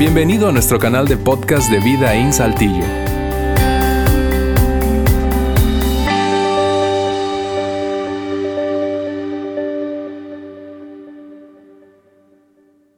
Bienvenido 0.00 0.48
a 0.48 0.52
nuestro 0.52 0.78
canal 0.78 1.06
de 1.06 1.18
podcast 1.18 1.70
de 1.70 1.78
Vida 1.78 2.14
en 2.14 2.32
Saltillo. 2.32 2.82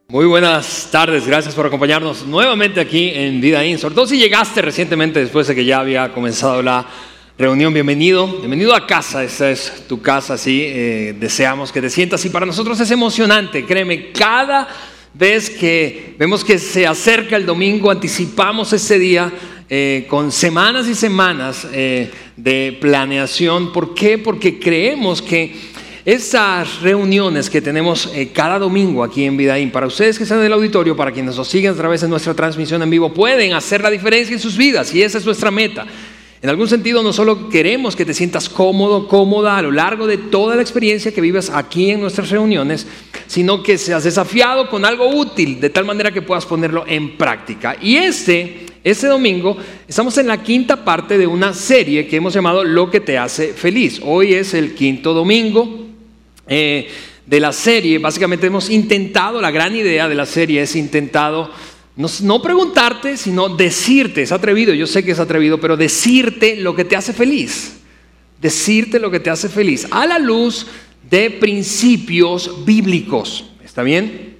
Muy 0.06 0.26
buenas 0.26 0.90
tardes, 0.92 1.26
gracias 1.26 1.56
por 1.56 1.66
acompañarnos 1.66 2.24
nuevamente 2.24 2.80
aquí 2.80 3.10
en 3.12 3.40
Vida 3.40 3.64
In. 3.64 3.80
Sobre 3.80 4.06
si 4.06 4.16
llegaste 4.16 4.62
recientemente 4.62 5.18
después 5.18 5.48
de 5.48 5.56
que 5.56 5.64
ya 5.64 5.80
había 5.80 6.12
comenzado 6.12 6.62
la 6.62 6.86
reunión, 7.36 7.74
bienvenido, 7.74 8.28
bienvenido 8.28 8.76
a 8.76 8.86
casa, 8.86 9.24
esta 9.24 9.50
es 9.50 9.88
tu 9.88 10.00
casa, 10.00 10.38
sí, 10.38 10.62
eh, 10.64 11.16
deseamos 11.18 11.72
que 11.72 11.80
te 11.80 11.90
sientas 11.90 12.24
y 12.24 12.30
para 12.30 12.46
nosotros 12.46 12.78
es 12.78 12.92
emocionante, 12.92 13.66
créeme, 13.66 14.12
cada 14.12 14.68
vez 15.14 15.50
que 15.50 16.14
vemos 16.18 16.44
que 16.44 16.58
se 16.58 16.86
acerca 16.86 17.36
el 17.36 17.46
domingo, 17.46 17.90
anticipamos 17.90 18.72
ese 18.72 18.98
día 18.98 19.32
eh, 19.68 20.06
con 20.08 20.32
semanas 20.32 20.88
y 20.88 20.94
semanas 20.94 21.66
eh, 21.72 22.10
de 22.36 22.76
planeación. 22.80 23.72
¿Por 23.72 23.94
qué? 23.94 24.18
Porque 24.18 24.58
creemos 24.58 25.22
que 25.22 25.72
esas 26.04 26.80
reuniones 26.80 27.48
que 27.48 27.60
tenemos 27.60 28.10
cada 28.32 28.58
domingo 28.58 29.04
aquí 29.04 29.24
en 29.24 29.36
Vidaín, 29.36 29.70
para 29.70 29.86
ustedes 29.86 30.18
que 30.18 30.24
están 30.24 30.40
en 30.40 30.46
el 30.46 30.52
auditorio, 30.52 30.96
para 30.96 31.12
quienes 31.12 31.36
nos 31.36 31.46
siguen 31.46 31.72
a 31.72 31.76
través 31.76 32.00
de 32.00 32.08
nuestra 32.08 32.34
transmisión 32.34 32.82
en 32.82 32.90
vivo, 32.90 33.14
pueden 33.14 33.52
hacer 33.52 33.82
la 33.82 33.90
diferencia 33.90 34.34
en 34.34 34.40
sus 34.40 34.56
vidas 34.56 34.92
y 34.94 35.02
esa 35.02 35.18
es 35.18 35.24
nuestra 35.24 35.50
meta. 35.50 35.86
En 36.42 36.50
algún 36.50 36.66
sentido, 36.66 37.04
no 37.04 37.12
solo 37.12 37.48
queremos 37.48 37.94
que 37.94 38.04
te 38.04 38.12
sientas 38.12 38.48
cómodo, 38.48 39.06
cómoda 39.06 39.56
a 39.56 39.62
lo 39.62 39.70
largo 39.70 40.08
de 40.08 40.18
toda 40.18 40.56
la 40.56 40.62
experiencia 40.62 41.14
que 41.14 41.20
vives 41.20 41.48
aquí 41.48 41.92
en 41.92 42.00
nuestras 42.00 42.30
reuniones, 42.30 42.84
sino 43.28 43.62
que 43.62 43.78
seas 43.78 44.02
desafiado 44.02 44.68
con 44.68 44.84
algo 44.84 45.08
útil, 45.08 45.60
de 45.60 45.70
tal 45.70 45.84
manera 45.84 46.10
que 46.10 46.20
puedas 46.20 46.44
ponerlo 46.44 46.84
en 46.88 47.16
práctica. 47.16 47.76
Y 47.80 47.94
este, 47.94 48.66
este 48.82 49.06
domingo, 49.06 49.56
estamos 49.86 50.18
en 50.18 50.26
la 50.26 50.42
quinta 50.42 50.84
parte 50.84 51.16
de 51.16 51.28
una 51.28 51.54
serie 51.54 52.08
que 52.08 52.16
hemos 52.16 52.34
llamado 52.34 52.64
Lo 52.64 52.90
que 52.90 52.98
te 52.98 53.16
hace 53.16 53.52
feliz. 53.52 54.00
Hoy 54.04 54.34
es 54.34 54.52
el 54.52 54.74
quinto 54.74 55.14
domingo. 55.14 55.86
Eh, 56.48 56.88
de 57.24 57.38
la 57.38 57.52
serie, 57.52 57.98
básicamente 57.98 58.48
hemos 58.48 58.68
intentado, 58.68 59.40
la 59.40 59.52
gran 59.52 59.76
idea 59.76 60.08
de 60.08 60.16
la 60.16 60.26
serie 60.26 60.62
es 60.62 60.74
intentado 60.74 61.52
no, 61.96 62.40
preguntarte, 62.40 63.16
sino 63.16 63.50
decirte, 63.50 64.22
es 64.22 64.32
atrevido, 64.32 64.72
yo 64.72 64.86
sé 64.86 65.04
que 65.04 65.10
es 65.10 65.18
atrevido, 65.18 65.60
pero 65.60 65.76
decirte 65.76 66.56
lo 66.56 66.74
que 66.74 66.84
te 66.84 66.96
hace 66.96 67.12
feliz. 67.12 67.80
Decirte 68.40 68.98
lo 68.98 69.10
que 69.10 69.20
te 69.20 69.30
hace 69.30 69.48
feliz 69.48 69.86
a 69.90 70.06
la 70.06 70.18
luz 70.18 70.66
de 71.08 71.30
principios 71.30 72.64
bíblicos. 72.64 73.44
¿Está 73.62 73.82
bien? 73.82 74.36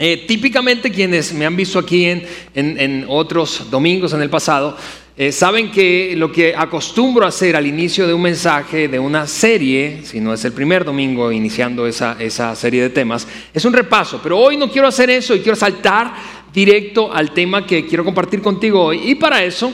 Eh, 0.00 0.24
típicamente 0.28 0.90
quienes 0.90 1.32
me 1.32 1.46
han 1.46 1.56
visto 1.56 1.78
aquí 1.78 2.06
en, 2.06 3.04
otros 3.08 3.68
domingos 3.70 4.12
en 4.12 4.22
el 4.22 4.30
pasado, 4.30 4.76
eh, 5.16 5.32
saben 5.32 5.72
que 5.72 6.14
lo 6.16 6.30
que 6.30 6.54
acostumbro 6.54 7.24
a 7.24 7.30
hacer 7.30 7.56
al 7.56 7.66
inicio 7.66 8.06
de 8.06 8.14
un 8.14 8.22
mensaje, 8.22 8.86
de 8.86 9.00
una 9.00 9.26
serie, 9.26 10.02
si 10.04 10.20
no 10.20 10.32
es 10.32 10.44
el 10.44 10.52
primer 10.52 10.84
domingo 10.84 11.32
iniciando 11.32 11.86
esa, 11.88 12.16
esa 12.20 12.54
serie 12.54 12.82
de 12.82 12.90
temas, 12.90 13.26
es 13.52 13.64
un 13.64 13.72
repaso. 13.72 14.20
Pero 14.22 14.38
hoy 14.38 14.56
no 14.56 14.70
quiero 14.70 14.86
hacer 14.86 15.10
eso 15.10 15.34
y 15.34 15.40
quiero 15.40 15.56
saltar 15.56 16.14
directo 16.52 17.12
al 17.12 17.32
tema 17.32 17.66
que 17.66 17.86
quiero 17.86 18.04
compartir 18.04 18.40
contigo 18.40 18.82
hoy. 18.82 19.10
Y 19.10 19.14
para 19.14 19.44
eso, 19.44 19.72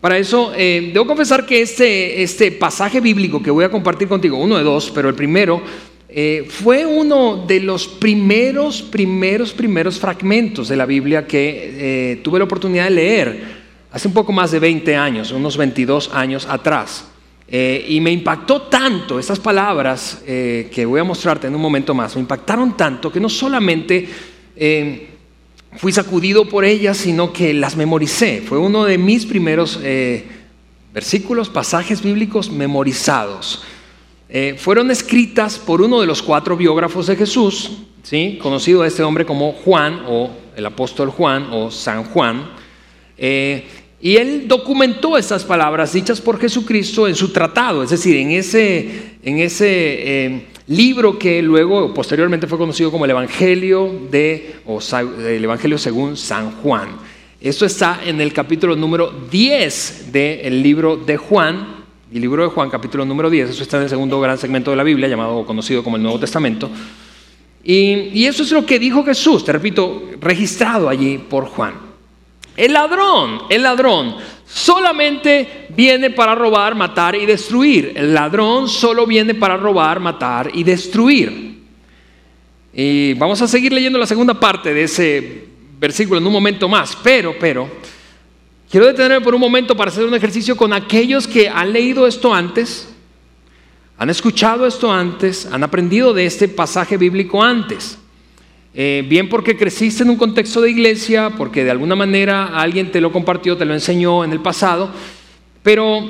para 0.00 0.16
eso, 0.16 0.52
eh, 0.56 0.90
debo 0.92 1.06
confesar 1.06 1.44
que 1.44 1.60
este, 1.60 2.22
este 2.22 2.52
pasaje 2.52 3.00
bíblico 3.00 3.42
que 3.42 3.50
voy 3.50 3.64
a 3.64 3.70
compartir 3.70 4.06
contigo, 4.06 4.38
uno 4.38 4.56
de 4.56 4.62
dos, 4.62 4.92
pero 4.94 5.08
el 5.08 5.14
primero, 5.14 5.60
eh, 6.08 6.46
fue 6.48 6.86
uno 6.86 7.44
de 7.46 7.60
los 7.60 7.88
primeros, 7.88 8.80
primeros, 8.80 9.52
primeros 9.52 9.98
fragmentos 9.98 10.68
de 10.68 10.76
la 10.76 10.86
Biblia 10.86 11.26
que 11.26 12.12
eh, 12.12 12.16
tuve 12.22 12.38
la 12.38 12.44
oportunidad 12.44 12.84
de 12.84 12.90
leer 12.90 13.58
hace 13.90 14.06
un 14.06 14.14
poco 14.14 14.32
más 14.32 14.52
de 14.52 14.60
20 14.60 14.94
años, 14.94 15.32
unos 15.32 15.56
22 15.56 16.10
años 16.14 16.46
atrás. 16.48 17.06
y 17.50 17.98
me 18.02 18.12
impactó 18.12 18.62
tanto 18.68 19.18
estas 19.18 19.40
palabras 19.40 20.22
que 20.26 20.84
voy 20.86 21.00
a 21.00 21.04
mostrarte 21.04 21.46
en 21.46 21.54
un 21.54 21.62
momento 21.62 21.94
más, 21.94 22.14
me 22.14 22.20
impactaron 22.20 22.76
tanto 22.76 23.10
que 23.10 23.18
no 23.18 23.30
solamente 23.30 24.06
fui 25.76 25.92
sacudido 25.92 26.48
por 26.48 26.64
ellas, 26.64 26.96
sino 26.96 27.32
que 27.32 27.52
las 27.52 27.76
memoricé. 27.76 28.42
Fue 28.46 28.58
uno 28.58 28.84
de 28.84 28.98
mis 28.98 29.26
primeros 29.26 29.78
eh, 29.82 30.24
versículos, 30.92 31.48
pasajes 31.48 32.02
bíblicos 32.02 32.50
memorizados. 32.50 33.62
Eh, 34.28 34.56
fueron 34.58 34.90
escritas 34.90 35.58
por 35.58 35.80
uno 35.80 36.00
de 36.00 36.06
los 36.06 36.22
cuatro 36.22 36.56
biógrafos 36.56 37.06
de 37.06 37.16
Jesús, 37.16 37.78
¿sí? 38.02 38.38
conocido 38.42 38.82
a 38.82 38.86
este 38.86 39.02
hombre 39.02 39.24
como 39.24 39.52
Juan 39.52 40.02
o 40.06 40.30
el 40.56 40.66
apóstol 40.66 41.10
Juan 41.10 41.48
o 41.52 41.70
San 41.70 42.04
Juan. 42.04 42.50
Eh, 43.16 43.66
y 44.00 44.16
él 44.16 44.46
documentó 44.46 45.16
estas 45.16 45.44
palabras 45.44 45.92
dichas 45.92 46.20
por 46.20 46.38
Jesucristo 46.38 47.08
en 47.08 47.14
su 47.14 47.32
tratado, 47.32 47.82
es 47.82 47.90
decir, 47.90 48.16
en 48.16 48.30
ese, 48.30 49.16
en 49.22 49.38
ese 49.38 50.46
libro 50.68 51.18
que 51.18 51.42
luego 51.42 51.92
posteriormente 51.94 52.46
fue 52.46 52.58
conocido 52.58 52.90
como 52.90 53.04
el 53.04 53.10
Evangelio 53.10 53.90
de 54.10 54.56
el 55.26 55.44
Evangelio 55.44 55.78
según 55.78 56.16
San 56.16 56.52
Juan. 56.62 56.96
Esto 57.40 57.64
está 57.64 58.00
en 58.04 58.20
el 58.20 58.32
capítulo 58.32 58.76
número 58.76 59.12
10 59.30 60.12
del 60.12 60.62
libro 60.62 60.96
de 60.96 61.16
Juan, 61.16 61.78
el 62.12 62.20
libro 62.20 62.42
de 62.42 62.48
Juan, 62.50 62.68
capítulo 62.68 63.04
número 63.04 63.30
10, 63.30 63.50
eso 63.50 63.62
está 63.62 63.76
en 63.78 63.84
el 63.84 63.88
segundo 63.88 64.20
gran 64.20 64.38
segmento 64.38 64.70
de 64.70 64.76
la 64.76 64.82
Biblia, 64.82 65.08
llamado 65.08 65.44
conocido 65.46 65.82
como 65.82 65.96
el 65.96 66.02
Nuevo 66.02 66.18
Testamento. 66.18 66.70
Y, 67.62 68.10
y 68.12 68.26
eso 68.26 68.42
es 68.42 68.50
lo 68.50 68.64
que 68.64 68.78
dijo 68.78 69.04
Jesús, 69.04 69.44
te 69.44 69.52
repito, 69.52 70.10
registrado 70.20 70.88
allí 70.88 71.18
por 71.18 71.46
Juan. 71.46 71.74
El 72.56 72.72
ladrón, 72.72 73.42
el 73.50 73.62
ladrón 73.62 74.16
solamente 74.48 75.66
viene 75.70 76.10
para 76.10 76.34
robar, 76.34 76.74
matar 76.74 77.14
y 77.14 77.26
destruir. 77.26 77.92
El 77.94 78.14
ladrón 78.14 78.68
solo 78.68 79.06
viene 79.06 79.34
para 79.34 79.56
robar, 79.56 80.00
matar 80.00 80.50
y 80.54 80.64
destruir. 80.64 81.58
Y 82.72 83.14
vamos 83.14 83.40
a 83.42 83.48
seguir 83.48 83.72
leyendo 83.72 83.98
la 83.98 84.06
segunda 84.06 84.34
parte 84.34 84.72
de 84.72 84.82
ese 84.84 85.44
versículo 85.78 86.18
en 86.18 86.26
un 86.26 86.32
momento 86.32 86.68
más, 86.68 86.96
pero, 87.02 87.34
pero, 87.38 87.68
quiero 88.70 88.86
detenerme 88.86 89.24
por 89.24 89.34
un 89.34 89.40
momento 89.40 89.76
para 89.76 89.90
hacer 89.90 90.04
un 90.04 90.14
ejercicio 90.14 90.56
con 90.56 90.72
aquellos 90.72 91.26
que 91.26 91.48
han 91.48 91.72
leído 91.72 92.06
esto 92.06 92.34
antes, 92.34 92.88
han 93.96 94.10
escuchado 94.10 94.66
esto 94.66 94.92
antes, 94.92 95.46
han 95.46 95.62
aprendido 95.62 96.12
de 96.12 96.26
este 96.26 96.48
pasaje 96.48 96.96
bíblico 96.96 97.42
antes. 97.42 97.98
Eh, 98.80 99.04
bien 99.08 99.28
porque 99.28 99.56
creciste 99.56 100.04
en 100.04 100.10
un 100.10 100.16
contexto 100.16 100.60
de 100.60 100.70
iglesia, 100.70 101.30
porque 101.36 101.64
de 101.64 101.72
alguna 101.72 101.96
manera 101.96 102.56
alguien 102.56 102.92
te 102.92 103.00
lo 103.00 103.10
compartió, 103.10 103.56
te 103.56 103.64
lo 103.64 103.74
enseñó 103.74 104.22
en 104.22 104.30
el 104.30 104.38
pasado, 104.38 104.88
pero 105.64 106.08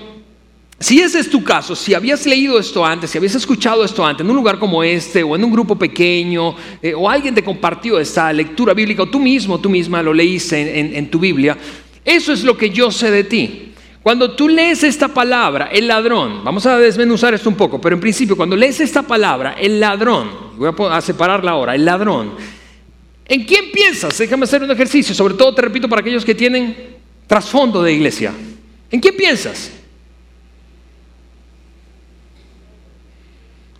si 0.79 1.01
ese 1.01 1.21
es 1.21 1.31
tu 1.31 1.43
caso, 1.43 1.75
si 1.75 1.95
habías 1.95 2.27
leído 2.27 2.59
esto 2.59 2.85
antes, 2.85 3.09
si 3.09 3.17
habías 3.17 3.35
escuchado 3.37 3.83
esto 3.83 4.05
antes, 4.05 4.23
en 4.23 4.29
un 4.29 4.37
lugar 4.37 4.59
como 4.59 4.83
este, 4.83 5.23
o 5.23 5.35
en 5.35 5.45
un 5.45 5.51
grupo 5.51 5.77
pequeño, 5.77 6.55
eh, 6.83 6.93
o 6.95 7.09
alguien 7.09 7.35
te 7.35 7.43
compartió 7.43 7.99
esta 7.99 8.31
lectura 8.35 8.75
bíblica, 8.75 9.05
o 9.05 9.09
tú 9.09 9.19
mismo, 9.19 9.59
tú 9.59 9.71
misma 9.71 10.03
lo 10.03 10.13
leíste 10.13 10.79
en 10.79 11.11
tu 11.11 11.19
Biblia, 11.19 11.57
eso 12.05 12.35
es 12.35 12.45
lo 12.45 12.55
que 12.55 12.69
yo 12.69 12.91
sé 12.91 13.11
de 13.11 13.25
ti. 13.25 13.73
Cuando 14.03 14.33
tú 14.33 14.47
lees 14.47 14.85
esta 14.85 15.09
palabra, 15.09 15.71
el 15.73 15.89
ladrón, 15.89 16.45
vamos 16.45 16.67
a 16.67 16.79
desmenuzar 16.79 17.33
esto 17.33 17.49
un 17.49 17.57
poco, 17.57 17.81
pero 17.81 17.95
en 17.95 18.01
principio, 18.01 18.37
cuando 18.37 18.57
lees 18.57 18.79
esta 18.81 19.03
palabra, 19.03 19.55
el 19.59 19.81
ladrón, 19.81 20.29
voy 20.59 20.71
a 20.91 21.01
separarla 21.01 21.53
ahora, 21.53 21.75
el 21.75 21.87
ladrón, 21.87 22.58
¿En 23.29 23.45
quién 23.45 23.71
piensas? 23.71 24.17
Déjame 24.17 24.45
hacer 24.45 24.63
un 24.63 24.71
ejercicio, 24.71 25.15
sobre 25.15 25.35
todo 25.35 25.55
te 25.55 25.61
repito 25.61 25.87
para 25.87 26.01
aquellos 26.01 26.25
que 26.25 26.35
tienen 26.35 26.97
trasfondo 27.27 27.83
de 27.83 27.93
iglesia. 27.93 28.33
¿En 28.91 29.01
quién 29.01 29.15
piensas? 29.15 29.71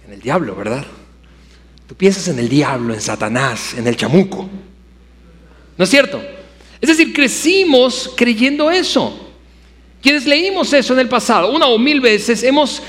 En 0.07 0.13
el 0.13 0.21
diablo, 0.21 0.55
¿verdad? 0.55 0.87
Tú 1.87 1.95
piensas 1.95 2.29
en 2.29 2.39
el 2.39 2.49
diablo, 2.51 2.93
en 2.93 3.01
Satanás, 3.01 3.73
en 3.73 3.87
el 3.87 3.97
chamuco. 3.97 4.49
¿No 5.79 5.85
es 5.85 5.89
cierto? 5.89 6.23
Es 6.81 6.89
decir, 6.91 7.15
crecimos 7.15 8.13
creyendo 8.15 8.71
eso. 8.71 9.33
Quienes 10.03 10.27
leímos 10.27 10.73
eso 10.75 10.93
en 10.93 11.01
el 11.01 11.09
pasado, 11.09 11.51
una 11.51 11.67
o 11.67 11.79
mil 11.79 12.01
veces, 12.01 12.43
hemos 12.43 12.83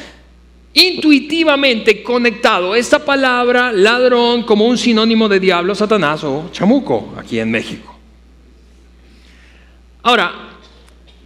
intuitivamente 0.73 2.03
conectado 2.03 2.75
esta 2.75 3.03
palabra 3.03 3.71
ladrón 3.71 4.43
como 4.43 4.65
un 4.65 4.77
sinónimo 4.77 5.27
de 5.27 5.39
diablo, 5.39 5.73
Satanás 5.73 6.23
o 6.23 6.49
chamuco 6.51 7.13
aquí 7.17 7.39
en 7.39 7.49
México. 7.49 7.97
Ahora, 10.01 10.31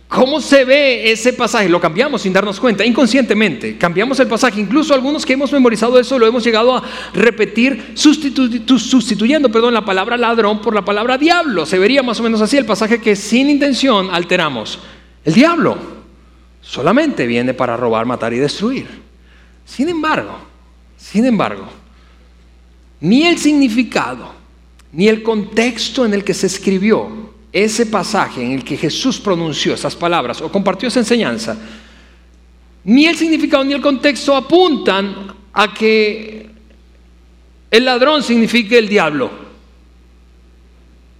¿cómo 0.07 0.42
se 0.42 0.66
ve 0.66 1.12
ese 1.12 1.34
pasaje? 1.34 1.69
Lo 1.69 1.80
cambiamos 1.80 2.22
sin 2.22 2.34
darnos 2.34 2.60
cuenta, 2.60 2.84
inconscientemente. 2.86 3.78
Cambiamos 3.78 4.19
el 4.19 4.28
pasaje. 4.28 4.60
Incluso 4.60 4.94
algunos 4.94 5.25
que 5.25 5.34
hemos 5.34 5.51
memorizado 5.51 6.00
eso 6.00 6.18
lo 6.18 6.25
hemos 6.25 6.44
llegado 6.44 6.75
a 6.75 6.84
repetir 7.13 7.94
sustituyendo 7.94 9.50
perdón, 9.50 9.74
la 9.74 9.86
palabra 9.86 10.18
ladrón 10.18 10.60
por 10.60 10.74
la 10.74 10.84
palabra 10.84 11.18
diablo. 11.18 11.66
Se 11.66 11.78
vería 11.78 12.01
más 12.01 12.19
o 12.19 12.24
menos 12.24 12.42
así 12.42 12.57
el 12.57 12.66
pasaje 12.66 13.00
que 13.00 13.16
sin 13.16 13.50
intención 13.50 14.10
alteramos. 14.12 14.80
El 15.24 15.34
diablo 15.34 15.78
solamente 16.62 17.28
viene 17.28 17.54
para 17.54 17.78
robar, 17.78 18.06
matar 18.06 18.34
y 18.34 18.38
destruir. 18.38 19.02
Sin 19.65 19.89
embargo, 19.89 20.38
sin 20.98 21.25
embargo, 21.25 21.65
ni 23.01 23.24
el 23.24 23.38
significado, 23.38 24.33
ni 24.92 25.07
el 25.07 25.24
contexto 25.24 26.06
en 26.06 26.13
el 26.13 26.24
que 26.24 26.33
se 26.33 26.48
escribió 26.48 27.33
ese 27.51 27.86
pasaje 27.86 28.44
en 28.44 28.54
el 28.54 28.63
que 28.63 28.77
Jesús 28.77 29.19
pronunció 29.19 29.74
esas 29.74 29.95
palabras 29.95 30.42
o 30.42 30.51
compartió 30.51 30.88
esa 30.88 31.00
enseñanza, 31.00 31.57
ni 32.83 33.06
el 33.06 33.15
significado 33.15 33.63
ni 33.63 33.74
el 33.74 33.81
contexto 33.81 34.36
apuntan 34.36 35.33
a 35.54 35.74
que 35.74 36.50
el 37.69 37.86
ladrón 37.86 38.24
signifique 38.24 38.77
el 38.77 38.88
diablo. 38.88 39.31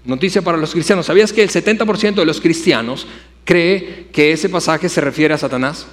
Noticia 0.06 0.42
para 0.42 0.58
los 0.58 0.72
cristianos. 0.72 1.06
¿Sabías 1.06 1.32
que 1.32 1.44
el 1.44 1.50
70% 1.50 2.16
de 2.16 2.26
los 2.26 2.42
cristianos 2.42 3.08
cree 3.46 4.10
que 4.12 4.34
ese 4.34 4.50
pasaje 4.50 4.90
se 4.90 5.02
refiere 5.02 5.34
a 5.34 5.38
Satanás? 5.38 5.88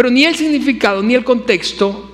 Pero 0.00 0.08
ni 0.08 0.24
el 0.24 0.34
significado 0.34 1.02
ni 1.02 1.14
el 1.14 1.22
contexto 1.22 2.12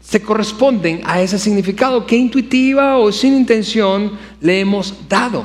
se 0.00 0.22
corresponden 0.22 1.00
a 1.02 1.20
ese 1.20 1.36
significado 1.36 2.06
que 2.06 2.14
intuitiva 2.14 2.96
o 2.96 3.10
sin 3.10 3.34
intención 3.34 4.12
le 4.40 4.60
hemos 4.60 4.94
dado. 5.08 5.44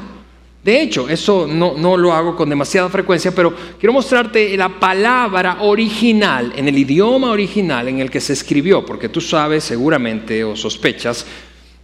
De 0.63 0.83
hecho, 0.83 1.10
eso 1.10 1.48
no, 1.48 1.74
no, 1.80 1.98
lo 1.98 2.13
hago 2.13 2.36
con 2.36 2.48
demasiada 2.48 2.89
frecuencia, 2.89 3.33
pero 3.33 3.56
quiero 3.80 3.94
mostrarte 3.94 4.56
la 4.56 4.80
palabra 4.80 5.63
original, 5.63 6.54
en 6.56 6.68
el 6.68 6.77
idioma 6.77 7.31
original 7.31 7.88
en 7.88 8.01
el 8.01 8.12
que 8.12 8.22
se 8.22 8.33
escribió, 8.33 8.86
porque 8.86 9.10
tú 9.10 9.19
sabes 9.19 9.63
seguramente 9.63 10.44
o 10.44 10.56
sospechas 10.56 11.25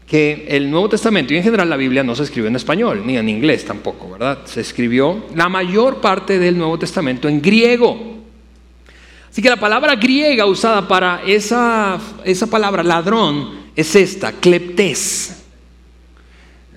que 0.06 0.46
el 0.50 0.70
Nuevo 0.70 0.88
Testamento 0.88 1.34
y 1.34 1.38
en 1.38 1.44
general 1.44 1.68
la 1.68 1.78
Biblia 1.78 2.04
no 2.04 2.14
se 2.14 2.22
escribió 2.22 2.48
en 2.48 2.58
español, 2.58 3.02
ni 3.08 3.18
en 3.18 3.28
inglés 3.28 3.66
tampoco, 3.66 4.12
¿verdad? 4.12 4.42
Se 4.46 4.62
escribió 4.62 5.26
la 5.34 5.50
mayor 5.50 6.00
parte 6.00 6.38
del 6.38 6.56
Nuevo 6.60 6.78
Testamento 6.78 7.28
en 7.28 7.42
griego. 7.42 8.21
Así 9.32 9.42
que 9.42 9.50
la 9.50 9.60
palabra 9.60 9.96
griega 9.96 10.46
usada 10.46 10.86
para 10.86 11.24
esa, 11.26 11.98
esa 12.26 12.48
palabra 12.48 12.84
ladrón 12.84 13.62
es 13.74 13.96
esta, 13.96 14.34
kleptes. 14.34 15.46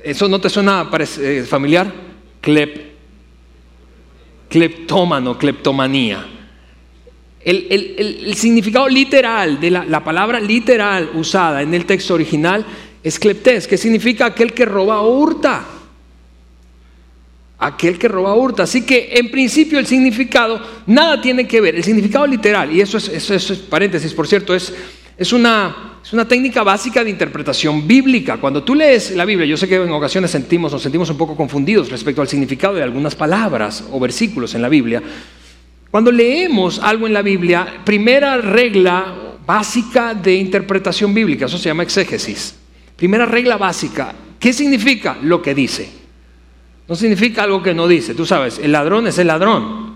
¿Eso 0.00 0.28
no 0.28 0.40
te 0.40 0.48
suena 0.48 0.88
eh, 1.18 1.44
familiar? 1.48 1.92
Clep, 2.40 2.92
cleptómano, 4.48 5.36
cleptomanía. 5.36 6.26
El, 7.40 8.32
significado 8.36 8.88
literal 8.88 9.60
de 9.60 9.70
la, 9.72 9.84
la, 9.84 10.04
palabra 10.04 10.38
literal 10.38 11.10
usada 11.14 11.60
en 11.60 11.74
el 11.74 11.84
texto 11.84 12.14
original 12.14 12.64
es 13.02 13.18
cleptes, 13.18 13.66
que 13.66 13.76
significa 13.76 14.26
aquel 14.26 14.52
que 14.52 14.64
roba 14.64 15.00
o 15.00 15.18
hurta 15.18 15.64
aquel 17.58 17.98
que 17.98 18.08
roba 18.08 18.34
hurta. 18.34 18.64
Así 18.64 18.82
que 18.82 19.10
en 19.12 19.30
principio 19.30 19.78
el 19.78 19.86
significado 19.86 20.60
nada 20.86 21.20
tiene 21.20 21.46
que 21.46 21.60
ver. 21.60 21.76
El 21.76 21.84
significado 21.84 22.26
literal, 22.26 22.72
y 22.72 22.80
eso 22.80 22.98
es, 22.98 23.08
eso 23.08 23.34
es 23.34 23.58
paréntesis, 23.58 24.12
por 24.12 24.26
cierto, 24.26 24.54
es, 24.54 24.72
es, 25.16 25.32
una, 25.32 25.98
es 26.02 26.12
una 26.12 26.26
técnica 26.26 26.62
básica 26.62 27.04
de 27.04 27.10
interpretación 27.10 27.86
bíblica. 27.86 28.36
Cuando 28.38 28.62
tú 28.62 28.74
lees 28.74 29.12
la 29.12 29.24
Biblia, 29.24 29.46
yo 29.46 29.56
sé 29.56 29.68
que 29.68 29.76
en 29.76 29.90
ocasiones 29.90 30.30
sentimos, 30.30 30.72
nos 30.72 30.82
sentimos 30.82 31.08
un 31.10 31.16
poco 31.16 31.36
confundidos 31.36 31.90
respecto 31.90 32.20
al 32.20 32.28
significado 32.28 32.74
de 32.74 32.82
algunas 32.82 33.14
palabras 33.14 33.84
o 33.90 34.00
versículos 34.00 34.54
en 34.54 34.62
la 34.62 34.68
Biblia. 34.68 35.02
Cuando 35.90 36.10
leemos 36.10 36.80
algo 36.80 37.06
en 37.06 37.12
la 37.12 37.22
Biblia, 37.22 37.82
primera 37.84 38.38
regla 38.38 39.14
básica 39.46 40.14
de 40.14 40.34
interpretación 40.34 41.14
bíblica, 41.14 41.46
eso 41.46 41.58
se 41.58 41.68
llama 41.68 41.84
exégesis. 41.84 42.56
Primera 42.96 43.26
regla 43.26 43.56
básica, 43.56 44.12
¿qué 44.40 44.52
significa 44.52 45.16
lo 45.22 45.40
que 45.40 45.54
dice? 45.54 46.03
No 46.86 46.94
significa 46.94 47.42
algo 47.44 47.62
que 47.62 47.72
no 47.72 47.88
dice. 47.88 48.14
Tú 48.14 48.26
sabes, 48.26 48.58
el 48.58 48.72
ladrón 48.72 49.06
es 49.06 49.18
el 49.18 49.26
ladrón. 49.26 49.94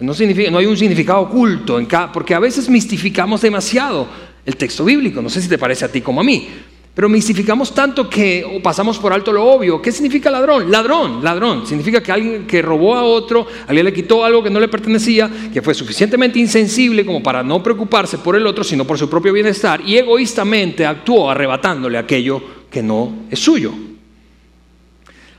No, 0.00 0.14
significa, 0.14 0.50
no 0.50 0.58
hay 0.58 0.66
un 0.66 0.76
significado 0.76 1.20
oculto, 1.20 1.78
en 1.78 1.86
cada, 1.86 2.10
porque 2.10 2.34
a 2.34 2.40
veces 2.40 2.68
mistificamos 2.68 3.40
demasiado 3.42 4.08
el 4.44 4.56
texto 4.56 4.84
bíblico. 4.84 5.22
No 5.22 5.28
sé 5.28 5.40
si 5.40 5.48
te 5.48 5.58
parece 5.58 5.84
a 5.84 5.92
ti 5.92 6.00
como 6.00 6.20
a 6.20 6.24
mí. 6.24 6.48
Pero 6.94 7.08
mistificamos 7.08 7.74
tanto 7.74 8.08
que 8.08 8.60
pasamos 8.62 8.98
por 8.98 9.12
alto 9.12 9.32
lo 9.32 9.44
obvio. 9.44 9.80
¿Qué 9.80 9.92
significa 9.92 10.30
ladrón? 10.30 10.70
Ladrón, 10.70 11.22
ladrón. 11.22 11.66
Significa 11.66 12.02
que 12.02 12.12
alguien 12.12 12.46
que 12.46 12.60
robó 12.60 12.94
a 12.94 13.04
otro, 13.04 13.46
alguien 13.66 13.86
le 13.86 13.92
quitó 13.92 14.24
algo 14.24 14.42
que 14.42 14.50
no 14.50 14.60
le 14.60 14.68
pertenecía, 14.68 15.30
que 15.52 15.62
fue 15.62 15.72
suficientemente 15.72 16.38
insensible 16.38 17.06
como 17.06 17.22
para 17.22 17.42
no 17.42 17.62
preocuparse 17.62 18.18
por 18.18 18.36
el 18.36 18.46
otro, 18.46 18.64
sino 18.64 18.86
por 18.86 18.98
su 18.98 19.08
propio 19.08 19.32
bienestar, 19.32 19.80
y 19.86 19.96
egoístamente 19.96 20.84
actuó 20.84 21.30
arrebatándole 21.30 21.96
aquello 21.96 22.42
que 22.70 22.82
no 22.82 23.20
es 23.30 23.38
suyo. 23.38 23.72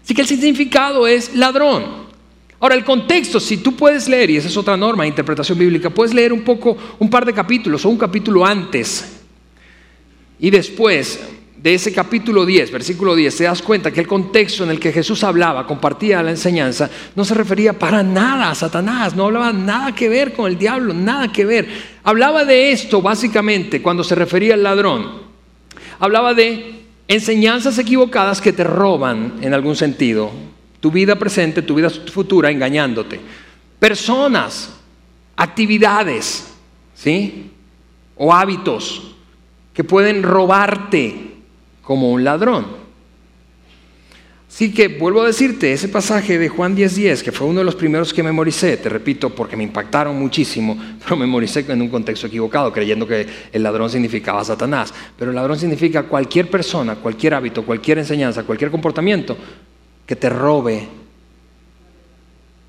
Así 0.04 0.14
que 0.14 0.22
el 0.22 0.28
significado 0.28 1.08
es 1.08 1.36
ladrón. 1.36 2.04
Ahora, 2.60 2.76
el 2.76 2.84
contexto, 2.84 3.40
si 3.40 3.58
tú 3.58 3.76
puedes 3.76 4.08
leer, 4.08 4.30
y 4.30 4.38
esa 4.38 4.48
es 4.48 4.58
otra 4.58 4.78
norma 4.78 5.04
de 5.04 5.10
interpretación 5.10 5.58
bíblica, 5.58 5.90
puedes 5.90 6.14
leer 6.14 6.32
un 6.32 6.42
poco, 6.42 6.78
un 7.00 7.10
par 7.10 7.26
de 7.26 7.34
capítulos 7.34 7.86
o 7.86 7.90
un 7.90 7.98
capítulo 7.98 8.46
antes 8.46 9.20
y 10.44 10.50
después 10.50 11.22
de 11.56 11.74
ese 11.74 11.94
capítulo 11.94 12.46
10, 12.46 12.70
versículo 12.70 13.16
10, 13.16 13.38
te 13.38 13.44
das 13.46 13.62
cuenta 13.62 13.92
que 13.92 14.02
el 14.02 14.08
contexto 14.08 14.66
en 14.66 14.72
el 14.72 14.80
que 14.82 14.92
Jesús 14.92 15.24
hablaba, 15.24 15.66
compartía 15.66 16.22
la 16.22 16.32
enseñanza, 16.32 16.90
no 17.16 17.24
se 17.24 17.34
refería 17.34 17.80
para 17.80 18.04
nada 18.04 18.50
a 18.50 18.56
Satanás, 18.56 19.16
no 19.16 19.24
hablaba 19.24 19.54
nada 19.54 19.96
que 19.96 20.10
ver 20.10 20.34
con 20.34 20.52
el 20.52 20.58
diablo, 20.58 20.94
nada 20.94 21.32
que 21.32 21.46
ver. 21.46 21.70
Hablaba 22.04 22.44
de 22.44 22.74
esto 22.74 23.02
básicamente 23.02 23.82
cuando 23.82 24.04
se 24.04 24.16
refería 24.16 24.56
al 24.56 24.64
ladrón. 24.64 25.24
Hablaba 26.00 26.34
de 26.34 26.83
enseñanzas 27.14 27.78
equivocadas 27.78 28.42
que 28.42 28.54
te 28.54 28.64
roban 28.64 29.36
en 29.42 29.54
algún 29.54 29.76
sentido 29.76 30.32
tu 30.84 30.92
vida 30.92 31.16
presente, 31.16 31.62
tu 31.62 31.76
vida 31.76 31.90
futura, 31.90 32.52
engañándote. 32.52 33.18
Personas, 33.80 34.74
actividades, 35.34 36.54
¿sí? 36.94 37.52
O 38.18 38.34
hábitos 38.34 39.16
que 39.74 39.86
pueden 39.86 40.22
robarte 40.24 41.36
como 41.82 42.12
un 42.12 42.26
ladrón. 42.26 42.83
Así 44.54 44.72
que 44.72 44.88
vuelvo 44.88 45.24
a 45.24 45.26
decirte, 45.26 45.74
ese 45.74 45.88
pasaje 45.88 46.38
de 46.38 46.48
Juan 46.48 46.76
10:10, 46.76 46.96
10, 46.96 47.24
que 47.24 47.32
fue 47.32 47.48
uno 47.48 47.62
de 47.62 47.66
los 47.66 47.74
primeros 47.74 48.14
que 48.14 48.22
memoricé, 48.22 48.78
te 48.78 48.88
repito, 48.88 49.32
porque 49.32 49.58
me 49.58 49.64
impactaron 49.64 50.16
muchísimo, 50.16 50.78
pero 51.04 51.18
memoricé 51.18 51.66
en 51.68 51.82
un 51.82 51.90
contexto 51.90 52.28
equivocado, 52.28 52.72
creyendo 52.72 53.08
que 53.08 53.26
el 53.52 53.64
ladrón 53.64 53.90
significaba 53.90 54.46
Satanás. 54.46 54.94
Pero 55.18 55.32
el 55.32 55.36
ladrón 55.36 55.58
significa 55.58 56.04
cualquier 56.04 56.52
persona, 56.52 56.98
cualquier 56.98 57.34
hábito, 57.34 57.66
cualquier 57.66 57.98
enseñanza, 57.98 58.44
cualquier 58.44 58.70
comportamiento 58.70 59.36
que 60.06 60.16
te 60.16 60.30
robe, 60.30 60.88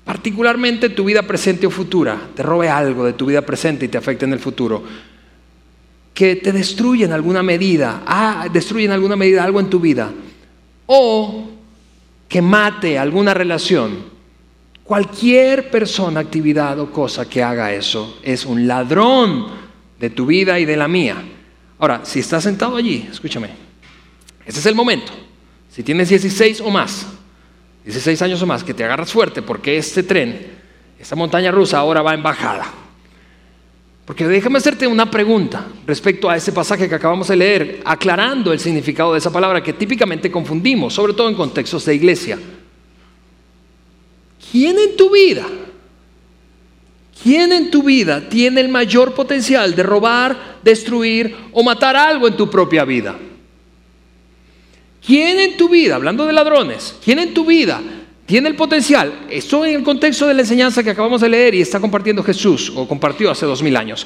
particularmente 0.05 0.89
tu 0.89 1.05
vida 1.05 1.21
presente 1.21 1.67
o 1.67 1.69
futura, 1.69 2.19
te 2.33 2.41
robe 2.41 2.67
algo 2.67 3.05
de 3.05 3.13
tu 3.13 3.27
vida 3.27 3.43
presente 3.43 3.85
y 3.85 3.89
te 3.89 3.99
afecte 3.99 4.25
en 4.25 4.33
el 4.33 4.39
futuro 4.39 4.83
que 6.15 6.37
te 6.37 6.51
destruye 6.51 7.05
en 7.05 7.11
alguna 7.11 7.43
medida, 7.43 8.01
ah, 8.07 8.47
destruye 8.51 8.85
en 8.85 8.91
alguna 8.91 9.15
medida 9.15 9.43
algo 9.43 9.59
en 9.59 9.69
tu 9.69 9.79
vida, 9.79 10.11
o 10.87 11.54
que 12.27 12.41
mate 12.41 12.97
alguna 12.97 13.33
relación, 13.33 14.05
cualquier 14.83 15.69
persona, 15.69 16.19
actividad 16.19 16.79
o 16.79 16.91
cosa 16.91 17.27
que 17.27 17.43
haga 17.43 17.73
eso 17.73 18.19
es 18.23 18.45
un 18.45 18.67
ladrón 18.67 19.47
de 19.99 20.09
tu 20.09 20.25
vida 20.25 20.59
y 20.59 20.65
de 20.65 20.77
la 20.77 20.87
mía. 20.87 21.15
Ahora, 21.79 22.01
si 22.03 22.19
estás 22.19 22.43
sentado 22.43 22.77
allí, 22.77 23.07
escúchame, 23.11 23.49
ese 24.45 24.59
es 24.59 24.65
el 24.65 24.75
momento. 24.75 25.11
Si 25.69 25.83
tienes 25.83 26.09
16 26.09 26.61
o 26.61 26.69
más, 26.69 27.07
16 27.83 28.21
años 28.21 28.41
o 28.41 28.45
más, 28.45 28.63
que 28.63 28.73
te 28.73 28.83
agarras 28.83 29.11
fuerte 29.11 29.41
porque 29.41 29.77
este 29.77 30.03
tren, 30.03 30.53
esta 30.99 31.15
montaña 31.15 31.51
rusa 31.51 31.79
ahora 31.79 32.01
va 32.01 32.13
en 32.13 32.23
bajada. 32.23 32.84
Porque 34.05 34.27
déjame 34.27 34.59
hacerte 34.59 34.85
una 34.85 35.09
pregunta 35.09 35.65
respecto 35.87 36.29
a 36.29 36.37
ese 36.37 36.51
pasaje 36.51 36.87
que 36.87 36.95
acabamos 36.95 37.27
de 37.27 37.35
leer, 37.35 37.81
aclarando 37.83 38.53
el 38.53 38.59
significado 38.59 39.13
de 39.13 39.17
esa 39.17 39.33
palabra 39.33 39.63
que 39.63 39.73
típicamente 39.73 40.29
confundimos, 40.29 40.93
sobre 40.93 41.13
todo 41.13 41.27
en 41.27 41.33
contextos 41.33 41.85
de 41.85 41.95
iglesia. 41.95 42.37
¿Quién 44.51 44.77
en 44.77 44.95
tu 44.95 45.09
vida, 45.09 45.47
quién 47.21 47.51
en 47.51 47.71
tu 47.71 47.81
vida 47.81 48.29
tiene 48.29 48.61
el 48.61 48.69
mayor 48.69 49.15
potencial 49.15 49.75
de 49.75 49.81
robar, 49.81 50.59
destruir 50.63 51.35
o 51.51 51.63
matar 51.63 51.95
algo 51.95 52.27
en 52.27 52.37
tu 52.37 52.47
propia 52.47 52.85
vida? 52.85 53.17
¿Quién 55.03 55.39
en 55.39 55.57
tu 55.57 55.67
vida, 55.67 55.95
hablando 55.95 56.27
de 56.27 56.33
ladrones, 56.33 56.95
quién 57.03 57.17
en 57.17 57.33
tu 57.33 57.43
vida 57.43 57.81
tiene 58.25 58.49
el 58.49 58.55
potencial. 58.55 59.25
Esto 59.29 59.65
en 59.65 59.75
el 59.75 59.83
contexto 59.83 60.27
de 60.27 60.33
la 60.33 60.41
enseñanza 60.41 60.83
que 60.83 60.89
acabamos 60.89 61.21
de 61.21 61.29
leer 61.29 61.55
y 61.55 61.61
está 61.61 61.79
compartiendo 61.79 62.23
Jesús, 62.23 62.71
o 62.75 62.87
compartió 62.87 63.29
hace 63.29 63.45
dos 63.45 63.61
mil 63.61 63.75
años. 63.77 64.05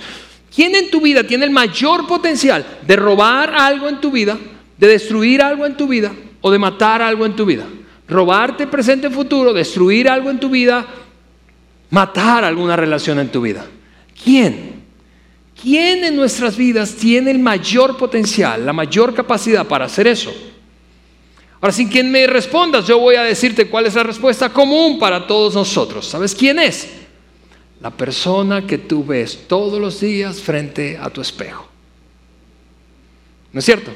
¿Quién 0.54 0.76
en 0.76 0.90
tu 0.90 1.00
vida 1.02 1.24
tiene 1.24 1.46
el 1.46 1.52
mayor 1.52 2.08
potencial 2.08 2.66
de 2.86 2.96
robar 2.96 3.54
algo 3.56 3.88
en 3.88 4.02
tu 4.02 4.12
vida, 4.12 4.38
de 4.78 4.88
destruir 4.88 5.42
algo 5.42 5.66
en 5.66 5.78
tu 5.78 5.88
vida 5.88 6.12
o 6.42 6.52
de 6.52 6.60
matar 6.60 7.02
algo 7.02 7.26
en 7.26 7.36
tu 7.36 7.46
vida? 7.46 7.66
Robarte 8.08 8.68
presente 8.68 9.08
y 9.08 9.12
futuro, 9.12 9.54
destruir 9.54 10.10
algo 10.10 10.30
en 10.32 10.40
tu 10.40 10.50
vida, 10.50 10.86
matar 11.92 12.44
alguna 12.44 12.76
relación 12.76 13.20
en 13.20 13.30
tu 13.30 13.42
vida. 13.42 13.66
¿Quién? 14.22 14.80
¿Quién 15.62 16.04
en 16.04 16.16
nuestras 16.16 16.58
vidas 16.58 16.96
tiene 16.96 17.32
el 17.32 17.40
mayor 17.40 17.98
potencial, 17.98 18.66
la 18.66 18.74
mayor 18.74 19.14
capacidad 19.14 19.68
para 19.68 19.86
hacer 19.86 20.08
eso? 20.08 20.34
Ahora, 21.62 21.74
sin 21.74 21.90
quien 21.90 22.10
me 22.10 22.26
respondas, 22.26 22.88
yo 22.88 23.00
voy 23.00 23.16
a 23.16 23.24
decirte 23.24 23.68
cuál 23.68 23.86
es 23.86 23.96
la 23.96 24.04
respuesta 24.04 24.50
común 24.50 24.98
para 24.98 25.28
todos 25.28 25.56
nosotros. 25.56 26.06
¿Sabes 26.06 26.34
quién 26.34 26.58
es? 26.58 26.90
La 27.82 27.92
persona 27.92 28.66
que 28.66 28.78
tú 28.78 29.06
ves 29.06 29.46
todos 29.48 29.80
los 29.80 30.00
días 30.00 30.42
frente 30.42 30.98
a 30.98 31.10
tu 31.10 31.20
espejo. 31.20 31.68
¿No 33.52 33.60
es 33.60 33.66
cierto? 33.66 33.92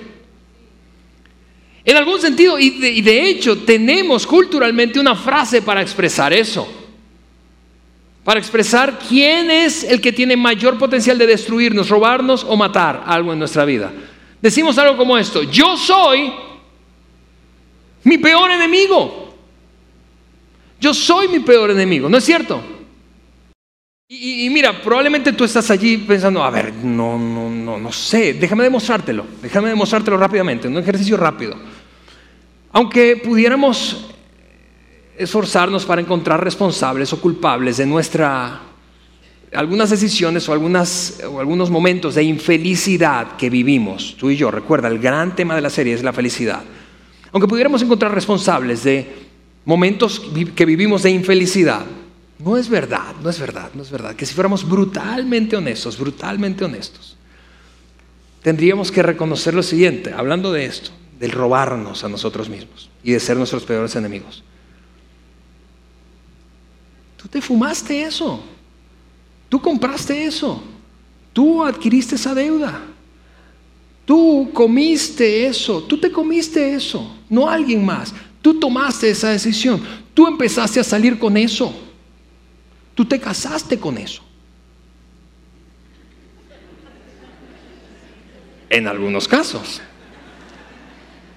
En 1.85 1.95
algún 1.95 2.19
sentido, 2.19 2.59
y 2.59 2.71
de, 2.71 2.89
y 2.89 3.01
de 3.01 3.29
hecho 3.29 3.57
tenemos 3.59 4.27
culturalmente 4.27 4.99
una 4.99 5.15
frase 5.15 5.61
para 5.61 5.81
expresar 5.81 6.33
eso. 6.33 6.67
Para 8.25 8.39
expresar 8.39 8.99
quién 9.07 9.51
es 9.51 9.83
el 9.83 10.01
que 10.01 10.11
tiene 10.11 10.35
mayor 10.35 10.77
potencial 10.77 11.17
de 11.17 11.27
destruirnos, 11.27 11.89
robarnos 11.89 12.45
o 12.47 12.57
matar 12.57 13.03
algo 13.05 13.31
en 13.31 13.39
nuestra 13.39 13.63
vida. 13.63 13.91
Decimos 14.41 14.77
algo 14.77 14.97
como 14.97 15.17
esto, 15.17 15.43
yo 15.43 15.77
soy 15.77 16.33
mi 18.03 18.17
peor 18.17 18.51
enemigo. 18.51 19.33
Yo 20.79 20.93
soy 20.93 21.27
mi 21.27 21.39
peor 21.39 21.71
enemigo, 21.71 22.09
¿no 22.09 22.17
es 22.17 22.25
cierto? 22.25 22.61
Y, 24.09 24.47
mira, 24.51 24.79
probablemente 24.79 25.33
tú 25.33 25.43
estás 25.43 25.71
allí 25.71 25.97
pensando, 25.97 26.43
a 26.43 26.51
ver, 26.51 26.71
no, 26.73 27.17
no, 27.17 27.49
no, 27.49 27.79
no 27.79 27.91
sé, 27.91 28.33
déjame 28.33 28.63
demostrártelo, 28.63 29.25
déjame 29.41 29.69
demostrártelo 29.69 30.17
rápidamente, 30.17 30.67
un 30.67 30.77
ejercicio 30.77 31.17
rápido. 31.17 31.55
Aunque 32.73 33.15
pudiéramos 33.15 34.05
esforzarnos 35.17 35.85
para 35.85 36.01
encontrar 36.01 36.43
responsables 36.43 37.11
o 37.13 37.21
culpables 37.21 37.77
de 37.77 37.85
nuestra 37.85 38.61
algunas 39.55 39.89
decisiones 39.89 40.47
o, 40.49 40.53
algunas, 40.53 41.21
o 41.29 41.39
algunos 41.39 41.69
momentos 41.69 42.15
de 42.15 42.23
infelicidad 42.23 43.35
que 43.37 43.49
vivimos, 43.49 44.15
tú 44.17 44.29
y 44.29 44.35
yo, 44.35 44.51
recuerda, 44.51 44.87
el 44.87 44.99
gran 44.99 45.35
tema 45.35 45.55
de 45.55 45.61
la 45.61 45.69
serie 45.69 45.93
es 45.93 46.03
la 46.03 46.13
felicidad. 46.13 46.63
Aunque 47.33 47.47
pudiéramos 47.47 47.81
encontrar 47.81 48.13
responsables 48.13 48.83
de 48.83 49.11
momentos 49.65 50.21
que 50.55 50.65
vivimos 50.65 51.03
de 51.03 51.09
infelicidad, 51.09 51.85
no 52.39 52.57
es 52.57 52.69
verdad, 52.69 53.15
no 53.21 53.29
es 53.29 53.39
verdad, 53.39 53.71
no 53.73 53.81
es 53.81 53.89
verdad. 53.89 54.15
Que 54.15 54.25
si 54.25 54.33
fuéramos 54.33 54.67
brutalmente 54.67 55.55
honestos, 55.55 55.97
brutalmente 55.97 56.63
honestos, 56.63 57.17
tendríamos 58.41 58.91
que 58.91 59.01
reconocer 59.01 59.53
lo 59.53 59.63
siguiente, 59.63 60.13
hablando 60.13 60.51
de 60.51 60.65
esto, 60.65 60.91
del 61.19 61.31
robarnos 61.31 62.03
a 62.03 62.09
nosotros 62.09 62.49
mismos 62.49 62.89
y 63.03 63.13
de 63.13 63.19
ser 63.19 63.37
nuestros 63.37 63.63
peores 63.63 63.95
enemigos. 63.95 64.43
Tú 67.17 67.27
te 67.29 67.41
fumaste 67.41 68.03
eso, 68.03 68.43
tú 69.47 69.61
compraste 69.61 70.25
eso, 70.25 70.61
tú 71.31 71.63
adquiriste 71.63 72.15
esa 72.15 72.35
deuda, 72.35 72.81
tú 74.05 74.51
comiste 74.53 75.47
eso, 75.47 75.83
tú 75.83 75.97
te 75.97 76.11
comiste 76.11 76.73
eso, 76.73 77.22
no 77.33 77.49
alguien 77.49 77.83
más. 77.83 78.13
Tú 78.41 78.59
tomaste 78.59 79.09
esa 79.09 79.29
decisión, 79.29 79.81
tú 80.13 80.27
empezaste 80.27 80.79
a 80.79 80.83
salir 80.83 81.17
con 81.17 81.35
eso. 81.35 81.73
Tú 82.93 83.05
te 83.05 83.19
casaste 83.19 83.79
con 83.79 83.97
eso. 83.97 84.21
En 88.69 88.87
algunos 88.87 89.27
casos. 89.27 89.81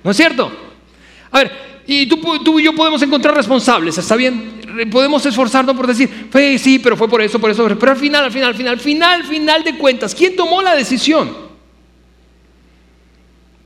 ¿No 0.05 0.11
es 0.11 0.17
cierto? 0.17 0.53
A 1.31 1.39
ver, 1.39 1.53
y 1.87 2.07
tú, 2.07 2.59
y 2.59 2.65
yo 2.65 2.75
podemos 2.75 3.01
encontrar 3.03 3.35
responsables, 3.35 3.97
¿está 3.97 4.17
bien? 4.17 4.61
Podemos 4.91 5.25
esforzarnos 5.25 5.75
por 5.75 5.87
decir, 5.87 6.29
sí, 6.59 6.79
pero 6.79 6.97
fue 6.97 7.09
por 7.09 7.23
eso, 7.23 7.39
por 7.39 7.51
eso, 7.51 7.67
pero 7.79 7.93
al 7.93 7.99
final, 7.99 8.25
al 8.25 8.33
final, 8.33 8.49
al 8.51 8.55
final, 8.55 8.73
al 8.75 8.81
final, 8.81 9.21
al 9.21 9.27
final 9.27 9.65
de 9.65 9.79
cuentas, 9.79 10.15
¿quién 10.15 10.37
tomó 10.37 10.61
la 10.61 10.75
decisión? 10.75 11.47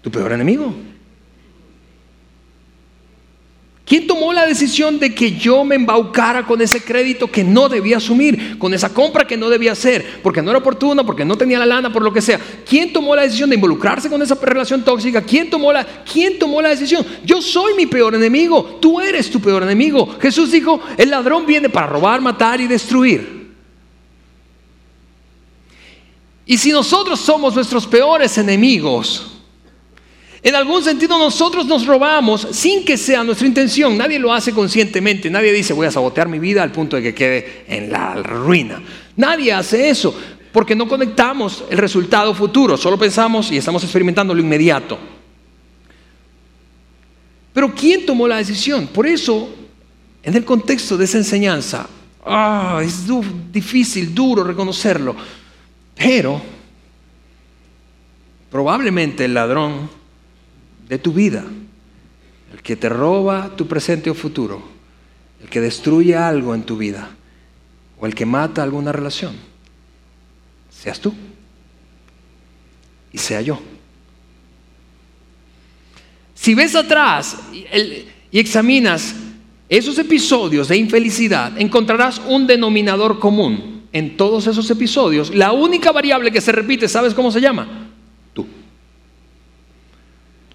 Tu 0.02 0.10
peor 0.10 0.32
enemigo. 0.32 0.89
¿Quién 3.90 4.06
tomó 4.06 4.32
la 4.32 4.46
decisión 4.46 5.00
de 5.00 5.12
que 5.12 5.32
yo 5.32 5.64
me 5.64 5.74
embaucara 5.74 6.46
con 6.46 6.62
ese 6.62 6.80
crédito 6.80 7.28
que 7.28 7.42
no 7.42 7.68
debía 7.68 7.96
asumir, 7.96 8.56
con 8.56 8.72
esa 8.72 8.94
compra 8.94 9.26
que 9.26 9.36
no 9.36 9.50
debía 9.50 9.72
hacer, 9.72 10.20
porque 10.22 10.40
no 10.40 10.52
era 10.52 10.60
oportuna, 10.60 11.02
porque 11.02 11.24
no 11.24 11.36
tenía 11.36 11.58
la 11.58 11.66
lana, 11.66 11.92
por 11.92 12.04
lo 12.04 12.12
que 12.12 12.22
sea? 12.22 12.38
¿Quién 12.64 12.92
tomó 12.92 13.16
la 13.16 13.22
decisión 13.22 13.50
de 13.50 13.56
involucrarse 13.56 14.08
con 14.08 14.22
esa 14.22 14.36
relación 14.36 14.84
tóxica? 14.84 15.20
¿Quién 15.22 15.50
tomó 15.50 15.72
la, 15.72 15.84
quién 16.04 16.38
tomó 16.38 16.62
la 16.62 16.68
decisión? 16.68 17.04
Yo 17.24 17.42
soy 17.42 17.74
mi 17.74 17.86
peor 17.86 18.14
enemigo, 18.14 18.78
tú 18.80 19.00
eres 19.00 19.28
tu 19.28 19.40
peor 19.40 19.64
enemigo. 19.64 20.16
Jesús 20.20 20.52
dijo, 20.52 20.80
el 20.96 21.10
ladrón 21.10 21.44
viene 21.44 21.68
para 21.68 21.88
robar, 21.88 22.20
matar 22.20 22.60
y 22.60 22.68
destruir. 22.68 23.50
Y 26.46 26.56
si 26.58 26.70
nosotros 26.70 27.18
somos 27.18 27.56
nuestros 27.56 27.88
peores 27.88 28.38
enemigos, 28.38 29.39
en 30.42 30.54
algún 30.54 30.82
sentido 30.82 31.18
nosotros 31.18 31.66
nos 31.66 31.86
robamos 31.86 32.48
sin 32.52 32.84
que 32.84 32.96
sea 32.96 33.22
nuestra 33.22 33.46
intención. 33.46 33.96
Nadie 33.98 34.18
lo 34.18 34.32
hace 34.32 34.52
conscientemente. 34.52 35.28
Nadie 35.28 35.52
dice 35.52 35.74
voy 35.74 35.86
a 35.86 35.90
sabotear 35.90 36.28
mi 36.28 36.38
vida 36.38 36.62
al 36.62 36.72
punto 36.72 36.96
de 36.96 37.02
que 37.02 37.14
quede 37.14 37.64
en 37.68 37.92
la 37.92 38.14
ruina. 38.14 38.82
Nadie 39.16 39.52
hace 39.52 39.90
eso 39.90 40.14
porque 40.50 40.74
no 40.74 40.88
conectamos 40.88 41.64
el 41.68 41.76
resultado 41.76 42.34
futuro. 42.34 42.78
Solo 42.78 42.98
pensamos 42.98 43.52
y 43.52 43.58
estamos 43.58 43.82
experimentando 43.84 44.34
lo 44.34 44.40
inmediato. 44.40 44.98
Pero 47.52 47.74
¿quién 47.74 48.06
tomó 48.06 48.26
la 48.26 48.36
decisión? 48.36 48.86
Por 48.86 49.06
eso, 49.06 49.48
en 50.22 50.34
el 50.34 50.44
contexto 50.44 50.96
de 50.96 51.04
esa 51.04 51.18
enseñanza, 51.18 51.86
ah, 52.24 52.80
es 52.82 53.04
difícil, 53.52 54.14
duro 54.14 54.42
reconocerlo. 54.42 55.14
Pero 55.94 56.40
probablemente 58.50 59.26
el 59.26 59.34
ladrón 59.34 59.99
de 60.90 60.98
tu 60.98 61.12
vida, 61.12 61.44
el 62.52 62.60
que 62.62 62.74
te 62.74 62.88
roba 62.88 63.54
tu 63.54 63.68
presente 63.68 64.10
o 64.10 64.14
futuro, 64.14 64.60
el 65.40 65.48
que 65.48 65.60
destruye 65.60 66.16
algo 66.16 66.52
en 66.52 66.64
tu 66.64 66.76
vida 66.76 67.08
o 68.00 68.06
el 68.06 68.14
que 68.14 68.26
mata 68.26 68.64
alguna 68.64 68.90
relación, 68.90 69.36
seas 70.68 70.98
tú 70.98 71.14
y 73.12 73.18
sea 73.18 73.40
yo. 73.40 73.60
Si 76.34 76.56
ves 76.56 76.74
atrás 76.74 77.36
y 77.52 78.38
examinas 78.40 79.14
esos 79.68 79.96
episodios 79.96 80.66
de 80.66 80.76
infelicidad, 80.76 81.52
encontrarás 81.56 82.20
un 82.26 82.48
denominador 82.48 83.20
común 83.20 83.84
en 83.92 84.16
todos 84.16 84.48
esos 84.48 84.68
episodios. 84.72 85.32
La 85.32 85.52
única 85.52 85.92
variable 85.92 86.32
que 86.32 86.40
se 86.40 86.50
repite, 86.50 86.88
¿sabes 86.88 87.14
cómo 87.14 87.30
se 87.30 87.40
llama? 87.40 87.79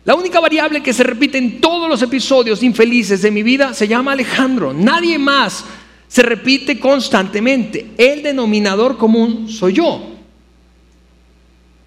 La 0.05 0.13
única 0.13 0.39
variable 0.39 0.83
que 0.83 0.93
se 0.93 1.03
repite 1.03 1.39
en 1.39 1.59
todos 1.59 1.89
los 1.89 1.99
episodios 2.03 2.61
infelices 2.61 3.23
de 3.23 3.31
mi 3.31 3.41
vida 3.41 3.73
se 3.73 3.87
llama 3.87 4.11
Alejandro. 4.11 4.71
Nadie 4.71 5.17
más 5.17 5.65
se 6.07 6.21
repite 6.21 6.79
constantemente. 6.79 7.87
El 7.97 8.21
denominador 8.21 8.97
común 8.97 9.49
soy 9.49 9.73
yo. 9.73 10.11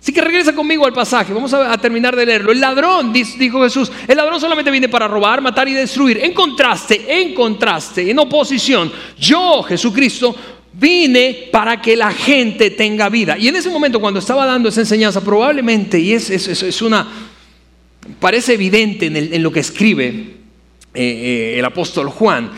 Así 0.03 0.13
que 0.13 0.21
regresa 0.21 0.53
conmigo 0.53 0.85
al 0.85 0.93
pasaje. 0.93 1.33
Vamos 1.33 1.55
a, 1.55 1.79
terminar 1.79 2.17
de 2.17 2.27
leerlo. 2.27 2.51
El 2.51 2.61
ladrón, 2.61 3.13
dijo 3.13 3.63
Jesús, 3.63 3.93
el 4.09 4.17
ladrón 4.17 4.41
solamente 4.41 4.73
viene 4.73 4.89
para 4.89 5.07
robar, 5.07 5.41
matar 5.41 5.69
y 5.69 5.75
destruir. 5.75 6.19
En 6.21 6.35
contraste, 6.35 7.05
en 7.21 7.35
contraste, 7.35 8.11
en 8.11 8.19
oposición, 8.19 8.91
yo, 9.17 9.63
Jesucristo, 9.63 10.35
vine 10.73 11.49
para 11.53 11.81
que 11.81 11.97
la 11.97 12.11
gente 12.11 12.71
tenga 12.73 13.09
vida. 13.09 13.39
Y 13.39 13.47
en 13.47 13.55
ese 13.55 13.71
momento, 13.71 14.01
cuando 14.01 14.19
estaba 14.19 14.45
dando 14.45 14.71
esa 14.71 14.81
enseñanza, 14.81 15.23
probablemente, 15.23 16.01
y 16.01 16.15
es, 16.15 16.31
es 16.31 16.83
una 16.83 17.28
parece 18.21 18.55
evidente 18.55 19.07
en, 19.07 19.43
lo 19.43 19.53
que 19.53 19.61
escribe 19.61 20.07
eh, 20.07 20.35
eh, 20.95 21.59
el 21.59 21.65
apóstol 21.65 22.09
Juan. 22.09 22.51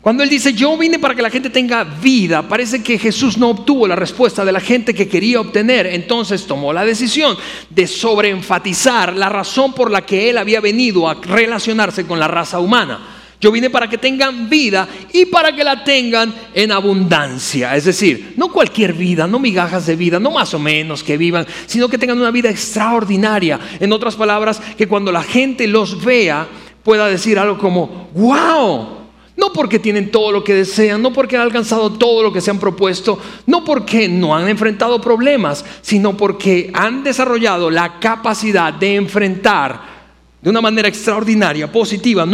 Cuando 0.00 0.22
él 0.22 0.30
dice, 0.30 0.54
yo 0.54 0.76
vine 0.78 0.98
para 0.98 1.14
que 1.14 1.22
la 1.22 1.28
gente 1.28 1.50
tenga 1.50 1.84
vida, 1.84 2.48
parece 2.48 2.82
que 2.82 2.98
Jesús 2.98 3.36
no 3.36 3.50
obtuvo 3.50 3.86
la 3.86 3.96
respuesta 3.96 4.44
de 4.44 4.52
la 4.52 4.60
gente 4.60 4.94
que 4.94 5.08
quería 5.08 5.40
obtener. 5.40 5.86
Entonces 5.86 6.46
tomó 6.46 6.72
la 6.72 6.84
decisión 6.84 7.36
de 7.68 7.86
sobreenfatizar 7.86 9.14
la 9.14 9.28
razón 9.28 9.74
por 9.74 9.90
la 9.90 10.06
que 10.06 10.30
él 10.30 10.38
había 10.38 10.60
venido 10.60 11.08
a 11.08 11.14
relacionarse 11.14 12.06
con 12.06 12.18
la 12.18 12.28
raza 12.28 12.60
humana. 12.60 13.17
Yo 13.40 13.52
vine 13.52 13.70
para 13.70 13.88
que 13.88 13.98
tengan 13.98 14.50
vida 14.50 14.88
y 15.12 15.26
para 15.26 15.54
que 15.54 15.62
la 15.62 15.84
tengan 15.84 16.34
en 16.52 16.72
abundancia. 16.72 17.76
Es 17.76 17.84
decir, 17.84 18.34
no 18.36 18.48
cualquier 18.48 18.94
vida, 18.94 19.28
no 19.28 19.38
migajas 19.38 19.86
de 19.86 19.94
vida, 19.94 20.18
no 20.18 20.32
más 20.32 20.52
o 20.54 20.58
menos 20.58 21.04
que 21.04 21.16
vivan, 21.16 21.46
sino 21.66 21.88
que 21.88 21.98
tengan 21.98 22.18
una 22.18 22.32
vida 22.32 22.50
extraordinaria. 22.50 23.60
En 23.78 23.92
otras 23.92 24.16
palabras, 24.16 24.60
que 24.76 24.88
cuando 24.88 25.12
la 25.12 25.22
gente 25.22 25.68
los 25.68 26.04
vea 26.04 26.48
pueda 26.82 27.06
decir 27.06 27.38
algo 27.38 27.58
como, 27.58 28.08
wow. 28.14 28.98
No 29.36 29.52
porque 29.52 29.78
tienen 29.78 30.10
todo 30.10 30.32
lo 30.32 30.42
que 30.42 30.54
desean, 30.54 31.00
no 31.00 31.12
porque 31.12 31.36
han 31.36 31.42
alcanzado 31.42 31.92
todo 31.92 32.24
lo 32.24 32.32
que 32.32 32.40
se 32.40 32.50
han 32.50 32.58
propuesto, 32.58 33.20
no 33.46 33.64
porque 33.64 34.08
no 34.08 34.34
han 34.34 34.48
enfrentado 34.48 35.00
problemas, 35.00 35.64
sino 35.80 36.16
porque 36.16 36.72
han 36.74 37.04
desarrollado 37.04 37.70
la 37.70 38.00
capacidad 38.00 38.72
de 38.72 38.96
enfrentar 38.96 39.97
de 40.40 40.50
una 40.50 40.60
manera 40.60 40.88
extraordinaria, 40.88 41.70
positiva, 41.70 42.26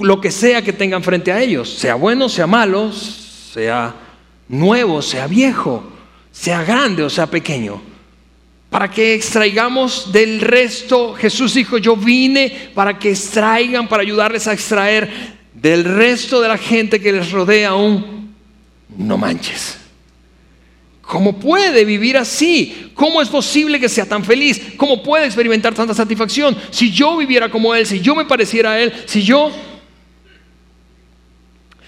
lo 0.00 0.20
que 0.20 0.30
sea 0.30 0.62
que 0.62 0.72
tengan 0.72 1.02
frente 1.02 1.30
a 1.30 1.40
ellos, 1.40 1.68
sea 1.68 1.94
bueno, 1.94 2.28
sea 2.28 2.46
malo, 2.46 2.90
sea 2.92 3.94
nuevo, 4.48 5.02
sea 5.02 5.26
viejo, 5.26 5.84
sea 6.30 6.64
grande 6.64 7.02
o 7.02 7.10
sea 7.10 7.26
pequeño. 7.26 7.82
Para 8.70 8.88
que 8.88 9.14
extraigamos 9.14 10.12
del 10.12 10.40
resto, 10.40 11.14
Jesús 11.14 11.54
dijo, 11.54 11.76
yo 11.78 11.96
vine 11.96 12.70
para 12.72 12.98
que 12.98 13.10
extraigan, 13.10 13.88
para 13.88 14.02
ayudarles 14.02 14.46
a 14.46 14.52
extraer 14.52 15.10
del 15.52 15.84
resto 15.84 16.40
de 16.40 16.48
la 16.48 16.56
gente 16.56 17.00
que 17.00 17.12
les 17.12 17.32
rodea 17.32 17.74
un, 17.74 18.32
no 18.96 19.18
manches. 19.18 19.79
¿Cómo 21.10 21.40
puede 21.40 21.84
vivir 21.84 22.16
así? 22.16 22.92
¿Cómo 22.94 23.20
es 23.20 23.28
posible 23.28 23.80
que 23.80 23.88
sea 23.88 24.06
tan 24.06 24.24
feliz? 24.24 24.74
¿Cómo 24.76 25.02
puede 25.02 25.26
experimentar 25.26 25.74
tanta 25.74 25.92
satisfacción? 25.92 26.56
Si 26.70 26.92
yo 26.92 27.16
viviera 27.16 27.50
como 27.50 27.74
Él, 27.74 27.84
si 27.84 27.98
yo 27.98 28.14
me 28.14 28.26
pareciera 28.26 28.70
a 28.70 28.80
Él, 28.80 28.92
si 29.06 29.24
yo... 29.24 29.50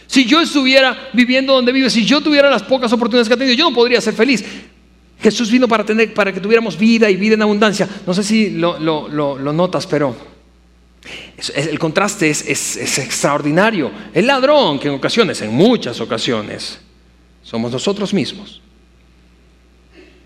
Si 0.08 0.24
yo 0.24 0.40
estuviera 0.40 1.10
viviendo 1.12 1.52
donde 1.52 1.70
vive, 1.70 1.88
si 1.88 2.04
yo 2.04 2.20
tuviera 2.20 2.50
las 2.50 2.64
pocas 2.64 2.92
oportunidades 2.92 3.28
que 3.28 3.34
ha 3.34 3.36
tenido, 3.36 3.54
yo 3.54 3.70
no 3.70 3.76
podría 3.76 4.00
ser 4.00 4.12
feliz. 4.12 4.44
Jesús 5.20 5.52
vino 5.52 5.68
para, 5.68 5.84
tener, 5.84 6.12
para 6.12 6.32
que 6.32 6.40
tuviéramos 6.40 6.76
vida 6.76 7.08
y 7.08 7.14
vida 7.14 7.34
en 7.34 7.42
abundancia. 7.42 7.88
No 8.04 8.12
sé 8.12 8.24
si 8.24 8.50
lo, 8.50 8.76
notas, 9.38 9.86
pero 9.86 10.16
el 11.54 11.78
contraste 11.78 12.28
es, 12.28 12.44
es 12.48 12.98
extraordinario. 12.98 13.88
El 14.12 14.26
ladrón, 14.26 14.80
que 14.80 14.88
en 14.88 14.94
ocasiones, 14.94 15.40
en 15.42 15.52
muchas 15.52 16.00
ocasiones, 16.00 16.80
somos 17.44 17.70
nosotros 17.70 18.12
mismos 18.12 18.61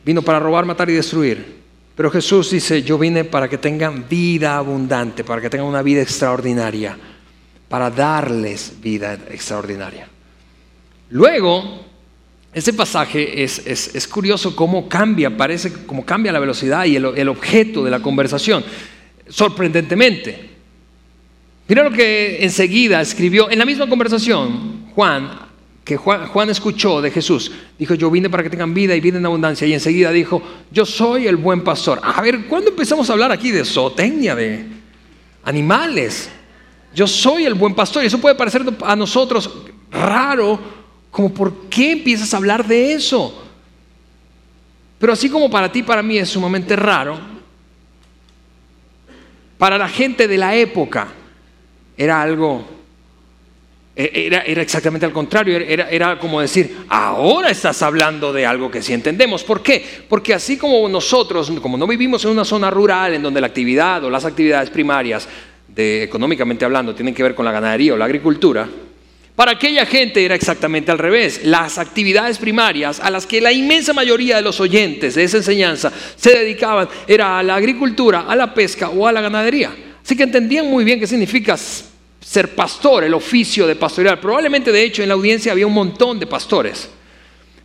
Vino 0.06 0.22
para 0.22 0.38
robar, 0.38 0.64
matar 0.64 0.88
y 0.88 0.92
destruir. 0.92 1.56
Pero 1.96 2.12
Jesús 2.12 2.52
dice, 2.52 2.80
yo 2.84 2.96
vine 2.96 3.24
para 3.24 3.48
que 3.48 3.58
tengan 3.58 4.08
vida 4.08 4.56
abundante, 4.56 5.24
para 5.24 5.42
que 5.42 5.50
tengan 5.50 5.66
una 5.66 5.82
vida 5.82 6.00
extraordinaria, 6.00 6.96
para 7.68 7.90
darles 7.90 8.74
vida 8.80 9.14
extraordinaria. 9.14 10.06
Luego, 11.10 11.84
ese 12.52 12.72
pasaje 12.72 13.42
es, 13.42 14.08
curioso 14.08 14.54
cómo 14.54 14.88
cambia, 14.88 15.36
parece 15.36 15.72
como 15.86 16.06
cambia 16.06 16.30
la 16.30 16.38
velocidad 16.38 16.84
y 16.84 16.94
el, 16.94 17.06
el 17.16 17.28
objeto 17.28 17.82
de 17.82 17.90
la 17.90 17.98
conversación, 17.98 18.64
sorprendentemente. 19.28 20.50
Mira 21.66 21.82
lo 21.82 21.90
que 21.90 22.44
enseguida 22.44 23.00
escribió 23.00 23.50
en 23.50 23.58
la 23.58 23.64
misma 23.64 23.88
conversación 23.88 24.86
Juan 24.94 25.45
que 25.86 25.96
Juan, 25.96 26.50
escuchó 26.50 27.00
de 27.00 27.12
Jesús. 27.12 27.52
Dijo, 27.78 27.94
yo 27.94 28.10
vine 28.10 28.28
para 28.28 28.42
que 28.42 28.50
tengan 28.50 28.74
vida 28.74 28.96
y 28.96 29.00
vida 29.00 29.18
en 29.18 29.24
abundancia. 29.24 29.68
Y 29.68 29.72
enseguida 29.72 30.10
dijo, 30.10 30.42
yo 30.72 30.84
soy 30.84 31.28
el 31.28 31.36
buen 31.36 31.62
pastor. 31.62 32.00
A 32.02 32.20
ver, 32.20 32.46
¿cuándo 32.46 32.70
empezamos 32.70 33.08
a 33.08 33.12
hablar 33.12 33.30
aquí 33.30 33.52
de 33.52 33.64
zootecnia, 33.64 34.34
de 34.34 34.66
animales? 35.44 36.28
Yo 36.92 37.06
soy 37.06 37.44
el 37.44 37.54
buen 37.54 37.72
pastor. 37.72 38.02
Y 38.02 38.08
eso 38.08 38.20
puede 38.20 38.34
parecer 38.34 38.64
a 38.84 38.96
nosotros 38.96 39.48
raro, 39.92 40.58
como 41.12 41.32
¿por 41.32 41.68
qué 41.68 41.92
empiezas 41.92 42.34
a 42.34 42.38
hablar 42.38 42.66
de 42.66 42.94
eso? 42.94 43.44
Pero 44.98 45.12
así 45.12 45.30
como 45.30 45.48
para 45.48 45.70
ti, 45.70 45.84
para 45.84 46.02
mí 46.02 46.18
es 46.18 46.30
sumamente 46.30 46.74
raro, 46.74 47.16
para 49.56 49.78
la 49.78 49.88
gente 49.88 50.26
de 50.26 50.36
la 50.36 50.56
época 50.56 51.06
era 51.96 52.20
algo 52.20 52.75
e, 53.98 54.26
era, 54.26 54.42
exactamente 54.60 55.06
al 55.06 55.12
contrario, 55.12 55.56
era, 55.56 55.88
era, 55.88 56.18
como 56.18 56.42
decir, 56.42 56.76
ahora 56.90 57.48
estás 57.48 57.80
hablando 57.80 58.30
de 58.30 58.44
algo 58.44 58.70
que 58.70 58.82
sí 58.82 58.92
entendemos. 58.92 59.42
¿Por 59.42 59.62
qué? 59.62 59.82
Porque 60.06 60.34
así 60.34 60.58
como 60.58 60.86
nosotros, 60.86 61.50
como 61.62 61.78
no 61.78 61.86
vivimos 61.86 62.22
en 62.26 62.32
una 62.32 62.44
zona 62.44 62.70
rural 62.70 63.14
en 63.14 63.22
donde 63.22 63.40
la 63.40 63.46
actividad 63.46 64.04
o 64.04 64.10
las 64.10 64.26
actividades 64.26 64.68
primarias, 64.68 65.26
económicamente 65.74 66.66
hablando, 66.66 66.94
tienen 66.94 67.14
que 67.14 67.22
ver 67.22 67.34
con 67.34 67.46
la 67.46 67.52
ganadería 67.52 67.94
o 67.94 67.96
la 67.96 68.04
agricultura, 68.04 68.68
para 69.34 69.52
aquella 69.52 69.84
gente 69.84 70.24
era 70.24 70.34
exactamente 70.34 70.90
al 70.90 70.98
revés. 70.98 71.42
Las 71.44 71.78
actividades 71.78 72.38
primarias 72.38 73.00
a 73.00 73.10
las 73.10 73.26
que 73.26 73.40
la 73.40 73.52
inmensa 73.52 73.92
mayoría 73.92 74.36
de 74.36 74.42
los 74.42 74.60
oyentes 74.60 75.14
de 75.14 75.24
esa 75.24 75.38
enseñanza 75.38 75.92
se 76.16 76.30
dedicaban 76.30 76.88
era 77.06 77.38
a 77.38 77.42
la 77.42 77.54
agricultura, 77.54 78.24
a 78.28 78.36
la 78.36 78.52
pesca 78.54 78.90
o 78.90 79.06
a 79.06 79.12
la 79.12 79.20
ganadería. 79.20 79.74
Así 80.02 80.16
que 80.16 80.22
entendían 80.22 80.66
muy 80.66 80.84
bien 80.84 81.00
qué 81.00 81.06
significa 81.06 81.56
ser 82.26 82.56
pastor, 82.56 83.04
el 83.04 83.14
oficio 83.14 83.68
de 83.68 83.76
pastorear. 83.76 84.20
Probablemente, 84.20 84.72
de 84.72 84.82
hecho, 84.82 85.00
en 85.00 85.08
la 85.08 85.14
audiencia 85.14 85.52
había 85.52 85.66
un 85.66 85.72
montón 85.72 86.18
de 86.18 86.26
pastores. 86.26 86.88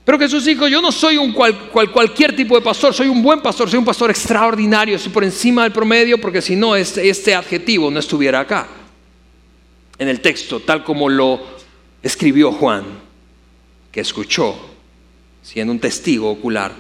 Pero 0.05 0.19
Jesús 0.19 0.45
dijo, 0.45 0.67
yo 0.67 0.81
no 0.81 0.91
soy 0.91 1.17
un 1.17 1.33
cualquier 1.33 2.35
tipo 2.35 2.55
de 2.55 2.61
pastor, 2.61 2.93
soy 2.93 3.07
un 3.07 3.23
buen 3.23 3.41
pastor, 3.41 3.69
soy 3.69 3.79
un 3.79 3.85
pastor 3.85 4.11
extraordinario, 4.11 4.99
soy 4.99 5.11
por 5.11 5.23
encima 5.23 5.63
del 5.63 5.71
promedio, 5.71 6.21
porque 6.21 6.43
si 6.43 6.55
no, 6.55 6.75
este, 6.75 7.09
este 7.09 7.33
adjetivo 7.33 7.89
no 7.89 7.99
estuviera 7.99 8.39
acá, 8.39 8.67
en 9.97 10.07
el 10.07 10.21
texto, 10.21 10.59
tal 10.59 10.83
como 10.83 11.09
lo 11.09 11.41
escribió 12.03 12.51
Juan, 12.51 12.83
que 13.91 14.01
escuchó, 14.01 14.55
siendo 15.41 15.73
un 15.73 15.79
testigo 15.79 16.29
ocular 16.29 16.71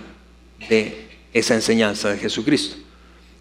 de 0.69 1.07
esa 1.33 1.55
enseñanza 1.55 2.11
de 2.11 2.19
Jesucristo. 2.19 2.77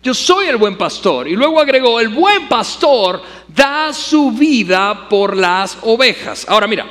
Yo 0.02 0.14
soy 0.14 0.46
el 0.46 0.56
buen 0.56 0.78
pastor. 0.78 1.28
Y 1.28 1.36
luego 1.36 1.60
agregó, 1.60 2.00
el 2.00 2.08
buen 2.08 2.48
pastor 2.48 3.22
da 3.48 3.92
su 3.92 4.32
vida 4.32 5.08
por 5.08 5.36
las 5.36 5.78
ovejas. 5.82 6.46
Ahora 6.48 6.66
mira, 6.66 6.86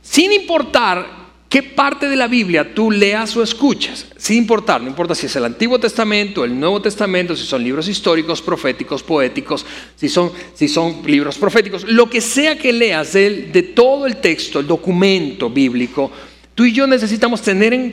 sin 0.00 0.32
importar 0.32 1.20
qué 1.48 1.64
parte 1.64 2.08
de 2.08 2.14
la 2.14 2.28
Biblia 2.28 2.72
tú 2.72 2.92
leas 2.92 3.36
o 3.36 3.42
escuchas, 3.42 4.06
sin 4.16 4.38
importar, 4.38 4.80
no 4.80 4.86
importa 4.86 5.16
si 5.16 5.26
es 5.26 5.34
el 5.34 5.44
Antiguo 5.44 5.80
Testamento, 5.80 6.44
el 6.44 6.58
Nuevo 6.58 6.80
Testamento, 6.80 7.34
si 7.34 7.44
son 7.44 7.64
libros 7.64 7.88
históricos, 7.88 8.40
proféticos, 8.40 9.02
poéticos, 9.02 9.66
si 9.96 10.08
son, 10.08 10.30
si 10.54 10.68
son 10.68 11.02
libros 11.04 11.36
proféticos, 11.36 11.82
lo 11.82 12.08
que 12.08 12.20
sea 12.20 12.56
que 12.56 12.72
leas 12.72 13.14
de, 13.14 13.48
de 13.52 13.62
todo 13.64 14.06
el 14.06 14.18
texto, 14.18 14.60
el 14.60 14.68
documento 14.68 15.50
bíblico, 15.50 16.12
tú 16.60 16.66
y 16.66 16.72
yo 16.74 16.86
necesitamos 16.86 17.40
tener 17.40 17.72
en, 17.72 17.90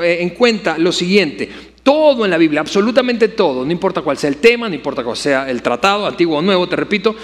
en 0.00 0.30
cuenta 0.30 0.76
lo 0.76 0.90
siguiente. 0.90 1.48
Todo 1.84 2.24
en 2.24 2.32
la 2.32 2.36
Biblia, 2.36 2.62
absolutamente 2.62 3.28
todo, 3.28 3.64
no 3.64 3.70
importa 3.70 4.02
cuál 4.02 4.18
sea 4.18 4.28
el 4.28 4.38
tema, 4.38 4.68
no 4.68 4.74
importa 4.74 5.04
cuál 5.04 5.16
sea 5.16 5.48
el 5.48 5.62
tratado, 5.62 6.04
antiguo 6.04 6.38
o 6.38 6.42
nuevo, 6.42 6.68
te 6.68 6.74
repito, 6.74 7.14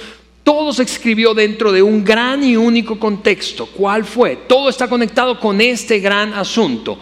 todo 0.44 0.72
se 0.72 0.84
escribió 0.84 1.34
dentro 1.34 1.72
de 1.72 1.82
un 1.82 2.04
gran 2.04 2.44
y 2.44 2.54
único 2.54 2.96
contexto. 2.96 3.66
¿Cuál 3.66 4.04
fue? 4.04 4.36
Todo 4.46 4.68
está 4.68 4.86
conectado 4.86 5.40
con 5.40 5.60
este 5.60 5.98
gran 5.98 6.32
asunto, 6.32 6.96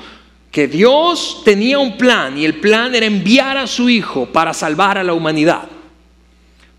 que 0.50 0.68
Dios 0.68 1.42
tenía 1.44 1.78
un 1.78 1.98
plan 1.98 2.38
y 2.38 2.46
el 2.46 2.54
plan 2.60 2.94
era 2.94 3.04
enviar 3.04 3.58
a 3.58 3.66
su 3.66 3.90
Hijo 3.90 4.24
para 4.24 4.54
salvar 4.54 4.96
a 4.96 5.04
la 5.04 5.12
humanidad. 5.12 5.68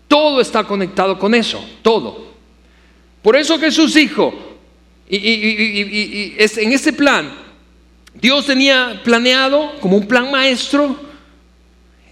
Todo 0.08 0.40
está 0.40 0.64
conectado 0.64 1.16
con 1.16 1.32
eso, 1.32 1.64
todo. 1.80 2.24
Por 3.22 3.36
eso 3.36 3.56
Jesús 3.60 3.94
dijo, 3.94 4.53
y, 5.08 6.34
en 6.38 6.72
este 6.72 6.92
plan, 6.92 7.32
Dios 8.14 8.46
tenía 8.46 9.00
planeado 9.04 9.72
como 9.80 9.96
un 9.96 10.06
plan 10.06 10.30
maestro, 10.30 10.96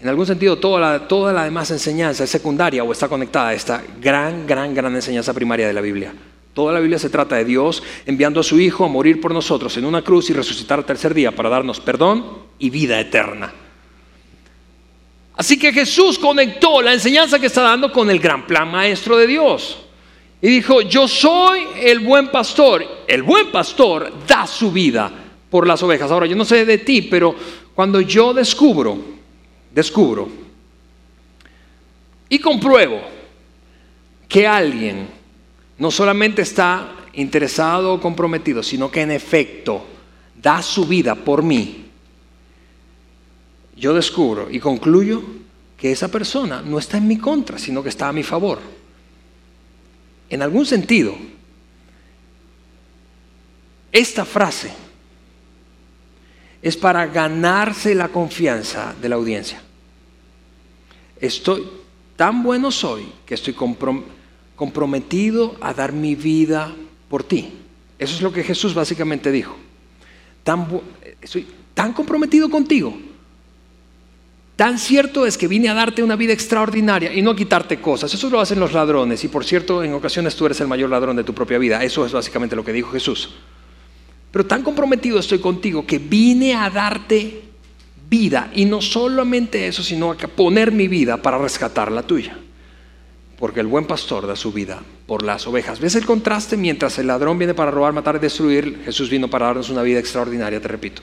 en 0.01 0.09
algún 0.09 0.25
sentido 0.25 0.57
toda 0.57 0.79
la, 0.79 1.07
toda 1.07 1.31
la 1.31 1.45
demás 1.45 1.71
enseñanza 1.71 2.25
es 2.25 2.29
secundaria 2.29 2.83
o 2.83 2.91
está 2.91 3.07
conectada 3.07 3.49
a 3.49 3.53
esta 3.53 3.81
gran, 4.01 4.45
gran, 4.45 4.73
gran 4.73 4.93
enseñanza 4.93 5.33
primaria 5.33 5.65
de 5.65 5.73
la 5.73 5.79
Biblia. 5.79 6.13
Toda 6.53 6.73
la 6.73 6.79
Biblia 6.79 6.99
se 6.99 7.09
trata 7.09 7.37
de 7.37 7.45
Dios 7.45 7.81
enviando 8.05 8.41
a 8.41 8.43
su 8.43 8.59
Hijo 8.59 8.85
a 8.85 8.89
morir 8.89 9.21
por 9.21 9.33
nosotros 9.33 9.75
en 9.77 9.85
una 9.85 10.01
cruz 10.01 10.29
y 10.29 10.33
resucitar 10.33 10.77
al 10.77 10.85
tercer 10.85 11.13
día 11.13 11.31
para 11.31 11.49
darnos 11.49 11.79
perdón 11.79 12.25
y 12.59 12.69
vida 12.69 12.99
eterna. 12.99 13.53
Así 15.35 15.57
que 15.57 15.73
Jesús 15.73 16.19
conectó 16.19 16.81
la 16.81 16.93
enseñanza 16.93 17.39
que 17.39 17.47
está 17.47 17.61
dando 17.61 17.91
con 17.91 18.09
el 18.11 18.19
gran 18.19 18.45
plan 18.45 18.69
maestro 18.69 19.17
de 19.17 19.25
Dios. 19.25 19.82
Y 20.43 20.49
dijo, 20.49 20.81
yo 20.81 21.07
soy 21.07 21.61
el 21.81 21.99
buen 21.99 22.27
pastor. 22.27 22.85
El 23.07 23.23
buen 23.23 23.49
pastor 23.49 24.11
da 24.27 24.45
su 24.45 24.73
vida 24.73 25.09
por 25.49 25.65
las 25.65 25.81
ovejas. 25.83 26.11
Ahora, 26.11 26.25
yo 26.25 26.35
no 26.35 26.43
sé 26.43 26.65
de 26.65 26.79
ti, 26.79 27.03
pero 27.03 27.33
cuando 27.73 28.01
yo 28.01 28.33
descubro, 28.33 28.97
descubro 29.73 30.27
y 32.27 32.39
compruebo 32.39 32.99
que 34.27 34.45
alguien 34.45 35.07
no 35.77 35.89
solamente 35.89 36.41
está 36.41 36.93
interesado 37.13 37.93
o 37.93 38.01
comprometido, 38.01 38.61
sino 38.61 38.91
que 38.91 38.99
en 38.99 39.11
efecto 39.11 39.85
da 40.35 40.61
su 40.61 40.85
vida 40.85 41.15
por 41.15 41.41
mí, 41.41 41.85
yo 43.77 43.93
descubro 43.93 44.49
y 44.51 44.59
concluyo 44.59 45.23
que 45.77 45.93
esa 45.93 46.09
persona 46.09 46.61
no 46.61 46.79
está 46.79 46.97
en 46.97 47.07
mi 47.07 47.17
contra, 47.17 47.57
sino 47.57 47.81
que 47.81 47.87
está 47.87 48.09
a 48.09 48.13
mi 48.13 48.23
favor. 48.23 48.82
En 50.33 50.41
algún 50.41 50.65
sentido, 50.65 51.15
esta 53.91 54.25
frase 54.25 54.71
es 56.59 56.75
para 56.75 57.05
ganarse 57.05 57.93
la 57.93 58.07
confianza 58.07 58.95
de 58.99 59.09
la 59.09 59.15
audiencia. 59.15 59.61
Estoy 61.21 61.67
tan 62.15 62.41
bueno 62.41 62.71
soy 62.71 63.05
que 63.27 63.35
estoy 63.35 63.55
comprometido 64.55 65.55
a 65.61 65.71
dar 65.71 65.93
mi 65.93 66.15
vida 66.15 66.73
por 67.09 67.23
ti. 67.23 67.53
Eso 67.99 68.15
es 68.15 68.21
lo 68.23 68.33
que 68.33 68.43
Jesús 68.43 68.73
básicamente 68.73 69.31
dijo. 69.31 69.55
Tan 70.43 70.67
estoy 71.21 71.45
tan 71.75 71.93
comprometido 71.93 72.49
contigo. 72.49 72.97
Tan 74.63 74.79
cierto 74.79 75.25
es 75.25 75.37
que 75.37 75.49
vine 75.49 75.67
a 75.67 75.73
darte 75.73 76.01
una 76.01 76.15
vida 76.15 76.31
extraordinaria 76.31 77.13
y 77.13 77.21
no 77.21 77.35
quitarte 77.35 77.81
cosas. 77.81 78.13
Eso 78.13 78.29
lo 78.29 78.39
hacen 78.39 78.61
los 78.61 78.71
ladrones. 78.71 79.21
Y 79.25 79.27
por 79.27 79.43
cierto, 79.43 79.83
en 79.83 79.91
ocasiones 79.91 80.37
tú 80.37 80.45
eres 80.45 80.61
el 80.61 80.69
mayor 80.69 80.89
ladrón 80.89 81.17
de 81.17 81.25
tu 81.25 81.33
propia 81.33 81.57
vida. 81.57 81.83
Eso 81.83 82.05
es 82.05 82.13
básicamente 82.13 82.55
lo 82.55 82.63
que 82.63 82.71
dijo 82.71 82.89
Jesús. 82.93 83.31
Pero 84.31 84.45
tan 84.45 84.63
comprometido 84.63 85.19
estoy 85.19 85.39
contigo 85.39 85.85
que 85.85 85.99
vine 85.99 86.55
a 86.55 86.69
darte 86.69 87.41
vida. 88.09 88.51
Y 88.55 88.63
no 88.63 88.79
solamente 88.79 89.67
eso, 89.67 89.83
sino 89.83 90.11
a 90.11 90.15
poner 90.15 90.71
mi 90.71 90.87
vida 90.87 91.21
para 91.21 91.37
rescatar 91.37 91.91
la 91.91 92.03
tuya. 92.03 92.37
porque 93.37 93.59
el 93.59 93.67
buen 93.67 93.85
pastor 93.85 94.25
da 94.27 94.37
su 94.37 94.53
vida 94.53 94.81
por 95.05 95.23
las 95.23 95.45
ovejas. 95.45 95.81
¿Ves 95.81 95.95
el 95.95 96.05
contraste? 96.05 96.55
Mientras 96.55 96.97
el 96.99 97.07
ladrón 97.07 97.37
viene 97.37 97.53
para 97.53 97.69
robar, 97.69 97.91
matar 97.91 98.15
y 98.15 98.19
destruir, 98.19 98.81
Jesús 98.85 99.09
vino 99.09 99.27
para 99.27 99.47
darnos 99.47 99.69
una 99.69 99.81
vida 99.81 99.99
extraordinaria, 99.99 100.61
te 100.61 100.69
repito. 100.69 101.01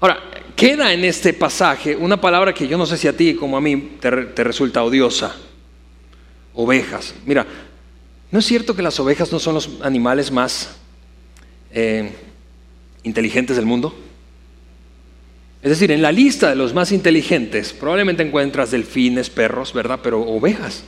Ahora, 0.00 0.27
queda 0.58 0.92
en 0.92 1.04
este 1.04 1.32
pasaje 1.32 1.94
una 1.94 2.20
palabra 2.20 2.52
que 2.52 2.66
yo 2.66 2.76
no 2.76 2.84
sé 2.84 2.96
si 2.96 3.06
a 3.06 3.16
ti 3.16 3.34
como 3.34 3.56
a 3.56 3.60
mí 3.60 3.92
te, 4.00 4.10
resulta 4.10 4.82
odiosa. 4.82 5.36
Ovejas. 6.52 7.14
Mira, 7.24 7.46
¿no 8.32 8.40
es 8.40 8.44
cierto 8.44 8.74
que 8.74 8.82
las 8.82 8.98
ovejas 8.98 9.30
no 9.30 9.38
son 9.38 9.54
los 9.54 9.70
animales 9.82 10.32
más 10.32 10.76
eh, 11.70 12.10
inteligentes 13.04 13.54
del 13.54 13.66
mundo? 13.66 13.96
Es 15.62 15.70
decir, 15.70 15.92
en 15.92 16.02
la 16.02 16.10
lista 16.10 16.48
de 16.48 16.56
los 16.56 16.74
más 16.74 16.90
inteligentes 16.90 17.72
probablemente 17.72 18.24
encuentras 18.24 18.72
delfines, 18.72 19.30
perros, 19.30 19.72
¿verdad? 19.72 20.00
Pero 20.02 20.22
ovejas. 20.22 20.82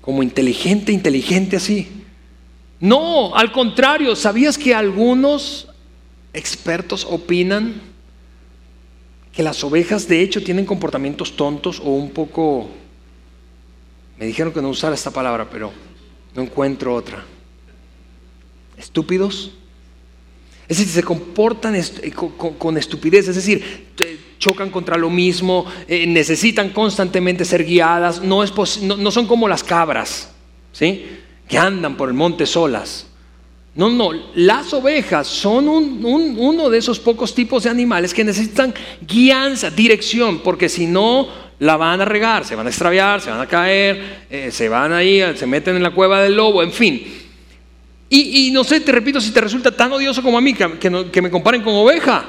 Como 0.00 0.22
inteligente, 0.22 0.92
inteligente 0.92 1.56
así. 1.56 1.88
No, 2.78 3.34
al 3.34 3.50
contrario, 3.50 4.14
¿sabías 4.14 4.56
que 4.56 4.76
algunos 4.76 5.66
expertos 6.32 7.04
opinan 7.04 7.89
que 9.40 9.44
las 9.44 9.64
ovejas 9.64 10.06
de 10.06 10.20
hecho 10.20 10.42
tienen 10.42 10.66
comportamientos 10.66 11.34
tontos 11.34 11.80
o 11.80 11.92
un 11.92 12.10
poco... 12.10 12.68
Me 14.18 14.26
dijeron 14.26 14.52
que 14.52 14.60
no 14.60 14.68
usara 14.68 14.94
esta 14.94 15.10
palabra, 15.10 15.48
pero 15.48 15.72
no 16.34 16.42
encuentro 16.42 16.94
otra. 16.94 17.24
Estúpidos. 18.76 19.52
Es 20.68 20.76
decir, 20.76 20.92
se 20.92 21.02
comportan 21.02 21.74
con, 22.58 22.76
estupidez, 22.76 23.28
es 23.28 23.36
decir, 23.36 23.86
chocan 24.38 24.68
contra 24.68 24.98
lo 24.98 25.08
mismo, 25.08 25.64
eh, 25.88 26.06
necesitan 26.06 26.68
constantemente 26.68 27.46
ser 27.46 27.64
guiadas, 27.64 28.20
no, 28.22 28.44
es 28.44 28.82
no, 28.82 29.10
son 29.10 29.26
como 29.26 29.48
las 29.48 29.64
cabras, 29.64 30.32
¿sí? 30.70 31.06
que 31.48 31.56
andan 31.56 31.96
por 31.96 32.10
el 32.10 32.14
monte 32.14 32.44
solas. 32.44 33.06
No, 33.74 33.88
no, 33.88 34.10
las 34.34 34.72
ovejas 34.74 35.28
son 35.28 35.68
uno 35.68 36.70
de 36.70 36.78
esos 36.78 36.98
pocos 36.98 37.34
tipos 37.34 37.62
de 37.62 37.70
animales 37.70 38.12
que 38.12 38.24
necesitan 38.24 38.74
guianza, 39.00 39.70
dirección, 39.70 40.40
porque 40.40 40.68
si 40.68 40.86
no 40.86 41.28
la 41.60 41.76
van 41.76 42.00
a 42.00 42.04
regar, 42.04 42.44
se 42.44 42.56
van 42.56 42.66
a 42.66 42.70
extraviar, 42.70 43.20
se 43.20 43.30
van 43.30 43.40
a 43.40 43.46
caer, 43.46 44.26
eh, 44.28 44.50
se 44.50 44.68
van 44.68 44.92
ahí, 44.92 45.22
se 45.36 45.46
meten 45.46 45.76
en 45.76 45.82
la 45.84 45.92
cueva 45.92 46.20
del 46.20 46.34
lobo, 46.34 46.62
en 46.62 46.72
fin. 46.72 47.20
Y, 48.12 48.50
no 48.50 48.64
sé, 48.64 48.80
te 48.80 48.90
repito, 48.90 49.20
si 49.20 49.30
te 49.30 49.40
resulta 49.40 49.70
tan 49.70 49.92
odioso 49.92 50.20
como 50.20 50.36
a 50.36 50.40
mí 50.40 50.52
que, 50.52 51.22
me 51.22 51.30
comparen 51.30 51.62
con 51.62 51.72
oveja. 51.74 52.24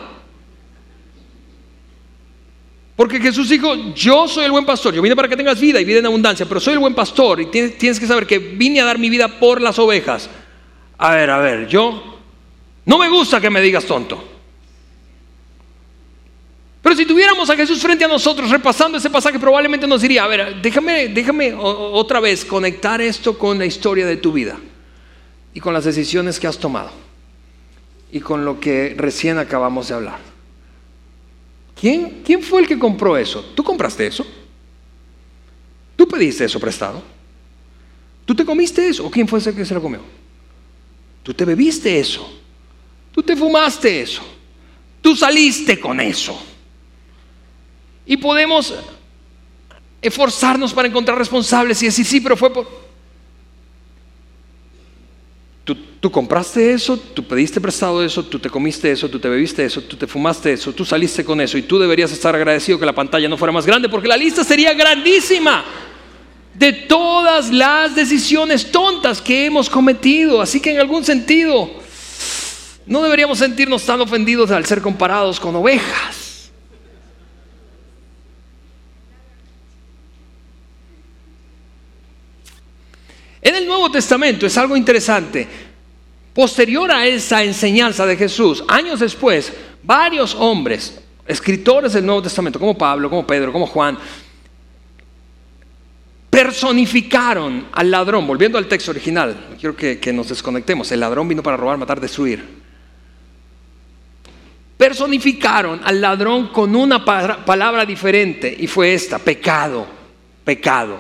Porque 2.96 3.20
Jesús 3.20 3.50
dijo, 3.50 3.96
yo 3.96 4.28
soy 4.28 4.46
el 4.46 4.52
buen 4.52 4.64
pastor, 4.64 4.94
yo 4.94 5.02
vine 5.02 5.16
para 5.16 5.28
que 5.28 5.36
tengas 5.36 5.60
vida 5.60 5.82
y 5.82 5.86
vida 5.86 5.98
en 5.98 6.06
abundancia, 6.06 6.46
pero 6.46 6.60
soy 6.60 6.74
el 6.74 6.80
buen 6.80 6.94
pastor 6.94 7.42
y 7.42 7.48
tienes 7.48 8.00
que 8.00 8.06
saber 8.06 8.28
que 8.28 8.38
vine 8.38 8.80
a 8.80 8.86
dar 8.86 9.00
mi 9.00 9.10
vida 9.10 9.40
por 9.40 9.60
las 9.60 9.80
ovejas. 9.80 10.30
A 11.02 11.16
ver, 11.16 11.32
a 11.32 11.40
ver, 11.40 11.68
yo 11.68 12.20
no 12.86 13.00
me 13.00 13.10
gusta 13.10 13.42
que 13.42 13.50
me 13.50 13.60
digas 13.60 13.86
tonto. 13.86 14.24
Pero 16.80 16.96
si 16.96 17.08
tuviéramos 17.08 17.50
a 17.50 17.56
Jesús 17.56 17.82
frente 17.82 18.06
a 18.06 18.08
nosotros 18.08 18.52
repasando 18.52 19.00
ese 19.00 19.10
pasaje, 19.10 19.40
probablemente 19.40 19.88
nos 19.88 20.04
diría, 20.04 20.26
a 20.26 20.28
ver, 20.28 20.62
déjame, 20.62 21.08
déjame 21.08 21.56
otra 21.56 22.20
vez 22.20 22.46
conectar 22.46 23.02
esto 23.02 23.36
con 23.36 23.58
la 23.58 23.66
historia 23.66 24.06
de 24.06 24.18
tu 24.18 24.32
vida 24.32 24.60
y 25.56 25.60
con 25.60 25.74
las 25.74 25.86
decisiones 25.86 26.40
que 26.40 26.46
has 26.46 26.60
tomado 26.60 26.92
y 28.12 28.20
con 28.20 28.46
lo 28.46 28.60
que 28.60 28.94
recién 28.96 29.40
acabamos 29.40 29.88
de 29.88 29.96
hablar. 29.96 30.20
¿Quién, 31.80 32.22
¿Quién 32.24 32.44
fue 32.44 32.62
el 32.62 32.68
que 32.68 32.78
compró 32.78 33.18
eso? 33.18 33.44
¿Tú 33.56 33.64
compraste 33.64 34.06
eso? 34.06 34.24
¿Tú 35.96 36.08
pediste 36.08 36.46
eso 36.46 36.60
prestado? 36.60 37.02
¿Tú 38.24 38.36
te 38.36 38.46
comiste 38.46 38.88
eso? 38.88 39.08
¿O 39.08 39.10
quién 39.10 39.28
fue 39.28 39.40
ese 39.40 39.56
que 39.56 39.66
se 39.66 39.74
lo 39.74 39.82
comió? 39.82 40.21
¿Tú 41.24 41.34
te 41.34 41.46
bebiste 41.46 42.00
eso? 42.00 42.30
¿Tú 43.12 43.22
te 43.22 43.36
fumaste 43.36 44.02
eso? 44.02 44.24
¿Tú 45.02 45.16
saliste 45.16 45.80
con 45.80 46.00
eso? 46.00 46.40
Y 48.06 48.18
podemos 48.18 48.74
esforzarnos 50.02 50.74
para 50.74 50.88
encontrar 50.88 51.18
responsables 51.18 51.82
y 51.82 51.86
decir, 51.86 52.06
sí, 52.06 52.22
pero 52.22 52.36
fue 52.36 52.52
por... 52.52 52.82
Tú, 56.02 56.12
compraste 56.12 56.74
eso, 56.74 56.98
tú 56.98 57.24
pediste 57.24 57.62
prestado 57.62 58.04
eso, 58.04 58.26
tú 58.26 58.40
te 58.40 58.50
comiste 58.50 58.92
eso, 58.92 59.08
tú 59.08 59.20
te 59.20 59.30
bebiste 59.30 59.64
eso, 59.64 59.84
tú 59.84 59.96
te 59.96 60.08
fumaste 60.08 60.54
eso, 60.54 60.74
tú 60.74 60.84
saliste 60.84 61.24
con 61.24 61.40
eso 61.40 61.60
y 61.60 61.62
tú 61.62 61.78
deberías 61.78 62.12
estar 62.12 62.36
agradecido 62.36 62.80
que 62.80 62.88
la 62.88 62.96
pantalla 62.96 63.30
no 63.30 63.38
fuera 63.38 63.52
más 63.52 63.68
grande 63.68 63.88
porque 63.88 64.08
la 64.08 64.18
lista 64.18 64.44
sería 64.44 64.74
grandísima 64.74 65.64
de 66.54 66.74
todas 66.74 67.50
las 67.50 67.96
decisiones 67.96 68.72
tontas 68.72 69.22
que 69.22 69.46
hemos 69.46 69.70
cometido. 69.70 70.42
Así 70.42 70.60
que 70.60 70.72
en 70.72 70.80
algún 70.80 71.04
sentido 71.04 71.70
no 72.86 73.02
deberíamos 73.02 73.38
sentirnos 73.40 73.86
tan 73.86 74.02
ofendidos 74.02 74.52
al 74.52 74.66
ser 74.66 74.82
comparados 74.82 75.40
con 75.40 75.56
ovejas. 75.56 76.52
En 83.42 83.56
el 83.56 83.66
Nuevo 83.66 83.90
Testamento 83.90 84.46
es 84.46 84.58
algo 84.58 84.78
interesante. 84.78 85.48
Posterior 86.34 86.92
a 86.92 87.06
esa 87.06 87.44
enseñanza 87.44 88.06
de 88.06 88.16
Jesús, 88.16 88.64
años 88.68 89.00
después, 89.00 89.52
varios 89.84 90.36
hombres, 90.36 91.02
escritores 91.28 91.94
del 91.94 92.06
Nuevo 92.06 92.22
Testamento, 92.22 92.60
como 92.60 92.78
Pablo, 92.78 93.10
como 93.10 93.26
Pedro, 93.28 93.52
como 93.52 93.68
Juan, 93.68 93.98
personificaron 96.32 97.68
al 97.74 97.92
ladrón, 97.92 98.26
volviendo 98.26 98.58
al 98.58 98.66
texto 98.66 98.92
original, 98.92 99.36
quiero 99.60 99.76
que, 99.76 100.14
nos 100.14 100.30
desconectemos, 100.30 100.90
el 100.94 101.02
ladrón 101.02 101.28
vino 101.28 101.44
para 101.44 101.58
robar, 101.58 101.78
matar, 101.78 102.00
destruir. 102.00 102.62
Personificaron 104.78 105.82
al 105.84 106.00
ladrón 106.00 106.48
con 106.48 106.74
una 106.74 107.04
palabra 107.04 107.86
diferente 107.86 108.56
y 108.58 108.66
fue 108.66 108.94
esta, 108.94 109.20
pecado, 109.20 109.86
pecado. 110.46 110.98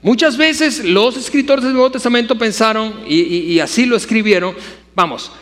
Muchas 0.00 0.36
veces 0.36 0.84
los 0.84 1.16
escritores 1.16 1.64
del 1.64 1.74
Nuevo 1.74 1.90
Testamento 1.90 2.38
pensaron, 2.38 3.02
y, 3.04 3.58
así 3.58 3.84
lo 3.84 3.96
escribieron, 3.96 4.54
vamos, 4.94 5.32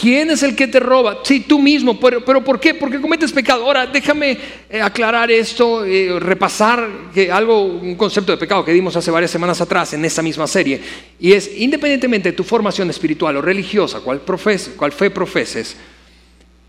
¿quién 0.00 0.30
es 0.30 0.42
el 0.42 0.54
que 0.54 0.66
te 0.66 0.80
roba? 0.80 1.20
Sí, 1.22 1.40
tú 1.40 1.58
mismo, 1.58 1.98
pero, 1.98 2.24
pero 2.24 2.42
¿por 2.42 2.60
qué? 2.60 2.74
Porque 2.74 3.00
cometes 3.00 3.32
pecado. 3.32 3.64
Ahora, 3.64 3.86
déjame 3.86 4.38
eh, 4.68 4.80
aclarar 4.80 5.30
esto, 5.30 5.84
eh, 5.84 6.18
repasar 6.18 6.88
que 7.12 7.30
algo, 7.30 7.62
un 7.64 7.94
concepto 7.94 8.32
de 8.32 8.38
pecado 8.38 8.64
que 8.64 8.72
dimos 8.72 8.96
hace 8.96 9.10
varias 9.10 9.30
semanas 9.30 9.60
atrás 9.60 9.92
en 9.92 10.04
esta 10.04 10.22
misma 10.22 10.46
serie, 10.46 10.80
y 11.18 11.32
es, 11.32 11.50
independientemente 11.56 12.30
de 12.30 12.36
tu 12.36 12.44
formación 12.44 12.90
espiritual 12.90 13.36
o 13.36 13.42
religiosa, 13.42 14.00
cuál 14.00 14.20
cual 14.20 14.92
fe 14.92 15.10
profeses, 15.10 15.76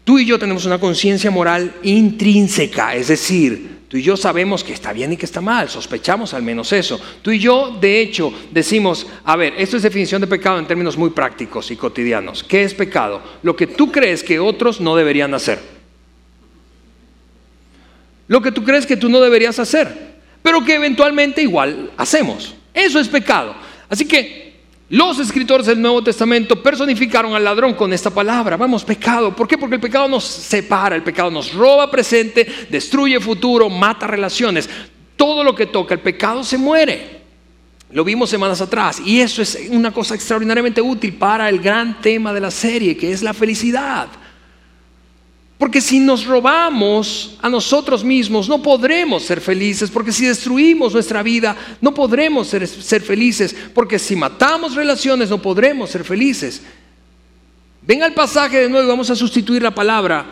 tú 0.08 0.18
y 0.18 0.26
yo 0.26 0.40
tenemos 0.40 0.64
una 0.64 0.80
conciencia 0.80 1.30
moral 1.30 1.76
intrínseca, 1.84 2.96
es 2.96 3.10
decir, 3.10 3.76
Tú 3.90 3.96
y 3.96 4.02
yo 4.02 4.18
sabemos 4.18 4.66
que 4.66 4.74
está 4.74 4.92
bien 4.92 5.14
y 5.14 5.18
que 5.18 5.26
está 5.26 5.40
mal, 5.40 5.70
sospechamos 5.70 6.34
al 6.34 6.44
menos 6.44 6.74
eso. 6.74 7.00
Tú 7.22 7.32
y 7.32 7.40
yo, 7.40 7.78
de 7.80 8.02
hecho, 8.02 8.34
decimos, 8.52 9.08
a 9.24 9.38
ver, 9.38 9.54
esto 9.58 9.78
es 9.78 9.84
definición 9.84 10.20
de 10.20 10.28
pecado 10.28 10.60
en 10.60 10.68
términos 10.68 10.98
muy 10.98 11.12
prácticos 11.12 11.72
y 11.72 11.78
cotidianos. 11.78 12.44
¿Qué 12.44 12.64
es 12.64 12.74
pecado? 12.74 13.22
Lo 13.44 13.56
que 13.56 13.66
tú 13.66 13.90
crees 13.90 14.24
que 14.24 14.40
otros 14.40 14.82
no 14.82 14.94
deberían 14.98 15.34
hacer. 15.34 15.60
Lo 18.28 18.42
que 18.42 18.52
tú 18.52 18.62
crees 18.66 18.86
que 18.86 18.98
tú 18.98 19.08
no 19.08 19.22
deberías 19.22 19.58
hacer, 19.58 20.18
pero 20.44 20.66
que 20.66 20.76
eventualmente 20.76 21.42
igual 21.42 21.92
hacemos. 21.96 22.56
Eso 22.74 23.00
es 23.00 23.08
pecado. 23.08 23.56
Así 23.88 24.06
que 24.06 24.47
los 24.90 25.20
escritores 25.20 25.68
del 25.68 25.82
Nuevo 25.82 26.02
Testamento 26.02 26.62
personificaron 26.64 27.36
al 27.36 27.44
ladrón 27.44 27.74
con 27.74 27.92
esta 27.92 28.10
palabra. 28.10 28.56
Vamos, 28.56 28.86
pecado. 28.86 29.36
¿Por 29.36 29.48
qué? 29.48 29.58
Porque 29.58 29.76
el 29.76 29.82
pecado 29.82 30.08
nos 30.08 30.24
separa, 30.24 30.96
el 30.96 31.04
pecado 31.04 31.30
nos 31.30 31.54
roba 31.54 31.92
presente, 31.92 32.48
destruye 32.70 33.20
futuro, 33.20 33.70
mata 33.70 34.08
relaciones. 34.08 34.70
Todo 35.18 35.44
lo 35.44 35.54
que 35.54 35.66
toca 35.66 35.94
el 35.94 36.00
pecado 36.00 36.44
se 36.44 36.58
muere. 36.58 37.18
Lo 37.92 38.04
vimos 38.04 38.30
semanas 38.30 38.62
atrás 38.62 39.02
y 39.04 39.20
eso 39.20 39.42
es 39.42 39.68
una 39.70 39.92
cosa 39.92 40.16
extraordinariamente 40.16 40.82
útil 40.82 41.14
para 41.14 41.50
el 41.50 41.60
gran 41.60 42.02
tema 42.02 42.34
de 42.34 42.42
la 42.42 42.52
serie, 42.52 42.96
que 42.96 43.12
es 43.12 43.22
la 43.22 43.34
felicidad. 43.34 44.08
Porque 45.58 45.82
si 45.82 46.00
nos 46.00 46.26
robamos 46.26 47.36
a 47.42 47.50
nosotros 47.50 48.04
mismos, 48.04 48.48
no 48.48 48.62
podremos 48.62 49.24
ser 49.24 49.42
felices. 49.42 49.90
Porque 49.90 50.12
si 50.12 50.26
destruimos 50.26 50.94
nuestra 50.94 51.24
vida, 51.24 51.58
no 51.82 51.94
podremos 51.94 52.48
ser, 52.48 53.02
felices. 53.02 53.56
Porque 53.74 53.98
si 53.98 54.16
matamos 54.16 54.76
relaciones, 54.76 55.30
no 55.30 55.42
podremos 55.42 55.90
ser 55.90 56.04
felices. 56.04 56.62
Ven 57.82 58.04
al 58.04 58.14
pasaje 58.14 58.60
de 58.60 58.70
nuevo 58.70 58.86
y 58.86 58.90
vamos 58.90 59.10
a 59.10 59.16
sustituir 59.16 59.64
la 59.64 59.74
palabra 59.74 60.26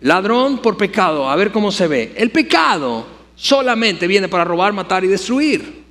ladrón 0.00 0.58
por 0.58 0.76
pecado. 0.76 1.30
A 1.30 1.36
ver 1.36 1.52
cómo 1.52 1.70
se 1.70 1.86
ve. 1.86 2.12
El 2.16 2.32
pecado 2.32 3.06
solamente 3.36 4.08
viene 4.08 4.26
para 4.26 4.44
robar, 4.44 4.72
matar 4.72 5.04
y 5.04 5.08
destruir. 5.08 5.84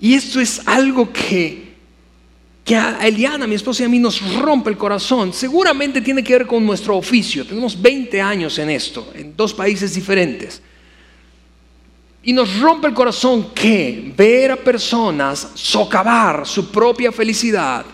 Y 0.00 0.14
esto 0.14 0.40
es 0.40 0.62
algo 0.66 1.12
que 1.12 1.71
que 2.64 2.76
a 2.76 3.06
Eliana, 3.06 3.46
mi 3.46 3.56
esposa 3.56 3.82
y 3.82 3.86
a 3.86 3.88
mí 3.88 3.98
nos 3.98 4.20
rompe 4.40 4.70
el 4.70 4.76
corazón, 4.76 5.32
seguramente 5.32 6.00
tiene 6.00 6.22
que 6.22 6.32
ver 6.32 6.46
con 6.46 6.64
nuestro 6.64 6.96
oficio. 6.96 7.44
Tenemos 7.44 7.80
20 7.80 8.20
años 8.20 8.56
en 8.58 8.70
esto, 8.70 9.10
en 9.14 9.36
dos 9.36 9.52
países 9.52 9.94
diferentes. 9.94 10.62
Y 12.22 12.32
nos 12.32 12.60
rompe 12.60 12.86
el 12.86 12.94
corazón 12.94 13.50
que 13.52 14.12
ver 14.16 14.52
a 14.52 14.56
personas 14.56 15.48
socavar 15.54 16.46
su 16.46 16.70
propia 16.70 17.10
felicidad, 17.10 17.84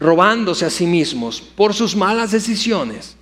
robándose 0.00 0.64
a 0.64 0.70
sí 0.70 0.86
mismos 0.86 1.40
por 1.40 1.72
sus 1.72 1.94
malas 1.94 2.32
decisiones, 2.32 3.14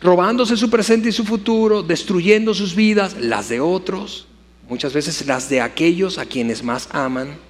robándose 0.00 0.56
su 0.56 0.70
presente 0.70 1.08
y 1.08 1.12
su 1.12 1.24
futuro, 1.24 1.82
destruyendo 1.82 2.54
sus 2.54 2.76
vidas, 2.76 3.16
las 3.18 3.48
de 3.48 3.58
otros, 3.58 4.28
muchas 4.68 4.92
veces 4.92 5.26
las 5.26 5.50
de 5.50 5.60
aquellos 5.60 6.16
a 6.16 6.26
quienes 6.26 6.62
más 6.62 6.88
aman 6.92 7.49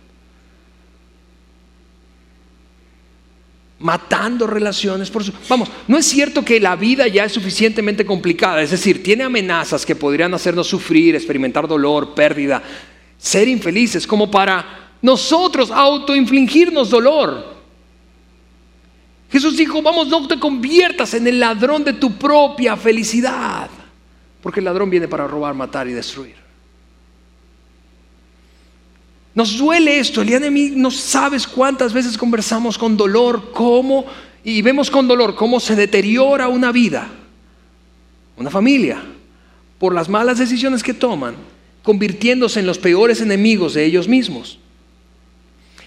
matando 3.80 4.46
relaciones. 4.46 5.10
Por 5.10 5.24
su... 5.24 5.32
Vamos, 5.48 5.68
no 5.88 5.98
es 5.98 6.06
cierto 6.06 6.44
que 6.44 6.60
la 6.60 6.76
vida 6.76 7.08
ya 7.08 7.24
es 7.24 7.32
suficientemente 7.32 8.06
complicada, 8.06 8.62
es 8.62 8.70
decir, 8.70 9.02
tiene 9.02 9.24
amenazas 9.24 9.84
que 9.84 9.96
podrían 9.96 10.32
hacernos 10.32 10.68
sufrir, 10.68 11.14
experimentar 11.14 11.66
dolor, 11.66 12.14
pérdida, 12.14 12.62
ser 13.18 13.48
infelices, 13.48 14.06
como 14.06 14.30
para 14.30 14.92
nosotros 15.02 15.70
autoinfligirnos 15.70 16.90
dolor. 16.90 17.58
Jesús 19.30 19.56
dijo, 19.56 19.80
vamos, 19.80 20.08
no 20.08 20.26
te 20.26 20.38
conviertas 20.38 21.14
en 21.14 21.26
el 21.26 21.38
ladrón 21.38 21.84
de 21.84 21.94
tu 21.94 22.12
propia 22.16 22.76
felicidad, 22.76 23.70
porque 24.42 24.60
el 24.60 24.64
ladrón 24.64 24.90
viene 24.90 25.08
para 25.08 25.26
robar, 25.26 25.54
matar 25.54 25.86
y 25.88 25.92
destruir. 25.92 26.39
Nos 29.34 29.56
duele 29.58 29.98
esto, 29.98 30.22
Eliana 30.22 30.46
y 30.46 30.50
mí 30.50 30.72
no 30.74 30.90
sabes 30.90 31.46
cuántas 31.46 31.92
veces 31.92 32.18
conversamos 32.18 32.76
con 32.76 32.96
dolor, 32.96 33.52
cómo, 33.52 34.06
y 34.42 34.60
vemos 34.62 34.90
con 34.90 35.06
dolor 35.06 35.36
cómo 35.36 35.60
se 35.60 35.76
deteriora 35.76 36.48
una 36.48 36.72
vida, 36.72 37.08
una 38.36 38.50
familia, 38.50 39.02
por 39.78 39.94
las 39.94 40.08
malas 40.08 40.38
decisiones 40.38 40.82
que 40.82 40.94
toman, 40.94 41.36
convirtiéndose 41.82 42.60
en 42.60 42.66
los 42.66 42.78
peores 42.78 43.20
enemigos 43.20 43.74
de 43.74 43.84
ellos 43.84 44.08
mismos. 44.08 44.58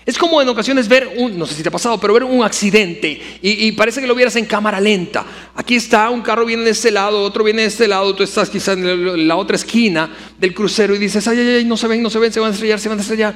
Es 0.05 0.17
como 0.17 0.41
en 0.41 0.49
ocasiones 0.49 0.87
ver 0.89 1.13
un, 1.17 1.37
no 1.37 1.45
sé 1.45 1.55
si 1.55 1.63
te 1.63 1.69
ha 1.69 1.71
pasado, 1.71 1.97
pero 1.97 2.13
ver 2.13 2.25
un 2.25 2.43
accidente 2.43 3.39
y, 3.41 3.71
parece 3.71 4.01
que 4.01 4.07
lo 4.07 4.15
vieras 4.15 4.35
en 4.35 4.45
cámara 4.45 4.81
lenta. 4.81 5.25
Aquí 5.55 5.75
está, 5.75 6.09
un 6.09 6.21
carro 6.21 6.45
viene 6.45 6.63
de 6.63 6.71
este 6.71 6.91
lado, 6.91 7.21
otro 7.21 7.43
viene 7.43 7.61
de 7.61 7.69
este 7.69 7.87
lado, 7.87 8.13
tú 8.13 8.23
estás 8.23 8.49
quizás 8.49 8.77
en 8.77 9.27
la 9.27 9.37
otra 9.37 9.55
esquina 9.55 10.09
del 10.37 10.53
crucero 10.53 10.93
y 10.93 10.97
dices, 10.97 11.25
ay, 11.27 11.39
ay, 11.39 11.47
ay, 11.47 11.65
no 11.65 11.77
se 11.77 11.87
ven, 11.87 12.01
no 12.01 12.09
se 12.09 12.19
ven, 12.19 12.33
se 12.33 12.41
van 12.41 12.51
a 12.51 12.53
estrellar, 12.53 12.79
se 12.79 12.89
van 12.89 12.97
a 12.97 13.01
estrellar. 13.01 13.33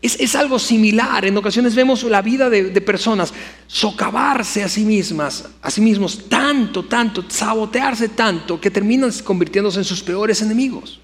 Es, 0.00 0.34
algo 0.36 0.58
similar. 0.58 1.24
En 1.24 1.36
ocasiones 1.36 1.74
vemos 1.74 2.04
la 2.04 2.22
vida 2.22 2.48
de, 2.48 2.64
de, 2.64 2.80
personas 2.80 3.32
socavarse 3.66 4.62
a 4.62 4.68
sí 4.68 4.84
mismas, 4.84 5.48
a 5.60 5.70
sí 5.70 5.80
mismos 5.80 6.28
tanto, 6.28 6.84
tanto, 6.84 7.24
sabotearse 7.28 8.10
tanto 8.10 8.60
que 8.60 8.70
terminan 8.70 9.10
convirtiéndose 9.24 9.78
en 9.78 9.84
sus 9.84 10.02
peores 10.02 10.40
enemigos. 10.40 11.00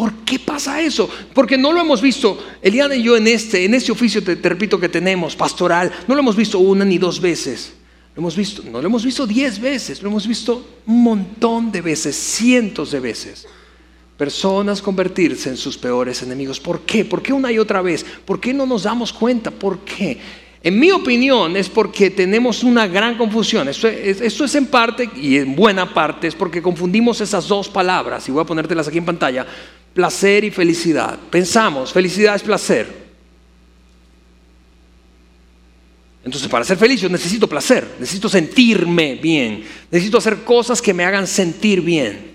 ¿Por 0.00 0.14
qué 0.24 0.38
pasa 0.38 0.80
eso? 0.80 1.10
Porque 1.34 1.58
no 1.58 1.72
lo 1.74 1.80
hemos 1.82 2.00
visto, 2.00 2.42
Eliana 2.62 2.96
y 2.96 3.02
yo 3.02 3.18
en 3.18 3.26
este, 3.26 3.66
en 3.66 3.74
este 3.74 3.92
oficio, 3.92 4.24
te, 4.24 4.34
repito, 4.36 4.80
que 4.80 4.88
tenemos, 4.88 5.36
pastoral, 5.36 5.92
no 6.08 6.14
lo 6.14 6.20
hemos 6.22 6.36
visto 6.36 6.58
una 6.58 6.86
ni 6.86 6.96
dos 6.96 7.20
veces. 7.20 7.74
Lo 8.16 8.22
hemos 8.22 8.34
visto, 8.34 8.62
no 8.62 8.80
lo 8.80 8.86
hemos 8.86 9.04
visto 9.04 9.26
diez 9.26 9.60
veces, 9.60 10.02
lo 10.02 10.08
hemos 10.08 10.26
visto 10.26 10.80
un 10.86 11.02
montón 11.02 11.70
de 11.70 11.82
veces, 11.82 12.16
cientos 12.16 12.92
de 12.92 13.00
veces. 13.00 13.46
Personas 14.16 14.80
convertirse 14.80 15.50
en 15.50 15.58
sus 15.58 15.76
peores 15.76 16.22
enemigos. 16.22 16.58
¿Por 16.60 16.80
qué? 16.80 17.04
¿Por 17.04 17.20
qué 17.20 17.34
una 17.34 17.52
y 17.52 17.58
otra 17.58 17.82
vez? 17.82 18.02
¿Por 18.24 18.40
qué 18.40 18.54
no 18.54 18.64
nos 18.64 18.84
damos 18.84 19.12
cuenta? 19.12 19.50
¿Por 19.50 19.80
qué? 19.80 20.18
En 20.62 20.78
mi 20.78 20.90
opinión 20.90 21.58
es 21.58 21.68
porque 21.68 22.08
tenemos 22.08 22.64
una 22.64 22.86
gran 22.86 23.18
confusión. 23.18 23.68
Esto 23.68 23.86
es, 23.86 24.22
esto 24.22 24.44
es, 24.46 24.54
en 24.54 24.66
parte 24.66 25.10
y 25.14 25.36
en 25.36 25.54
buena 25.54 25.92
parte 25.92 26.26
es 26.26 26.34
porque 26.34 26.62
confundimos 26.62 27.20
esas 27.20 27.48
dos 27.48 27.68
palabras. 27.68 28.26
Y 28.30 28.32
voy 28.32 28.42
a 28.42 28.46
ponértelas 28.46 28.88
aquí 28.88 28.96
en 28.96 29.04
pantalla 29.04 29.46
placer 29.94 30.44
y 30.44 30.50
felicidad. 30.50 31.18
Pensamos, 31.30 31.92
felicidad 31.92 32.36
es 32.36 32.42
placer. 32.42 33.00
Entonces, 36.24 36.48
para 36.48 36.64
ser 36.64 36.76
feliz 36.76 37.00
yo 37.00 37.08
necesito 37.08 37.48
placer, 37.48 37.96
necesito 37.98 38.28
sentirme 38.28 39.14
bien, 39.16 39.64
necesito 39.90 40.18
hacer 40.18 40.44
cosas 40.44 40.82
que 40.82 40.92
me 40.92 41.04
hagan 41.04 41.26
sentir 41.26 41.80
bien. 41.80 42.29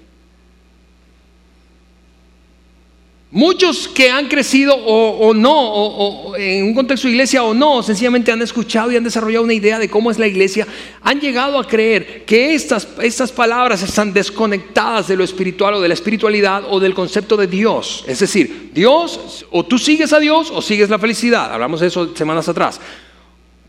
Muchos 3.36 3.90
que 3.90 4.10
han 4.10 4.30
crecido 4.30 4.74
o, 4.74 5.34
no, 5.34 5.54
o, 5.54 6.38
en 6.38 6.64
un 6.64 6.74
contexto 6.74 7.10
de 7.10 7.16
iglesia 7.16 7.44
o 7.44 7.54
no, 7.54 7.84
sencillamente 7.84 8.32
han 8.32 8.42
escuchado 8.42 8.94
y 8.94 8.96
han 8.96 9.04
desarrollado 9.04 9.44
una 9.44 9.54
idea 9.54 9.78
de 9.78 9.90
cómo 9.90 10.10
es 10.10 10.18
la 10.18 10.26
iglesia, 10.26 10.66
han 11.02 11.20
llegado 11.20 11.60
a 11.60 11.68
creer 11.68 12.24
que 12.24 12.56
estas, 12.56 12.88
estas 13.02 13.34
palabras 13.34 13.84
están 13.84 14.14
desconectadas 14.14 15.10
de 15.10 15.18
lo 15.18 15.26
espiritual 15.26 15.74
o 15.74 15.82
de 15.82 15.90
la 15.90 15.96
espiritualidad 15.96 16.64
o 16.70 16.80
del 16.80 16.94
concepto 16.94 17.36
de 17.36 17.48
Dios. 17.48 18.06
Es 18.08 18.20
decir, 18.20 18.72
Dios, 18.74 19.46
o 19.52 19.66
tú 19.66 19.78
sigues 19.80 20.14
a 20.14 20.22
Dios 20.22 20.50
o 20.50 20.62
sigues 20.62 20.90
la 20.90 20.98
felicidad. 20.98 21.52
Hablamos 21.52 21.82
de 21.82 21.88
eso 21.88 22.16
semanas 22.16 22.48
atrás. 22.48 22.80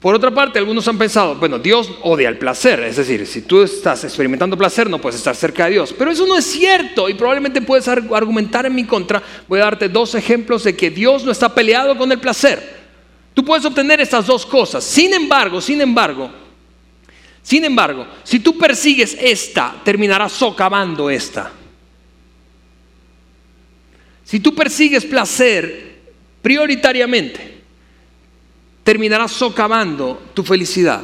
Por 0.07 0.15
otra 0.15 0.31
parte, 0.31 0.61
algunos 0.61 0.87
han 0.87 0.99
pensado, 0.99 1.35
bueno, 1.35 1.59
Dios 1.59 1.91
odia 2.03 2.29
el 2.29 2.39
placer, 2.39 2.79
es 2.79 2.95
decir, 2.95 3.27
si 3.27 3.43
tú 3.43 3.63
estás 3.63 4.05
experimentando 4.05 4.57
placer 4.57 4.89
no 4.89 5.01
puedes 5.01 5.17
estar 5.17 5.35
cerca 5.35 5.65
de 5.65 5.73
Dios. 5.73 5.93
Pero 5.99 6.13
eso 6.13 6.25
no 6.29 6.39
es 6.39 6.45
cierto 6.45 7.09
y 7.09 7.15
probablemente 7.15 7.61
puedes 7.61 7.89
argumentar 7.89 8.67
en 8.67 8.77
mi 8.77 8.85
contra. 8.85 9.21
Voy 9.49 9.59
a 9.59 9.65
darte 9.65 9.89
dos 9.89 10.15
ejemplos 10.15 10.63
de 10.63 10.77
que 10.77 10.91
Dios 10.91 11.25
no 11.25 11.33
está 11.33 11.53
peleado 11.53 11.99
con 11.99 12.13
el 12.13 12.21
placer. 12.21 12.77
Tú 13.35 13.45
puedes 13.45 13.65
obtener 13.65 14.01
estas 14.01 14.29
dos 14.29 14.47
cosas. 14.47 14.85
Sin 14.85 15.13
embargo, 15.13 15.61
sin 15.61 15.81
embargo, 15.81 16.31
sin 17.43 17.65
embargo, 17.65 18.07
si 18.23 18.39
tú 18.39 18.57
persigues 18.57 19.17
esta, 19.21 19.75
terminarás 19.85 20.31
socavando 20.31 21.11
esta. 21.11 21.51
Si 24.23 24.39
tú 24.39 24.55
persigues 24.55 25.05
placer 25.05 25.97
prioritariamente, 26.43 27.56
terminarás 28.87 29.33
socavando 29.33 30.23
tu 30.33 30.45
felicidad. 30.45 31.03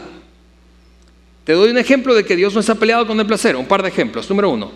Te 1.42 1.52
doy 1.52 1.72
un 1.72 1.78
ejemplo 1.78 2.14
de 2.14 2.24
que 2.24 2.36
Dios 2.36 2.54
no 2.54 2.60
está 2.60 2.76
peleado 2.76 3.08
con 3.08 3.18
el 3.18 3.26
placer. 3.26 3.56
Un 3.56 3.66
par 3.66 3.82
de 3.82 3.88
ejemplos. 3.88 4.30
Número 4.30 4.50
uno. 4.50 4.70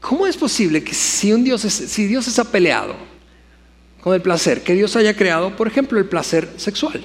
¿Cómo 0.00 0.26
es 0.26 0.38
posible 0.38 0.82
que 0.82 0.94
si, 0.94 1.30
Dios, 1.42 1.60
si 1.60 2.06
Dios 2.06 2.26
está 2.26 2.44
peleado 2.44 2.96
con 4.00 4.14
el 4.14 4.22
placer, 4.22 4.62
que 4.62 4.72
Dios 4.72 4.96
haya 4.96 5.14
creado, 5.14 5.54
por 5.54 5.68
ejemplo, 5.68 5.98
el 5.98 6.06
placer 6.06 6.48
sexual? 6.56 7.04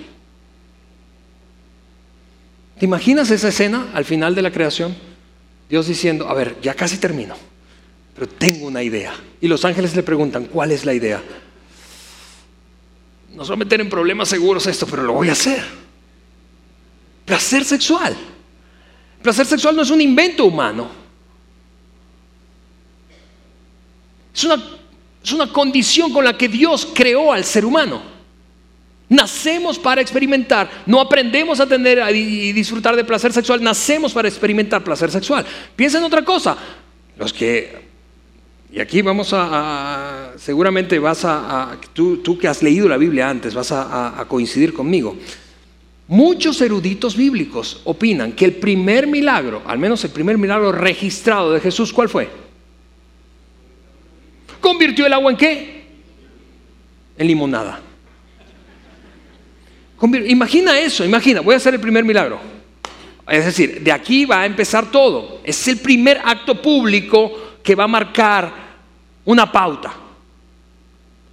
¿Te 2.80 2.86
imaginas 2.86 3.30
esa 3.30 3.50
escena 3.50 3.90
al 3.94 4.06
final 4.06 4.36
de 4.36 4.42
la 4.42 4.52
creación? 4.52 4.96
Dios 5.70 5.86
diciendo, 5.88 6.30
a 6.30 6.34
ver, 6.34 6.56
ya 6.62 6.76
casi 6.76 6.98
termino, 6.98 7.36
pero 8.14 8.30
tengo 8.30 8.68
una 8.68 8.84
idea. 8.84 9.14
Y 9.42 9.50
los 9.50 9.66
ángeles 9.66 9.98
le 9.98 10.04
preguntan, 10.04 10.46
¿cuál 10.46 10.72
es 10.72 10.86
la 10.86 10.94
idea? 10.94 11.22
Nos 13.36 13.50
va 13.50 13.54
a 13.54 13.58
meter 13.58 13.82
en 13.82 13.90
problemas 13.90 14.30
seguros 14.30 14.66
esto, 14.66 14.88
pero 14.88 15.04
lo 15.04 15.14
voy 15.14 15.30
a 15.30 15.34
hacer. 15.34 15.64
Placer 17.26 17.66
sexual. 17.66 18.16
Placer 19.22 19.46
sexual 19.46 19.76
no 19.76 19.82
es 19.82 19.90
un 19.90 20.02
invento 20.02 20.46
humano. 20.46 20.90
Es 24.34 24.44
una, 24.44 24.64
es 25.24 25.32
una 25.32 25.52
condición 25.52 26.14
con 26.14 26.24
la 26.24 26.38
que 26.38 26.48
Dios 26.48 26.88
creó 26.94 27.34
al 27.34 27.44
ser 27.44 27.66
humano. 27.66 28.02
Nacemos 29.08 29.78
para 29.78 30.02
experimentar, 30.02 30.70
no 30.88 31.00
aprendemos 31.00 31.60
a 31.60 31.68
tener 31.68 32.04
y 32.16 32.52
disfrutar 32.54 32.96
de 32.96 33.04
placer 33.04 33.32
sexual, 33.32 33.62
nacemos 33.62 34.14
para 34.14 34.28
experimentar 34.28 34.84
placer 34.84 35.12
sexual. 35.12 35.46
Piensa 35.76 36.00
en 36.00 36.06
otra 36.06 36.26
cosa, 36.26 36.58
los 37.16 37.32
que 37.32 37.86
y 38.76 38.82
aquí 38.82 39.02
vamos 39.02 39.30
a, 39.32 40.34
seguramente 40.36 41.00
vas 41.00 41.24
a, 41.24 41.78
tú, 41.94 42.18
tú, 42.18 42.38
que 42.38 42.50
has 42.50 42.62
leído 42.62 42.90
la 42.90 42.98
Biblia 42.98 43.30
antes, 43.30 43.54
vas 43.54 43.72
a, 43.72 44.26
coincidir 44.28 44.74
conmigo. 44.74 45.16
Muchos 46.10 46.60
eruditos 46.60 47.16
bíblicos 47.16 47.80
opinan 47.86 48.34
que 48.34 48.44
el 48.44 48.56
primer 48.56 49.08
milagro, 49.08 49.62
al 49.66 49.80
menos 49.80 50.04
el 50.04 50.12
primer 50.12 50.38
milagro 50.38 50.74
registrado 50.74 51.54
de 51.54 51.62
Jesús, 51.62 51.94
¿cuál 51.94 52.10
fue? 52.10 52.28
¿Convirtió 54.60 55.06
el 55.06 55.14
agua 55.14 55.32
en 55.32 55.38
qué? 55.38 55.86
En 57.18 57.28
limonada. 57.28 57.80
Imagina 60.28 60.78
eso, 60.78 61.06
imagina, 61.06 61.40
voy 61.40 61.54
a 61.54 61.58
hacer 61.58 61.76
el 61.76 61.80
primer 61.80 62.04
milagro. 62.04 62.42
Es 63.26 63.46
decir, 63.46 63.82
de 63.82 63.92
aquí 63.94 64.26
va 64.26 64.42
a 64.42 64.46
empezar 64.46 64.92
todo. 64.92 65.40
Es 65.46 65.66
el 65.70 65.78
primer 65.78 66.20
acto 66.26 66.62
público 66.62 67.32
que 67.64 67.74
va 67.74 67.86
a 67.86 67.88
marcar 67.88 68.65
una 69.26 69.52
pauta, 69.52 69.94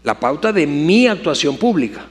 la 0.03 0.19
pauta 0.19 0.53
de 0.53 0.67
mi 0.67 1.07
actuación 1.07 1.57
pública. 1.57 2.07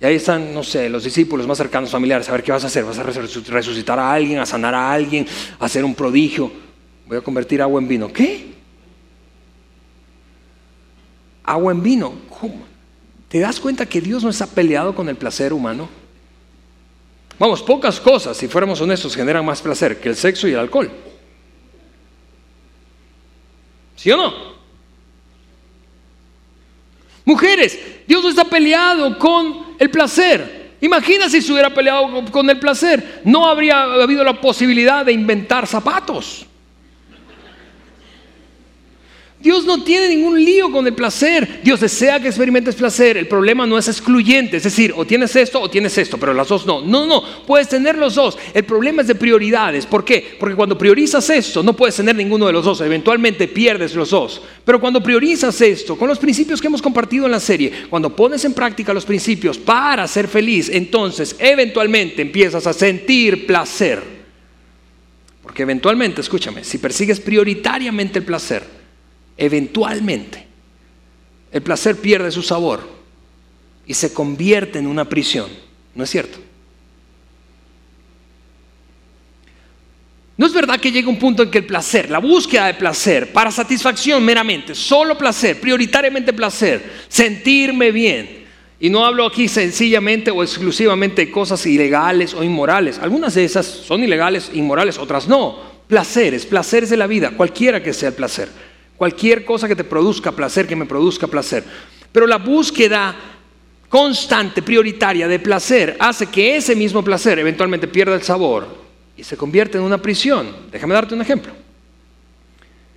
Y 0.00 0.04
ahí 0.04 0.16
están, 0.16 0.52
no 0.52 0.62
sé, 0.62 0.88
los 0.88 1.04
discípulos 1.04 1.46
más 1.46 1.56
cercanos, 1.56 1.90
familiares, 1.90 2.28
a 2.28 2.32
ver 2.32 2.42
qué 2.42 2.52
vas 2.52 2.64
a 2.64 2.66
hacer, 2.66 2.84
vas 2.84 2.98
a 2.98 3.02
resucitar 3.02 3.98
a 3.98 4.12
alguien, 4.12 4.38
a 4.38 4.46
sanar 4.46 4.74
a 4.74 4.92
alguien, 4.92 5.26
a 5.58 5.64
hacer 5.64 5.84
un 5.84 5.94
prodigio, 5.94 6.52
voy 7.06 7.16
a 7.16 7.20
convertir 7.20 7.62
agua 7.62 7.80
en 7.80 7.88
vino. 7.88 8.12
¿Qué? 8.12 8.52
Agua 11.44 11.72
en 11.72 11.82
vino, 11.82 12.14
¿cómo? 12.28 12.66
¿Te 13.28 13.38
das 13.38 13.60
cuenta 13.60 13.86
que 13.86 14.00
Dios 14.00 14.22
no 14.22 14.30
está 14.30 14.46
peleado 14.46 14.94
con 14.94 15.08
el 15.08 15.16
placer 15.16 15.52
humano? 15.52 15.88
Vamos, 17.38 17.62
pocas 17.62 17.98
cosas, 18.00 18.36
si 18.36 18.48
fuéramos 18.48 18.80
honestos, 18.80 19.16
generan 19.16 19.44
más 19.44 19.60
placer 19.60 20.00
que 20.00 20.08
el 20.08 20.16
sexo 20.16 20.46
y 20.46 20.52
el 20.52 20.58
alcohol. 20.58 20.90
¿Sí 23.96 24.10
o 24.10 24.16
no? 24.16 24.53
Mujeres, 27.24 27.78
Dios 28.06 28.22
no 28.22 28.28
está 28.28 28.44
peleado 28.44 29.18
con 29.18 29.76
el 29.78 29.90
placer. 29.90 30.74
Imagina 30.80 31.28
si 31.28 31.40
se 31.40 31.52
hubiera 31.52 31.72
peleado 31.72 32.24
con 32.30 32.48
el 32.50 32.58
placer. 32.58 33.22
No 33.24 33.46
habría 33.46 33.82
habido 33.84 34.22
la 34.22 34.40
posibilidad 34.40 35.04
de 35.04 35.12
inventar 35.12 35.66
zapatos. 35.66 36.46
Dios 39.44 39.66
no 39.66 39.84
tiene 39.84 40.08
ningún 40.08 40.42
lío 40.42 40.72
con 40.72 40.86
el 40.86 40.94
placer. 40.94 41.60
Dios 41.62 41.78
desea 41.78 42.18
que 42.18 42.28
experimentes 42.28 42.74
placer. 42.74 43.18
El 43.18 43.28
problema 43.28 43.66
no 43.66 43.76
es 43.76 43.88
excluyente. 43.88 44.56
Es 44.56 44.62
decir, 44.62 44.94
o 44.96 45.04
tienes 45.04 45.36
esto 45.36 45.60
o 45.60 45.68
tienes 45.68 45.98
esto, 45.98 46.16
pero 46.16 46.32
las 46.32 46.48
dos 46.48 46.64
no. 46.64 46.80
No, 46.80 47.04
no, 47.04 47.22
puedes 47.46 47.68
tener 47.68 47.98
los 47.98 48.14
dos. 48.14 48.38
El 48.54 48.64
problema 48.64 49.02
es 49.02 49.08
de 49.08 49.14
prioridades. 49.14 49.84
¿Por 49.84 50.02
qué? 50.02 50.36
Porque 50.40 50.54
cuando 50.56 50.78
priorizas 50.78 51.28
esto, 51.28 51.62
no 51.62 51.76
puedes 51.76 51.94
tener 51.94 52.16
ninguno 52.16 52.46
de 52.46 52.54
los 52.54 52.64
dos. 52.64 52.80
Eventualmente 52.80 53.46
pierdes 53.46 53.94
los 53.94 54.08
dos. 54.08 54.40
Pero 54.64 54.80
cuando 54.80 55.02
priorizas 55.02 55.60
esto, 55.60 55.94
con 55.98 56.08
los 56.08 56.18
principios 56.18 56.58
que 56.58 56.68
hemos 56.68 56.80
compartido 56.80 57.26
en 57.26 57.32
la 57.32 57.40
serie, 57.40 57.70
cuando 57.90 58.16
pones 58.16 58.46
en 58.46 58.54
práctica 58.54 58.94
los 58.94 59.04
principios 59.04 59.58
para 59.58 60.08
ser 60.08 60.26
feliz, 60.26 60.70
entonces 60.72 61.36
eventualmente 61.38 62.22
empiezas 62.22 62.66
a 62.66 62.72
sentir 62.72 63.46
placer. 63.46 64.02
Porque 65.42 65.64
eventualmente, 65.64 66.22
escúchame, 66.22 66.64
si 66.64 66.78
persigues 66.78 67.20
prioritariamente 67.20 68.20
el 68.20 68.24
placer, 68.24 68.83
eventualmente 69.36 70.46
el 71.52 71.62
placer 71.62 71.96
pierde 71.96 72.30
su 72.30 72.42
sabor 72.42 72.88
y 73.86 73.94
se 73.94 74.12
convierte 74.12 74.78
en 74.78 74.86
una 74.86 75.08
prisión. 75.08 75.48
¿No 75.94 76.02
es 76.02 76.10
cierto? 76.10 76.38
No 80.36 80.46
es 80.46 80.52
verdad 80.52 80.80
que 80.80 80.90
llega 80.90 81.08
un 81.08 81.18
punto 81.18 81.44
en 81.44 81.50
que 81.50 81.58
el 81.58 81.66
placer, 81.66 82.10
la 82.10 82.18
búsqueda 82.18 82.66
de 82.66 82.74
placer, 82.74 83.32
para 83.32 83.52
satisfacción 83.52 84.24
meramente, 84.24 84.74
solo 84.74 85.16
placer, 85.16 85.60
prioritariamente 85.60 86.32
placer, 86.32 86.82
sentirme 87.08 87.92
bien. 87.92 88.44
Y 88.80 88.90
no 88.90 89.04
hablo 89.06 89.24
aquí 89.24 89.46
sencillamente 89.46 90.32
o 90.32 90.42
exclusivamente 90.42 91.26
de 91.26 91.30
cosas 91.30 91.64
ilegales 91.66 92.34
o 92.34 92.42
inmorales. 92.42 92.98
Algunas 92.98 93.34
de 93.34 93.44
esas 93.44 93.64
son 93.64 94.02
ilegales, 94.02 94.50
inmorales, 94.52 94.98
otras 94.98 95.28
no. 95.28 95.56
Placeres, 95.86 96.44
placeres 96.46 96.90
de 96.90 96.96
la 96.96 97.06
vida, 97.06 97.30
cualquiera 97.30 97.80
que 97.80 97.92
sea 97.92 98.08
el 98.08 98.14
placer. 98.16 98.48
Cualquier 98.96 99.44
cosa 99.44 99.66
que 99.66 99.76
te 99.76 99.84
produzca 99.84 100.32
placer, 100.32 100.66
que 100.66 100.76
me 100.76 100.86
produzca 100.86 101.26
placer. 101.26 101.64
Pero 102.12 102.26
la 102.26 102.38
búsqueda 102.38 103.14
constante, 103.88 104.62
prioritaria 104.62 105.26
de 105.26 105.38
placer, 105.38 105.96
hace 105.98 106.26
que 106.26 106.56
ese 106.56 106.76
mismo 106.76 107.02
placer 107.02 107.38
eventualmente 107.38 107.88
pierda 107.88 108.14
el 108.14 108.22
sabor 108.22 108.66
y 109.16 109.24
se 109.24 109.36
convierte 109.36 109.78
en 109.78 109.84
una 109.84 109.98
prisión. 109.98 110.48
Déjame 110.70 110.94
darte 110.94 111.14
un 111.14 111.22
ejemplo. 111.22 111.52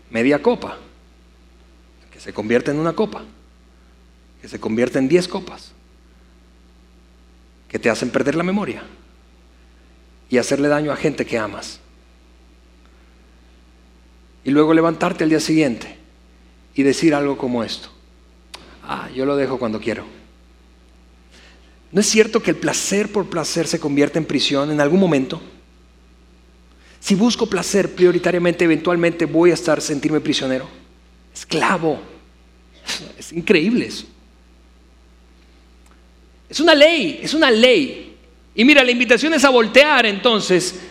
Media 0.10 0.42
copa, 0.42 0.78
que 2.12 2.20
se 2.20 2.34
convierte 2.34 2.72
en 2.72 2.78
una 2.78 2.94
copa, 2.94 3.24
que 4.42 4.48
se 4.48 4.60
convierte 4.60 5.00
en 5.00 5.08
diez 5.08 5.28
copas, 5.28 5.72
que 7.68 7.80
te 7.80 7.90
hacen 7.90 8.10
perder 8.10 8.36
la 8.36 8.44
memoria 8.44 8.84
y 10.30 10.38
hacerle 10.38 10.68
daño 10.68 10.92
a 10.92 10.96
gente 10.96 11.26
que 11.26 11.38
amas 11.38 11.80
y 14.48 14.52
luego 14.52 14.74
levantarte 14.74 15.26
al 15.26 15.30
día 15.30 15.42
siguiente 15.42 15.98
y 16.74 16.82
decir 16.82 17.14
algo 17.14 17.38
como 17.38 17.66
esto. 17.66 17.90
Ah, 18.82 19.10
yo 19.14 19.26
lo 19.26 19.36
dejo 19.36 19.60
cuando 19.60 19.78
quiero. 19.78 20.06
¿No 21.92 22.00
es 22.00 22.08
cierto 22.08 22.42
que 22.42 22.52
el 22.52 22.56
placer 22.56 23.12
por 23.12 23.30
placer 23.30 23.68
se 23.68 23.78
convierte 23.78 24.20
en 24.20 24.24
prisión 24.24 24.72
en 24.72 24.80
algún 24.80 25.02
momento? 25.02 25.42
Si 27.02 27.14
busco 27.14 27.46
placer 27.48 27.94
prioritariamente, 27.94 28.64
eventualmente 28.64 29.26
voy 29.26 29.52
a 29.52 29.56
estar 29.56 29.82
sentirme 29.82 30.22
prisionero, 30.22 30.66
esclavo. 31.36 32.00
Es 33.20 33.34
increíble 33.34 33.88
eso. 33.88 34.06
Es 36.48 36.62
una 36.62 36.74
ley, 36.74 37.20
es 37.22 37.34
una 37.34 37.52
ley. 37.52 38.16
Y 38.56 38.64
mira, 38.64 38.82
la 38.82 38.92
invitación 38.92 39.34
es 39.34 39.44
a 39.44 39.50
voltear 39.50 40.06
entonces 40.06 40.87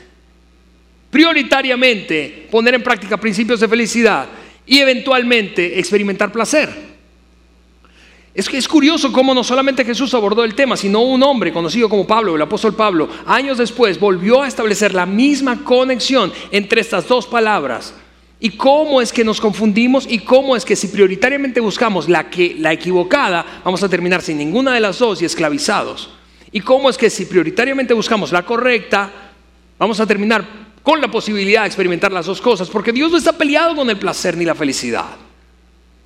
prioritariamente 1.10 2.48
poner 2.50 2.74
en 2.74 2.82
práctica 2.82 3.16
principios 3.16 3.60
de 3.60 3.68
felicidad 3.68 4.28
y 4.66 4.78
eventualmente 4.78 5.78
experimentar 5.78 6.32
placer. 6.32 6.96
Es 8.34 8.50
que 8.50 8.58
es 8.58 8.68
curioso 8.68 9.10
cómo 9.12 9.32
no 9.32 9.42
solamente 9.42 9.82
Jesús 9.82 10.12
abordó 10.12 10.44
el 10.44 10.54
tema, 10.54 10.76
sino 10.76 11.00
un 11.00 11.22
hombre 11.22 11.54
conocido 11.54 11.88
como 11.88 12.06
Pablo, 12.06 12.36
el 12.36 12.42
apóstol 12.42 12.74
Pablo, 12.74 13.08
años 13.24 13.56
después 13.56 13.98
volvió 13.98 14.42
a 14.42 14.48
establecer 14.48 14.92
la 14.92 15.06
misma 15.06 15.64
conexión 15.64 16.30
entre 16.50 16.82
estas 16.82 17.08
dos 17.08 17.26
palabras. 17.26 17.94
Y 18.38 18.50
cómo 18.50 19.00
es 19.00 19.10
que 19.10 19.24
nos 19.24 19.40
confundimos 19.40 20.06
y 20.06 20.18
cómo 20.18 20.54
es 20.54 20.66
que 20.66 20.76
si 20.76 20.88
prioritariamente 20.88 21.60
buscamos 21.60 22.10
la, 22.10 22.28
que, 22.28 22.54
la 22.58 22.74
equivocada, 22.74 23.62
vamos 23.64 23.82
a 23.82 23.88
terminar 23.88 24.20
sin 24.20 24.36
ninguna 24.36 24.74
de 24.74 24.80
las 24.80 24.98
dos 24.98 25.22
y 25.22 25.24
esclavizados. 25.24 26.10
Y 26.52 26.60
cómo 26.60 26.90
es 26.90 26.98
que 26.98 27.08
si 27.08 27.24
prioritariamente 27.24 27.94
buscamos 27.94 28.32
la 28.32 28.44
correcta, 28.44 29.10
vamos 29.78 29.98
a 29.98 30.06
terminar 30.06 30.65
con 30.86 31.00
la 31.00 31.08
posibilidad 31.08 31.62
de 31.62 31.66
experimentar 31.66 32.12
las 32.12 32.26
dos 32.26 32.40
cosas, 32.40 32.70
porque 32.70 32.92
Dios 32.92 33.10
no 33.10 33.18
está 33.18 33.32
peleado 33.32 33.74
con 33.74 33.90
el 33.90 33.98
placer 33.98 34.36
ni 34.36 34.44
la 34.44 34.54
felicidad. 34.54 35.16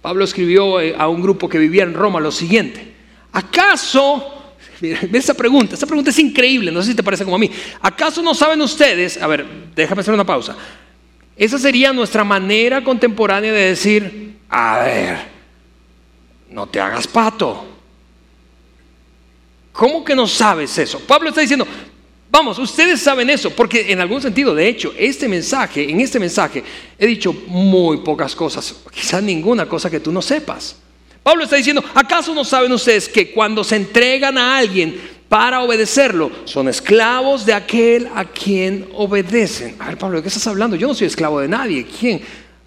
Pablo 0.01 0.25
escribió 0.25 0.81
eh, 0.81 0.95
a 0.97 1.07
un 1.07 1.21
grupo 1.21 1.51
que 1.51 1.59
vivía 1.59 1.83
en 1.83 1.93
Roma 1.93 2.19
lo 2.19 2.33
siguiente, 2.33 2.95
¿acaso, 3.31 4.55
esa 4.81 5.35
pregunta, 5.35 5.75
esta 5.75 5.85
pregunta 5.85 6.09
es 6.09 6.19
increíble, 6.19 6.73
no 6.73 6.81
sé 6.81 6.93
si 6.93 6.97
te 6.97 7.03
parece 7.03 7.25
como 7.25 7.37
a 7.37 7.39
mí, 7.39 7.51
¿acaso 7.83 8.23
no 8.23 8.35
saben 8.35 8.63
ustedes, 8.63 9.21
a 9.21 9.27
ver, 9.27 9.45
déjame 9.77 10.01
hacer 10.01 10.15
una 10.15 10.25
pausa, 10.25 10.57
esa 11.37 11.59
sería 11.59 11.93
nuestra 11.93 12.25
manera 12.25 12.83
contemporánea 12.83 13.53
de 13.53 13.67
decir, 13.67 14.39
a 14.49 14.79
ver, 14.79 15.19
no 16.49 16.67
te 16.67 16.81
hagas 16.81 17.07
pato. 17.07 17.67
¿Cómo 19.73 20.03
que 20.03 20.15
no 20.15 20.27
sabes 20.27 20.79
eso? 20.79 21.01
Pablo 21.01 21.29
está 21.29 21.43
diciendo, 21.43 21.67
Vamos, 22.31 22.61
ustedes 22.61 23.01
saben 23.01 23.29
eso, 23.29 23.51
porque 23.51 23.91
en 23.91 24.01
algún 24.01 24.23
sentido, 24.23 24.55
de 24.55 24.69
hecho, 24.69 24.95
este 24.97 25.27
mensaje, 25.29 25.91
en 25.91 26.01
este 26.01 26.21
mensaje, 26.21 26.63
he 26.97 27.07
dicho 27.07 27.33
muy 27.49 27.99
pocas 27.99 28.37
cosas, 28.37 28.73
quizás 28.93 29.21
ninguna 29.21 29.67
cosa 29.67 29.91
que 29.91 29.99
tú 29.99 30.13
no 30.13 30.23
sepas. 30.23 30.77
Pablo 31.25 31.43
está 31.43 31.57
diciendo, 31.57 31.83
¿acaso 31.93 32.33
no 32.33 32.45
saben 32.45 32.73
ustedes 32.73 33.09
que 33.09 33.33
cuando 33.33 33.65
se 33.65 33.77
entregan 33.77 34.39
a 34.39 34.59
alguien 34.59 35.01
para 35.29 35.61
obedecerlo, 35.63 36.31
son 36.45 36.69
esclavos 36.69 37.45
de 37.45 37.53
aquel 37.53 38.09
a 38.15 38.25
quien 38.25 38.89
obedecen? 38.95 39.75
A 39.81 39.89
ver, 39.89 39.99
Pablo, 39.99 40.19
¿de 40.19 40.23
qué 40.23 40.29
estás 40.29 40.47
hablando? 40.47 40.77
Yo 40.77 40.87
no 40.87 40.95
soy 40.95 41.09
esclavo 41.09 41.41
de 41.41 41.49
nadie. 41.49 41.85
¿Quién? 41.85 42.23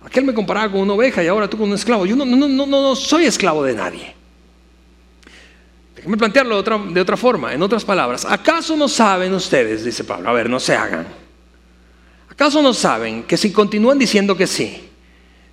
Aquel 0.06 0.26
me 0.26 0.34
comparaba 0.34 0.72
con 0.74 0.82
una 0.82 0.94
oveja 0.94 1.24
y 1.24 1.28
ahora 1.28 1.50
tú 1.50 1.58
con 1.58 1.70
un 1.70 1.76
esclavo. 1.76 2.06
Yo 2.06 2.18
no, 2.18 2.26
no, 2.26 2.36
no, 2.36 2.48
no, 2.50 2.66
no 2.66 2.96
soy 2.96 3.26
esclavo 3.26 3.64
de 3.64 3.74
nadie. 3.74 4.23
Déjenme 6.04 6.18
plantearlo 6.18 6.62
de 6.62 7.00
otra, 7.00 7.16
forma, 7.16 7.54
en 7.54 7.62
otras 7.62 7.86
palabras. 7.86 8.26
¿Acaso 8.26 8.76
no 8.76 8.90
saben 8.90 9.34
ustedes, 9.34 9.86
dice 9.86 10.04
Pablo, 10.04 10.28
a 10.28 10.34
ver, 10.34 10.50
no 10.50 10.60
se 10.60 10.76
hagan? 10.76 11.08
¿Acaso 12.30 12.62
no 12.62 12.74
saben 12.74 13.24
que 13.24 13.38
si 13.38 13.54
continúan 13.54 13.98
diciendo 13.98 14.36
que 14.36 14.46
sí, 14.46 14.90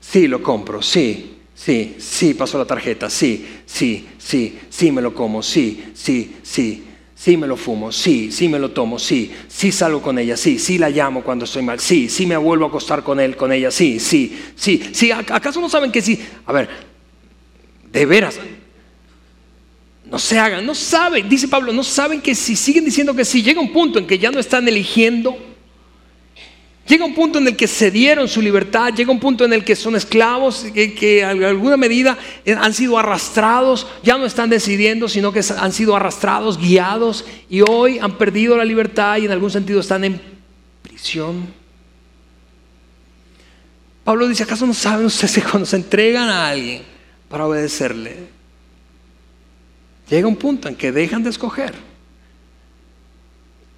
sí 0.01 0.27
lo 0.27 0.43
compro, 0.43 0.83
sí, 0.83 1.37
sí, 1.55 1.95
sí 2.01 2.35
paso 2.35 2.59
la 2.59 2.65
tarjeta, 2.65 3.09
sí, 3.09 3.61
sí, 3.65 4.09
sí, 4.19 4.59
sí 4.69 4.91
me 4.91 5.01
lo 5.01 5.15
como, 5.15 5.41
sí, 5.41 5.93
sí, 5.95 6.39
sí, 6.43 6.85
sí 7.15 7.37
me 7.37 7.47
lo 7.47 7.57
fumo, 7.57 7.93
sí, 7.93 8.33
sí 8.33 8.49
me 8.49 8.59
lo 8.59 8.73
tomo, 8.73 8.99
sí, 8.99 9.33
sí 9.47 9.71
salgo 9.71 10.03
con 10.03 10.19
ella, 10.19 10.37
sí, 10.37 10.59
sí 10.59 10.79
la 10.79 10.91
llamo 10.91 11.23
cuando 11.23 11.45
estoy 11.45 11.63
mal, 11.63 11.79
sí, 11.79 12.09
sí 12.09 12.27
me 12.27 12.37
vuelvo 12.37 12.65
a 12.65 12.69
acostar 12.69 13.05
con 13.05 13.21
él, 13.21 13.37
con 13.37 13.53
ella, 13.53 13.71
sí, 13.71 14.01
sí, 14.01 14.37
sí, 14.57 14.91
sí, 14.93 15.13
¿acaso 15.13 15.61
no 15.61 15.69
saben 15.69 15.93
que 15.93 16.03
sí? 16.03 16.21
A 16.45 16.53
ver, 16.53 16.69
de 17.93 18.05
veras, 18.05 18.41
no 20.11 20.19
se 20.19 20.39
hagan, 20.39 20.67
no 20.67 20.75
saben, 20.75 21.29
dice 21.29 21.47
Pablo, 21.47 21.73
no 21.73 21.85
saben 21.85 22.21
que 22.21 22.35
si 22.35 22.57
siguen 22.57 22.85
diciendo 22.85 23.15
que 23.15 23.25
sí, 23.25 23.43
llega 23.43 23.61
un 23.61 23.73
punto 23.73 23.99
en 23.99 24.07
que 24.07 24.19
ya 24.19 24.31
no 24.33 24.41
están 24.41 24.67
eligiendo, 24.67 25.39
llega 26.89 27.05
un 27.05 27.15
punto 27.15 27.39
en 27.39 27.47
el 27.47 27.57
que 27.57 27.69
cedieron 27.69 28.27
su 28.27 28.43
libertad, 28.43 28.93
llega 28.93 29.13
un 29.13 29.21
punto 29.21 29.45
en 29.45 29.53
el 29.53 29.65
que 29.65 29.77
son 29.77 29.95
esclavos, 29.95 30.67
que, 30.75 30.95
que 30.95 31.21
en 31.21 31.45
alguna 31.45 31.77
medida 31.77 32.19
han 32.45 32.75
sido 32.75 32.99
arrastrados, 32.99 33.87
ya 34.03 34.19
no 34.19 34.27
están 34.27 34.51
decidiendo, 34.51 35.09
sino 35.09 35.33
que 35.33 35.43
han 35.57 35.73
sido 35.73 35.95
arrastrados, 35.95 36.59
guiados, 36.59 37.25
y 37.49 37.63
hoy 37.71 38.01
han 38.01 38.19
perdido 38.19 38.57
la 38.57 38.65
libertad 38.65 39.19
y 39.19 39.27
en 39.27 39.31
algún 39.31 39.53
sentido 39.53 39.79
están 39.79 40.03
en 40.03 40.21
prisión. 40.83 41.55
Pablo 44.03 44.27
dice, 44.27 44.43
¿acaso 44.43 44.67
no 44.67 44.75
saben 44.75 45.07
ustedes 45.07 45.35
que 45.35 45.43
cuando 45.43 45.67
se 45.67 45.77
entregan 45.77 46.29
a 46.29 46.49
alguien 46.49 46.83
para 47.29 47.47
obedecerle, 47.47 48.40
llega 50.11 50.29
un 50.29 50.37
punto 50.37 50.69
en 50.69 50.77
que 50.77 50.93
dejan 50.93 51.23
de 51.23 51.31
escoger 51.31 51.75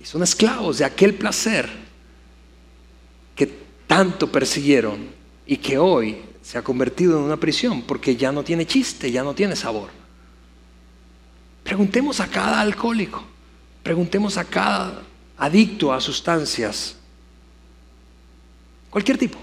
y 0.01 0.05
son 0.05 0.22
esclavos 0.22 0.78
de 0.78 0.85
aquel 0.85 1.14
placer 1.14 1.68
que 3.37 3.47
tanto 3.87 4.30
persiguieron 4.30 5.09
y 5.47 5.57
que 5.59 5.78
hoy 5.78 6.18
se 6.43 6.59
ha 6.59 6.62
convertido 6.62 7.18
en 7.18 7.24
una 7.24 7.37
prisión 7.37 7.83
porque 7.83 8.16
ya 8.16 8.33
no 8.33 8.43
tiene 8.43 8.66
chiste, 8.66 9.11
ya 9.12 9.22
no 9.22 9.35
tiene 9.35 9.55
sabor. 9.55 9.91
Preguntemos 11.62 12.18
a 12.18 12.26
cada 12.26 12.61
alcohólico, 12.61 13.22
preguntemos 13.83 14.37
a 14.37 14.45
cada 14.45 15.03
adicto 15.39 15.93
a 15.93 16.01
sustancias, 16.01 16.97
cualquier 18.91 19.18
tipo, 19.18 19.39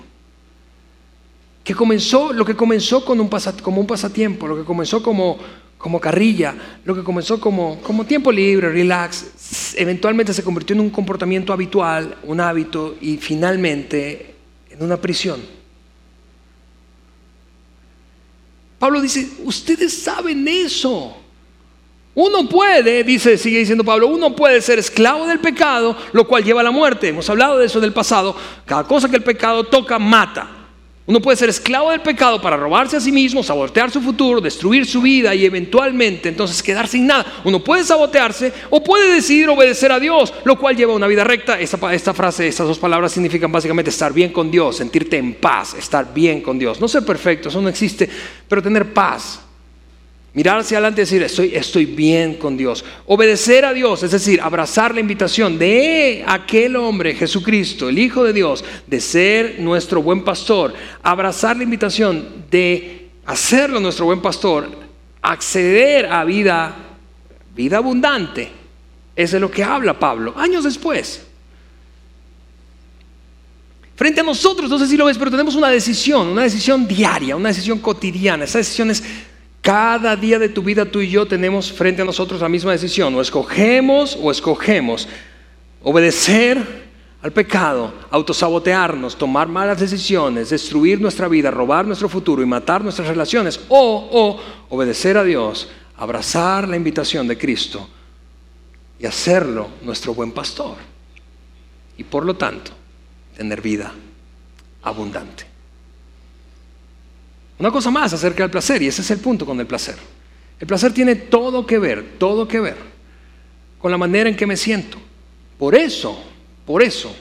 que 1.63 1.73
comenzó, 1.73 2.33
lo 2.33 2.43
que 2.43 2.55
comenzó 2.55 3.05
con 3.05 3.19
un 3.19 3.29
como 3.61 3.79
un 3.79 3.87
pasatiempo, 3.87 4.47
lo 4.47 4.57
que 4.57 4.63
comenzó 4.63 5.01
como, 5.01 5.37
como 5.79 5.99
carrilla, 5.99 6.53
lo 6.83 6.93
que 6.93 7.03
comenzó 7.03 7.39
como, 7.39 7.81
como 7.81 8.05
tiempo 8.05 8.33
libre, 8.33 8.69
relax, 8.69 9.73
eventualmente 9.75 10.33
se 10.33 10.43
convirtió 10.43 10.75
en 10.75 10.81
un 10.81 10.89
comportamiento 10.89 11.53
habitual, 11.53 12.17
un 12.23 12.41
hábito 12.41 12.97
y 12.99 13.15
finalmente 13.15 14.35
en 14.69 14.83
una 14.83 14.97
prisión. 14.97 15.39
Pablo 18.77 18.99
dice, 18.99 19.29
ustedes 19.45 20.03
saben 20.03 20.45
eso. 20.49 21.15
Uno 22.13 22.49
puede, 22.49 23.05
dice, 23.05 23.37
sigue 23.37 23.59
diciendo 23.59 23.85
Pablo, 23.85 24.07
uno 24.07 24.35
puede 24.35 24.61
ser 24.61 24.79
esclavo 24.79 25.27
del 25.27 25.39
pecado, 25.39 25.95
lo 26.11 26.27
cual 26.27 26.43
lleva 26.43 26.59
a 26.59 26.65
la 26.65 26.71
muerte. 26.71 27.07
Hemos 27.07 27.29
hablado 27.29 27.57
de 27.57 27.67
eso 27.67 27.79
en 27.79 27.85
el 27.85 27.93
pasado. 27.93 28.35
Cada 28.65 28.83
cosa 28.83 29.07
que 29.07 29.15
el 29.15 29.23
pecado 29.23 29.63
toca 29.63 29.97
mata. 29.97 30.58
Uno 31.09 31.19
puede 31.19 31.37
ser 31.37 31.49
esclavo 31.49 31.89
del 31.89 32.01
pecado 32.01 32.39
para 32.39 32.55
robarse 32.55 32.95
a 32.95 32.99
sí 32.99 33.11
mismo, 33.11 33.41
sabotear 33.41 33.89
su 33.89 33.99
futuro, 33.99 34.39
destruir 34.39 34.85
su 34.85 35.01
vida 35.01 35.33
y 35.33 35.43
eventualmente 35.43 36.29
entonces 36.29 36.61
quedar 36.61 36.87
sin 36.87 37.07
nada. 37.07 37.25
Uno 37.43 37.63
puede 37.63 37.83
sabotearse 37.83 38.53
o 38.69 38.83
puede 38.83 39.15
decidir 39.15 39.49
obedecer 39.49 39.91
a 39.91 39.99
Dios, 39.99 40.31
lo 40.43 40.59
cual 40.59 40.77
lleva 40.77 40.93
a 40.93 40.95
una 40.95 41.07
vida 41.07 41.23
recta. 41.23 41.59
Esta, 41.59 42.13
frase, 42.13 42.47
estas 42.47 42.67
dos 42.67 42.77
palabras 42.77 43.11
significan 43.11 43.51
básicamente 43.51 43.89
estar 43.89 44.13
bien 44.13 44.31
con 44.31 44.51
Dios, 44.51 44.75
sentirte 44.77 45.17
en 45.17 45.33
paz, 45.33 45.73
estar 45.73 46.13
bien 46.13 46.41
con 46.41 46.59
Dios. 46.59 46.79
No 46.79 46.87
ser 46.87 47.03
perfecto, 47.03 47.49
eso 47.49 47.59
no 47.59 47.69
existe, 47.69 48.07
pero 48.47 48.61
tener 48.61 48.93
paz. 48.93 49.48
Mirar 50.33 50.59
hacia 50.59 50.77
adelante 50.77 51.01
y 51.01 51.05
decir, 51.05 51.23
estoy, 51.23 51.55
estoy 51.55 51.85
bien 51.85 52.35
con 52.35 52.55
Dios. 52.55 52.85
Obedecer 53.07 53.65
a 53.65 53.73
Dios, 53.73 54.03
es 54.03 54.11
decir, 54.11 54.39
abrazar 54.41 54.93
la 54.93 54.99
invitación 54.99 55.57
de 55.57 56.23
aquel 56.27 56.75
hombre, 56.75 57.15
Jesucristo, 57.15 57.89
el 57.89 57.97
Hijo 57.97 58.23
de 58.23 58.33
Dios, 58.33 58.63
de 58.85 59.01
ser 59.01 59.59
nuestro 59.59 60.03
buen 60.03 60.23
pastor. 60.23 60.73
Abrazar 61.01 61.57
la 61.57 61.63
invitación 61.63 62.45
de 62.51 63.09
hacerlo 63.25 63.79
nuestro 63.79 64.05
buen 64.05 64.21
pastor, 64.21 64.69
acceder 65.21 66.05
a 66.05 66.23
vida, 66.23 66.75
vida 67.55 67.77
abundante. 67.77 68.51
es 69.15 69.31
de 69.31 69.39
lo 69.39 69.51
que 69.51 69.63
habla 69.63 69.99
Pablo, 69.99 70.33
años 70.37 70.63
después. 70.63 71.23
Frente 73.95 74.21
a 74.21 74.23
nosotros, 74.23 74.69
no 74.69 74.79
sé 74.79 74.87
si 74.87 74.95
lo 74.95 75.05
ves, 75.05 75.17
pero 75.17 75.29
tenemos 75.29 75.55
una 75.55 75.67
decisión, 75.67 76.29
una 76.29 76.43
decisión 76.43 76.87
diaria, 76.87 77.35
una 77.35 77.49
decisión 77.49 77.79
cotidiana. 77.79 78.45
Esa 78.45 78.59
decisión 78.59 78.91
es 78.91 79.03
cada 79.69 80.15
día 80.15 80.39
de 80.39 80.49
tu 80.49 80.63
vida 80.63 80.83
tú 80.83 80.99
y 80.99 81.11
yo 81.11 81.27
tenemos 81.27 81.71
frente 81.71 82.01
a 82.01 82.05
nosotros 82.05 82.41
la 82.41 82.49
misma 82.49 82.71
decisión. 82.71 83.13
O 83.13 83.21
escogemos 83.21 84.17
o 84.19 84.31
escogemos 84.31 85.07
obedecer 85.83 86.89
al 87.21 87.31
pecado, 87.31 87.93
autosabotearnos, 88.09 89.15
tomar 89.15 89.47
malas 89.47 89.79
decisiones, 89.79 90.49
destruir 90.49 90.99
nuestra 90.99 91.27
vida, 91.27 91.51
robar 91.51 91.85
nuestro 91.85 92.09
futuro 92.09 92.41
y 92.41 92.47
matar 92.47 92.83
nuestras 92.83 93.09
relaciones. 93.09 93.59
O, 93.69 94.09
o 94.11 94.75
obedecer 94.75 95.19
a 95.19 95.23
Dios, 95.23 95.69
abrazar 95.97 96.67
la 96.67 96.75
invitación 96.75 97.27
de 97.27 97.37
Cristo 97.37 97.87
y 98.97 99.05
hacerlo 99.05 99.67
nuestro 99.83 100.15
buen 100.15 100.31
pastor. 100.31 100.77
Y 101.95 102.03
por 102.05 102.25
lo 102.25 102.35
tanto, 102.35 102.71
tener 103.37 103.61
vida 103.61 103.93
abundante. 104.81 105.48
Una 107.59 107.71
cosa 107.71 107.91
más 107.91 108.13
acerca 108.13 108.43
del 108.43 108.51
placer, 108.51 108.81
y 108.81 108.87
ese 108.87 109.01
es 109.01 109.11
el 109.11 109.19
punto 109.19 109.45
con 109.45 109.59
el 109.59 109.67
placer. 109.67 109.95
El 110.59 110.65
placer 110.65 110.93
tiene 110.93 111.15
todo 111.15 111.65
que 111.65 111.77
ver, 111.77 112.17
todo 112.17 112.47
que 112.47 112.59
ver 112.59 112.89
con 113.79 113.91
la 113.91 113.97
manera 113.97 114.29
en 114.29 114.35
que 114.35 114.45
me 114.45 114.57
siento. 114.57 114.97
Por 115.57 115.73
eso, 115.73 116.21
por 116.65 116.83
eso, 116.83 117.15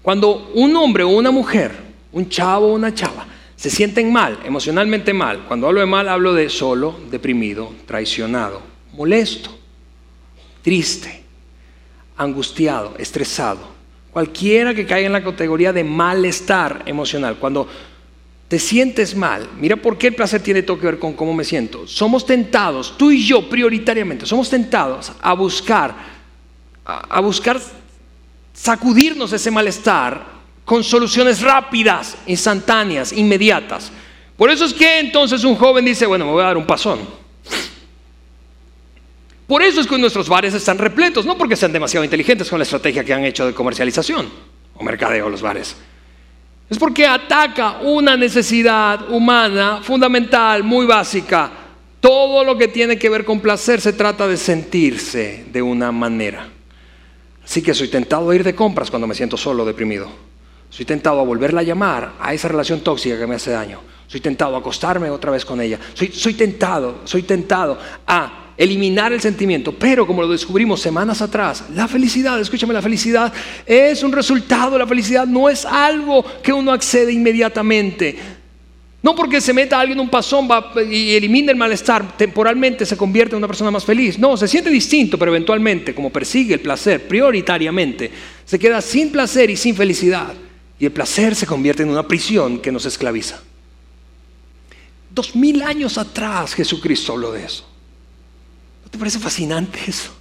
cuando 0.00 0.50
un 0.54 0.74
hombre 0.76 1.02
o 1.02 1.08
una 1.08 1.30
mujer, 1.30 1.72
un 2.12 2.28
chavo 2.28 2.68
o 2.68 2.74
una 2.74 2.94
chava, 2.94 3.26
se 3.56 3.68
sienten 3.68 4.10
mal, 4.10 4.38
emocionalmente 4.44 5.12
mal, 5.12 5.44
cuando 5.46 5.66
hablo 5.66 5.80
de 5.80 5.86
mal 5.86 6.08
hablo 6.08 6.32
de 6.32 6.48
solo, 6.48 6.98
deprimido, 7.10 7.74
traicionado, 7.86 8.62
molesto, 8.94 9.50
triste, 10.62 11.22
angustiado, 12.16 12.94
estresado, 12.96 13.60
cualquiera 14.12 14.74
que 14.74 14.86
caiga 14.86 15.06
en 15.06 15.12
la 15.12 15.22
categoría 15.22 15.72
de 15.72 15.84
malestar 15.84 16.84
emocional, 16.86 17.36
cuando 17.38 17.68
te 18.50 18.58
sientes 18.58 19.14
mal, 19.14 19.48
mira 19.60 19.76
por 19.76 19.96
qué 19.96 20.08
el 20.08 20.16
placer 20.16 20.42
tiene 20.42 20.64
todo 20.64 20.80
que 20.80 20.86
ver 20.86 20.98
con 20.98 21.12
cómo 21.12 21.32
me 21.32 21.44
siento. 21.44 21.86
Somos 21.86 22.26
tentados, 22.26 22.98
tú 22.98 23.12
y 23.12 23.24
yo 23.24 23.48
prioritariamente, 23.48 24.26
somos 24.26 24.50
tentados 24.50 25.12
a 25.22 25.34
buscar, 25.34 25.94
a, 26.84 27.20
buscar 27.20 27.60
sacudirnos 28.52 29.32
ese 29.32 29.52
malestar 29.52 30.26
con 30.64 30.82
soluciones 30.82 31.42
rápidas, 31.42 32.16
instantáneas, 32.26 33.12
inmediatas. 33.12 33.92
Por 34.36 34.50
eso 34.50 34.64
es 34.64 34.74
que 34.74 34.98
entonces 34.98 35.44
un 35.44 35.54
joven 35.54 35.84
dice, 35.84 36.06
bueno, 36.06 36.24
me 36.24 36.32
voy 36.32 36.42
a 36.42 36.46
dar 36.46 36.56
un 36.56 36.66
pasón. 36.66 36.98
Por 39.46 39.62
eso 39.62 39.80
es 39.80 39.86
que 39.86 39.96
nuestros 39.96 40.28
bares 40.28 40.54
están 40.54 40.76
repletos, 40.76 41.24
no 41.24 41.38
porque 41.38 41.54
sean 41.54 41.72
demasiado 41.72 42.02
inteligentes 42.02 42.50
con 42.50 42.58
la 42.58 42.64
estrategia 42.64 43.04
que 43.04 43.14
han 43.14 43.24
hecho 43.24 43.46
de 43.46 43.54
comercialización 43.54 44.28
o 44.74 44.82
mercadeo 44.82 45.30
los 45.30 45.40
bares. 45.40 45.76
Es 46.70 46.78
porque 46.78 47.04
ataca 47.04 47.80
una 47.82 48.16
necesidad 48.16 49.10
humana 49.10 49.80
fundamental, 49.82 50.62
muy 50.62 50.86
básica. 50.86 51.50
Todo 51.98 52.44
lo 52.44 52.56
que 52.56 52.68
tiene 52.68 52.96
que 52.96 53.10
ver 53.10 53.24
con 53.24 53.40
placer 53.40 53.80
se 53.80 53.92
trata 53.92 54.28
de 54.28 54.36
sentirse 54.36 55.46
de 55.52 55.60
una 55.60 55.90
manera. 55.90 56.48
Así 57.44 57.60
que 57.60 57.74
soy 57.74 57.88
tentado 57.88 58.30
a 58.30 58.34
ir 58.36 58.44
de 58.44 58.54
compras 58.54 58.88
cuando 58.88 59.08
me 59.08 59.16
siento 59.16 59.36
solo, 59.36 59.64
deprimido. 59.64 60.08
Soy 60.70 60.84
tentado 60.84 61.18
a 61.18 61.24
volverla 61.24 61.62
a 61.62 61.64
llamar 61.64 62.12
a 62.20 62.32
esa 62.32 62.46
relación 62.46 62.82
tóxica 62.82 63.18
que 63.18 63.26
me 63.26 63.34
hace 63.34 63.50
daño. 63.50 63.80
Soy 64.06 64.20
tentado 64.20 64.54
a 64.54 64.60
acostarme 64.60 65.10
otra 65.10 65.32
vez 65.32 65.44
con 65.44 65.60
ella. 65.60 65.78
Soy, 65.94 66.12
soy 66.12 66.34
tentado, 66.34 67.00
soy 67.02 67.24
tentado 67.24 67.76
a 68.06 68.49
eliminar 68.60 69.10
el 69.10 69.22
sentimiento. 69.22 69.72
Pero 69.72 70.06
como 70.06 70.20
lo 70.20 70.28
descubrimos 70.28 70.82
semanas 70.82 71.22
atrás, 71.22 71.64
la 71.74 71.88
felicidad, 71.88 72.38
escúchame, 72.38 72.74
la 72.74 72.82
felicidad 72.82 73.32
es 73.64 74.02
un 74.02 74.12
resultado, 74.12 74.76
la 74.76 74.86
felicidad 74.86 75.26
no 75.26 75.48
es 75.48 75.64
algo 75.64 76.22
que 76.42 76.52
uno 76.52 76.70
accede 76.70 77.10
inmediatamente. 77.10 78.18
No 79.02 79.14
porque 79.14 79.40
se 79.40 79.54
meta 79.54 79.80
alguien 79.80 79.96
en 79.96 80.04
un 80.04 80.10
pasón 80.10 80.46
y 80.90 81.12
elimine 81.12 81.52
el 81.52 81.56
malestar, 81.56 82.18
temporalmente 82.18 82.84
se 82.84 82.98
convierte 82.98 83.34
en 83.34 83.38
una 83.38 83.46
persona 83.46 83.70
más 83.70 83.82
feliz. 83.82 84.18
No, 84.18 84.36
se 84.36 84.46
siente 84.46 84.68
distinto, 84.68 85.16
pero 85.16 85.30
eventualmente, 85.30 85.94
como 85.94 86.10
persigue 86.10 86.52
el 86.52 86.60
placer 86.60 87.08
prioritariamente, 87.08 88.10
se 88.44 88.58
queda 88.58 88.82
sin 88.82 89.10
placer 89.10 89.48
y 89.48 89.56
sin 89.56 89.74
felicidad. 89.74 90.34
Y 90.78 90.84
el 90.84 90.92
placer 90.92 91.34
se 91.34 91.46
convierte 91.46 91.82
en 91.82 91.88
una 91.88 92.06
prisión 92.06 92.58
que 92.58 92.70
nos 92.70 92.84
esclaviza. 92.84 93.40
Dos 95.08 95.34
mil 95.34 95.62
años 95.62 95.96
atrás 95.96 96.52
Jesucristo 96.52 97.12
habló 97.14 97.32
de 97.32 97.44
eso. 97.46 97.69
¿Te 98.90 98.98
parece 98.98 99.18
fascinante 99.18 99.78
eso? 99.86 100.12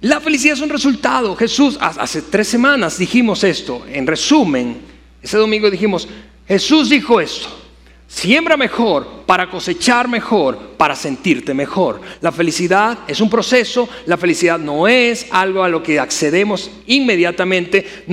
La 0.00 0.20
felicidad 0.20 0.54
es 0.54 0.62
un 0.62 0.70
resultado. 0.70 1.36
Jesús, 1.36 1.76
hace 1.80 2.22
tres 2.22 2.48
semanas 2.48 2.98
dijimos 2.98 3.44
esto. 3.44 3.84
En 3.86 4.06
resumen, 4.06 4.80
ese 5.22 5.36
domingo 5.36 5.70
dijimos, 5.70 6.08
Jesús 6.48 6.88
dijo 6.88 7.20
esto. 7.20 7.48
Siembra 8.10 8.56
mejor 8.56 9.22
para 9.24 9.48
cosechar 9.48 10.08
mejor, 10.08 10.58
para 10.76 10.96
sentirte 10.96 11.54
mejor. 11.54 12.00
La 12.20 12.32
felicidad 12.32 12.98
es 13.06 13.20
un 13.20 13.30
proceso, 13.30 13.88
la 14.04 14.16
felicidad 14.16 14.58
no 14.58 14.88
es 14.88 15.28
algo 15.30 15.62
a 15.62 15.68
lo 15.68 15.80
que 15.80 16.00
accedemos 16.00 16.72
inmediatamente. 16.88 18.04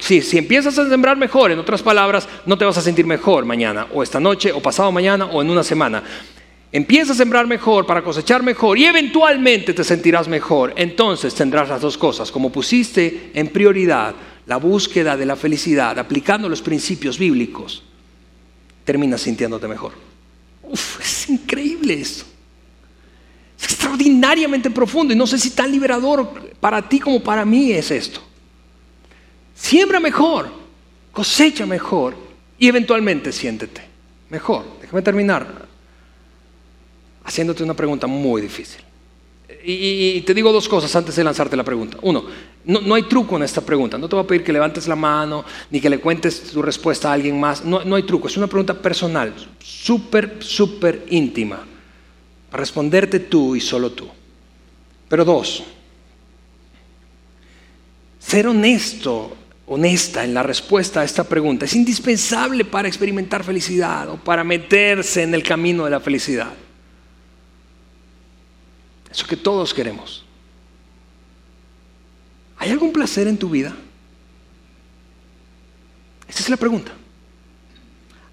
Si, 0.00 0.20
si 0.20 0.36
empiezas 0.36 0.78
a 0.78 0.86
sembrar 0.86 1.16
mejor, 1.16 1.50
en 1.50 1.58
otras 1.58 1.82
palabras, 1.82 2.28
no 2.44 2.58
te 2.58 2.66
vas 2.66 2.76
a 2.76 2.82
sentir 2.82 3.06
mejor 3.06 3.46
mañana, 3.46 3.86
o 3.94 4.02
esta 4.02 4.20
noche, 4.20 4.52
o 4.52 4.60
pasado 4.60 4.92
mañana, 4.92 5.24
o 5.24 5.40
en 5.40 5.48
una 5.48 5.64
semana. 5.64 6.02
Empieza 6.70 7.12
a 7.12 7.16
sembrar 7.16 7.46
mejor 7.46 7.86
para 7.86 8.04
cosechar 8.04 8.42
mejor 8.42 8.78
y 8.78 8.84
eventualmente 8.84 9.72
te 9.72 9.82
sentirás 9.82 10.28
mejor. 10.28 10.74
Entonces 10.76 11.34
tendrás 11.34 11.70
las 11.70 11.80
dos 11.80 11.96
cosas. 11.96 12.30
Como 12.30 12.52
pusiste 12.52 13.30
en 13.34 13.48
prioridad 13.48 14.14
la 14.46 14.58
búsqueda 14.58 15.16
de 15.16 15.26
la 15.26 15.36
felicidad 15.36 15.98
aplicando 15.98 16.50
los 16.50 16.60
principios 16.60 17.18
bíblicos, 17.18 17.82
terminas 18.84 19.20
sintiéndote 19.20 19.68
mejor. 19.68 19.92
Uf, 20.62 21.00
es 21.00 21.28
increíble 21.28 21.94
eso. 21.94 22.24
Es 23.58 23.64
extraordinariamente 23.64 24.70
profundo 24.70 25.12
y 25.12 25.16
no 25.16 25.26
sé 25.26 25.38
si 25.38 25.50
tan 25.50 25.70
liberador 25.70 26.52
para 26.58 26.86
ti 26.88 26.98
como 26.98 27.22
para 27.22 27.44
mí 27.44 27.72
es 27.72 27.90
esto. 27.90 28.20
Siembra 29.54 30.00
mejor, 30.00 30.50
cosecha 31.12 31.66
mejor 31.66 32.16
y 32.58 32.68
eventualmente 32.68 33.32
siéntete 33.32 33.82
mejor. 34.30 34.64
Déjame 34.80 35.02
terminar 35.02 35.68
haciéndote 37.24 37.62
una 37.62 37.74
pregunta 37.74 38.06
muy 38.06 38.42
difícil. 38.42 38.82
Y, 39.64 40.20
te 40.22 40.34
digo 40.34 40.52
dos 40.52 40.68
cosas 40.68 40.94
antes 40.96 41.16
de 41.16 41.24
lanzarte 41.24 41.56
la 41.56 41.64
pregunta. 41.64 41.98
Uno, 42.02 42.24
no, 42.64 42.94
hay 42.94 43.04
truco 43.04 43.36
en 43.36 43.42
esta 43.42 43.60
pregunta. 43.60 43.98
No 43.98 44.08
te 44.08 44.16
voy 44.16 44.24
a 44.24 44.26
pedir 44.26 44.44
que 44.44 44.52
levantes 44.52 44.88
la 44.88 44.96
mano 44.96 45.44
ni 45.70 45.80
que 45.80 45.90
le 45.90 45.98
cuentes 45.98 46.50
tu 46.50 46.62
respuesta 46.62 47.10
a 47.10 47.12
alguien 47.12 47.38
más. 47.38 47.64
No, 47.64 47.84
no 47.84 47.96
hay 47.96 48.02
truco. 48.02 48.28
Es 48.28 48.36
una 48.36 48.46
pregunta 48.46 48.74
personal, 48.74 49.32
súper, 49.58 50.36
súper 50.40 51.06
íntima. 51.10 51.64
Para 52.50 52.60
responderte 52.60 53.20
tú 53.20 53.56
y 53.56 53.60
solo 53.60 53.92
tú. 53.92 54.08
Pero 55.08 55.24
dos, 55.24 55.62
ser 58.18 58.46
honesto, 58.46 59.36
honesta 59.66 60.24
en 60.24 60.34
la 60.34 60.42
respuesta 60.42 61.00
a 61.00 61.04
esta 61.04 61.24
pregunta 61.24 61.64
es 61.64 61.74
indispensable 61.74 62.64
para 62.64 62.88
experimentar 62.88 63.44
felicidad 63.44 64.08
o 64.08 64.16
para 64.16 64.44
meterse 64.44 65.22
en 65.22 65.34
el 65.34 65.42
camino 65.42 65.84
de 65.84 65.90
la 65.90 66.00
felicidad. 66.00 66.52
Eso 69.12 69.26
que 69.26 69.36
todos 69.36 69.74
queremos. 69.74 70.24
¿Hay 72.56 72.70
algún 72.70 72.92
placer 72.92 73.28
en 73.28 73.36
tu 73.36 73.50
vida? 73.50 73.76
Esa 76.26 76.40
es 76.40 76.48
la 76.48 76.56
pregunta. 76.56 76.92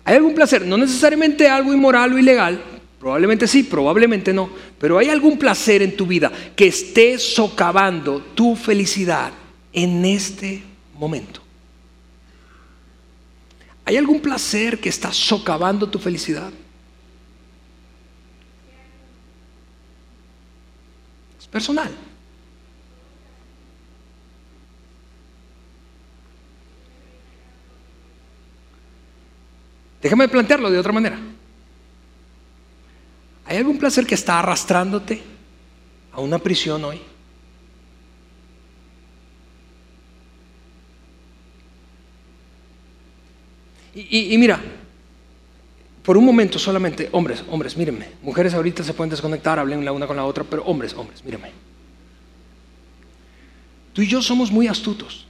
¿Hay 0.05 0.15
algún 0.15 0.33
placer? 0.33 0.65
No 0.65 0.77
necesariamente 0.77 1.49
algo 1.49 1.73
inmoral 1.73 2.13
o 2.13 2.17
ilegal, 2.17 2.63
probablemente 2.99 3.45
sí, 3.47 3.63
probablemente 3.63 4.33
no, 4.33 4.49
pero 4.79 4.97
¿hay 4.97 5.09
algún 5.09 5.37
placer 5.37 5.81
en 5.81 5.95
tu 5.97 6.07
vida 6.07 6.31
que 6.55 6.67
esté 6.67 7.19
socavando 7.19 8.21
tu 8.33 8.55
felicidad 8.55 9.33
en 9.73 10.05
este 10.05 10.63
momento? 10.97 11.41
¿Hay 13.83 13.97
algún 13.97 14.21
placer 14.21 14.79
que 14.79 14.89
está 14.89 15.11
socavando 15.11 15.89
tu 15.89 15.99
felicidad? 15.99 16.51
Personal. 21.51 21.89
Déjame 30.01 30.27
plantearlo 30.27 30.71
de 30.71 30.79
otra 30.79 30.93
manera. 30.93 31.19
¿Hay 33.45 33.57
algún 33.57 33.77
placer 33.77 34.05
que 34.05 34.15
está 34.15 34.39
arrastrándote 34.39 35.21
a 36.13 36.21
una 36.21 36.39
prisión 36.39 36.83
hoy? 36.85 37.01
Y, 43.95 44.33
y, 44.33 44.37
mira, 44.37 44.61
por 46.03 46.17
un 46.17 46.25
momento 46.25 46.57
solamente, 46.57 47.09
hombres, 47.11 47.43
hombres, 47.49 47.75
mírenme. 47.75 48.07
Mujeres 48.21 48.53
ahorita 48.53 48.83
se 48.83 48.93
pueden 48.93 49.09
desconectar, 49.09 49.59
hablen 49.59 49.83
la 49.83 49.91
una 49.91 50.07
con 50.07 50.15
la 50.15 50.25
otra, 50.25 50.43
pero 50.43 50.63
hombres, 50.63 50.93
hombres, 50.93 51.23
mírenme. 51.23 51.51
Tú 53.93 54.01
y 54.01 54.07
yo 54.07 54.21
somos 54.21 54.51
muy 54.51 54.67
astutos. 54.67 55.25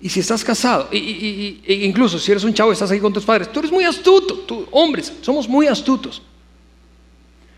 Y 0.00 0.08
si 0.08 0.20
estás 0.20 0.44
casado, 0.44 0.88
y, 0.92 1.60
incluso 1.84 2.18
si 2.18 2.30
eres 2.30 2.44
un 2.44 2.54
chavo 2.54 2.70
y 2.70 2.74
estás 2.74 2.90
ahí 2.90 3.00
con 3.00 3.12
tus 3.12 3.24
padres, 3.24 3.50
tú 3.52 3.58
eres 3.58 3.72
muy 3.72 3.84
astuto. 3.84 4.68
Hombres, 4.70 5.12
somos 5.20 5.48
muy 5.48 5.66
astutos. 5.66 6.22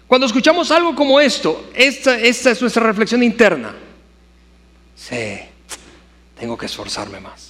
Cuando 0.07 0.27
escuchamos 0.27 0.71
algo 0.71 0.95
como 0.95 1.21
esto, 1.21 1.71
esta, 1.75 2.19
esta 2.19 2.51
es 2.51 2.61
nuestra 2.61 2.83
reflexión 2.83 3.23
interna. 3.23 3.75
Sí, 4.97 5.39
tengo 6.39 6.59
que 6.59 6.67
esforzarme 6.67 7.21
más. 7.21 7.50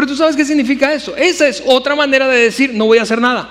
Pero 0.00 0.12
tú 0.12 0.16
sabes 0.16 0.34
qué 0.34 0.46
significa 0.46 0.94
eso. 0.94 1.14
Esa 1.14 1.46
es 1.46 1.62
otra 1.66 1.94
manera 1.94 2.26
de 2.26 2.38
decir, 2.44 2.72
no 2.72 2.86
voy 2.86 2.96
a 2.96 3.02
hacer 3.02 3.20
nada. 3.20 3.50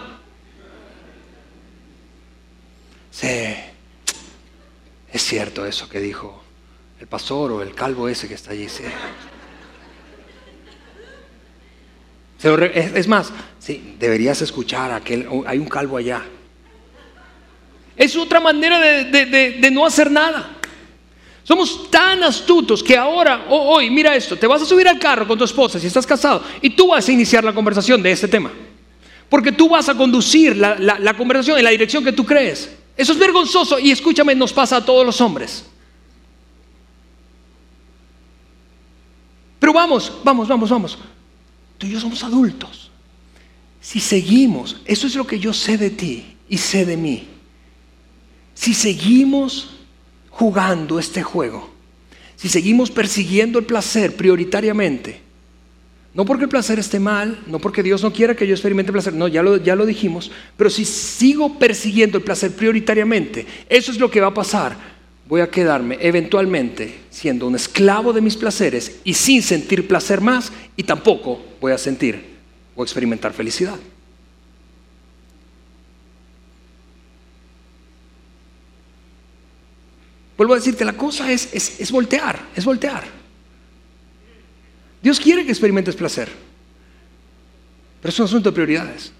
Sí, 3.11 3.53
es 5.13 5.21
cierto 5.21 5.63
eso 5.67 5.87
que 5.87 5.99
dijo 5.99 6.43
el 6.99 7.05
pastor 7.05 7.51
o 7.51 7.61
el 7.61 7.75
calvo 7.75 8.09
ese 8.09 8.27
que 8.27 8.33
está 8.33 8.49
allí. 8.49 8.65
Es 12.41 13.07
más, 13.07 13.31
sí, 13.59 13.95
deberías 13.99 14.41
escuchar 14.41 14.91
a 14.91 14.95
aquel, 14.95 15.27
hay 15.45 15.59
un 15.59 15.67
calvo 15.67 15.97
allá. 15.97 16.23
Es 17.95 18.15
otra 18.15 18.39
manera 18.39 18.79
de 18.79 19.69
no 19.71 19.85
hacer 19.85 20.09
nada. 20.09 20.58
Somos 21.43 21.89
tan 21.89 22.23
astutos 22.23 22.83
que 22.83 22.95
ahora, 22.95 23.45
hoy, 23.49 23.89
mira 23.89 24.15
esto, 24.15 24.37
te 24.37 24.45
vas 24.45 24.61
a 24.61 24.65
subir 24.65 24.87
al 24.87 24.99
carro 24.99 25.27
con 25.27 25.37
tu 25.37 25.43
esposa 25.43 25.79
si 25.79 25.87
estás 25.87 26.05
casado 26.05 26.43
y 26.61 26.69
tú 26.69 26.87
vas 26.87 27.07
a 27.07 27.11
iniciar 27.11 27.43
la 27.43 27.53
conversación 27.53 28.03
de 28.03 28.11
este 28.11 28.27
tema. 28.27 28.51
Porque 29.29 29.51
tú 29.51 29.69
vas 29.69 29.89
a 29.89 29.95
conducir 29.95 30.55
la, 30.55 30.75
la 30.77 31.13
conversación 31.15 31.57
en 31.57 31.63
la 31.63 31.69
dirección 31.69 32.03
que 32.03 32.11
tú 32.11 32.25
crees. 32.25 32.75
Eso 32.97 33.13
es 33.13 33.19
vergonzoso 33.19 33.79
y 33.79 33.91
escúchame, 33.91 34.35
nos 34.35 34.51
pasa 34.51 34.77
a 34.77 34.85
todos 34.85 35.05
los 35.05 35.21
hombres. 35.21 35.65
Pero 39.59 39.73
vamos, 39.73 40.11
vamos, 40.23 40.47
vamos, 40.47 40.69
vamos. 40.69 40.97
Tú 41.77 41.87
y 41.87 41.91
yo 41.91 41.99
somos 41.99 42.23
adultos. 42.23 42.89
Si 43.81 43.99
seguimos, 43.99 44.77
eso 44.85 45.07
es 45.07 45.15
lo 45.15 45.25
que 45.25 45.39
yo 45.39 45.53
sé 45.53 45.77
de 45.77 45.89
ti 45.89 46.25
y 46.49 46.57
sé 46.57 46.85
de 46.85 46.97
mí. 46.97 47.27
Si 48.53 48.73
seguimos 48.73 49.78
jugando 50.39 50.99
este 50.99 51.21
juego, 51.21 51.69
si 52.37 52.47
seguimos 52.47 52.89
persiguiendo 52.89 53.59
el 53.59 53.65
placer 53.65 54.15
prioritariamente, 54.15 55.19
no 56.13 56.23
porque 56.23 56.45
el 56.45 56.49
placer 56.49 56.79
esté 56.79 56.97
mal, 56.97 57.43
no 57.47 57.59
porque 57.59 57.83
Dios 57.83 58.01
no 58.01 58.13
quiera 58.13 58.33
que 58.33 58.47
yo 58.47 58.53
experimente 58.53 58.93
placer, 58.93 59.11
no, 59.13 59.27
ya 59.27 59.43
lo, 59.43 59.57
ya 59.57 59.75
lo 59.75 59.85
dijimos, 59.85 60.31
pero 60.55 60.69
si 60.69 60.85
sigo 60.85 61.59
persiguiendo 61.59 62.17
el 62.17 62.23
placer 62.23 62.53
prioritariamente, 62.53 63.45
eso 63.67 63.91
es 63.91 63.99
lo 63.99 64.09
que 64.09 64.21
va 64.21 64.27
a 64.27 64.33
pasar. 64.33 64.77
Voy 65.27 65.41
a 65.41 65.51
quedarme 65.51 65.97
eventualmente 65.99 67.01
siendo 67.09 67.45
un 67.45 67.55
esclavo 67.55 68.13
de 68.13 68.21
mis 68.21 68.37
placeres 68.37 69.01
y 69.03 69.15
sin 69.15 69.43
sentir 69.43 69.89
placer 69.89 70.21
más 70.21 70.53
y 70.77 70.83
tampoco 70.83 71.41
voy 71.59 71.73
a 71.73 71.77
sentir 71.77 72.37
o 72.77 72.83
experimentar 72.83 73.33
felicidad. 73.33 73.77
Vuelvo 80.39 80.53
a 80.53 80.55
decirte, 80.55 80.85
la 80.85 80.95
cosa 80.95 81.29
es, 81.29 81.49
es, 81.53 81.91
voltear, 81.91 82.39
es 82.55 82.63
voltear. 82.63 83.03
Dios 85.01 85.19
quiere 85.19 85.43
que 85.43 85.51
experimentes 85.51 85.97
placer, 85.97 86.29
pero 88.01 88.09
es 88.09 88.19
un 88.19 88.23
asunto 88.23 88.49
de 88.49 88.53
prioridades. 88.53 89.11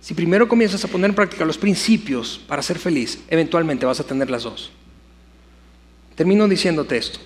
Si 0.00 0.12
primero 0.12 0.48
comienzas 0.48 0.84
a 0.84 0.88
poner 0.88 1.10
en 1.10 1.14
práctica 1.14 1.44
los 1.44 1.56
principios 1.56 2.40
para 2.48 2.62
ser 2.62 2.80
feliz, 2.80 3.20
eventualmente 3.28 3.86
vas 3.86 4.00
a 4.00 4.04
tener 4.04 4.28
las 4.28 4.42
dos. 4.42 4.72
Termino 6.16 6.48
diciéndote 6.48 6.96
esto. 6.96 7.20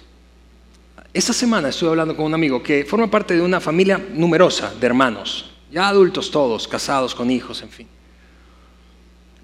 Esta 1.14 1.32
semana 1.32 1.70
estuve 1.70 1.88
hablando 1.88 2.14
con 2.14 2.26
un 2.26 2.34
amigo 2.34 2.62
que 2.62 2.84
forma 2.84 3.10
parte 3.10 3.32
de 3.32 3.40
una 3.40 3.58
familia 3.58 3.96
numerosa 4.12 4.74
de 4.74 4.86
hermanos, 4.86 5.50
ya 5.72 5.88
adultos 5.88 6.30
todos, 6.30 6.68
casados 6.68 7.14
con 7.14 7.30
hijos, 7.30 7.62
en 7.62 7.70
fin. 7.70 7.95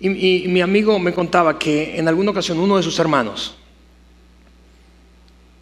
Y, 0.04 0.48
mi 0.48 0.60
amigo 0.60 0.98
me 0.98 1.14
contaba 1.14 1.60
que 1.60 1.96
en 1.96 2.08
alguna 2.08 2.32
ocasión 2.32 2.58
uno 2.58 2.76
de 2.76 2.82
sus 2.82 2.98
hermanos 2.98 3.54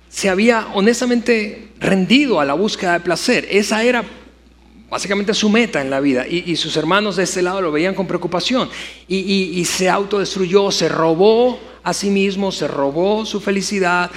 se 0.09 0.30
había 0.30 0.68
honestamente 0.72 1.68
rendido 1.78 2.41
a 2.41 2.47
la 2.47 2.55
búsqueda 2.55 2.95
de 2.95 3.01
placer. 3.01 3.47
Esa 3.51 3.82
era 3.82 4.03
básicamente 4.88 5.34
su 5.34 5.51
meta 5.51 5.82
en 5.82 5.91
la 5.91 6.01
vida. 6.01 6.26
Y, 6.26 6.57
sus 6.57 6.74
hermanos 6.78 7.16
de 7.16 7.24
este 7.24 7.43
lado 7.43 7.61
lo 7.61 7.70
veían 7.70 7.95
con 7.95 8.07
preocupación. 8.07 8.70
Y, 9.07 9.62
se 9.66 9.91
autodestruyó, 9.91 10.70
se 10.70 10.88
robó 10.88 11.61
a 11.82 11.93
sí 11.93 12.09
mismo, 12.09 12.51
se 12.51 12.66
robó 12.66 13.26
su 13.26 13.43
felicidad, 13.43 14.11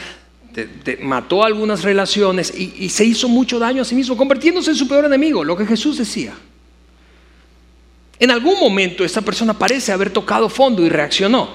mató 1.02 1.44
algunas 1.44 1.84
relaciones 1.84 2.54
y 2.58 2.88
se 2.88 3.04
hizo 3.04 3.28
mucho 3.28 3.60
daño 3.60 3.82
a 3.82 3.86
sí 3.86 3.94
mismo, 3.94 4.16
convirtiéndose 4.16 4.72
en 4.72 4.78
su 4.78 4.88
peor 4.88 5.04
enemigo, 5.04 5.44
lo 5.44 5.58
que 5.58 5.66
Jesús 5.66 5.98
decía. 5.98 6.34
En 8.20 8.32
algún 8.32 8.59
momento 8.59 9.03
esta 9.03 9.22
persona 9.22 9.57
parece 9.57 9.91
haber 9.91 10.11
tocado 10.11 10.49
fondo 10.49 10.86
y 10.86 10.89
reaccionó. 10.89 11.49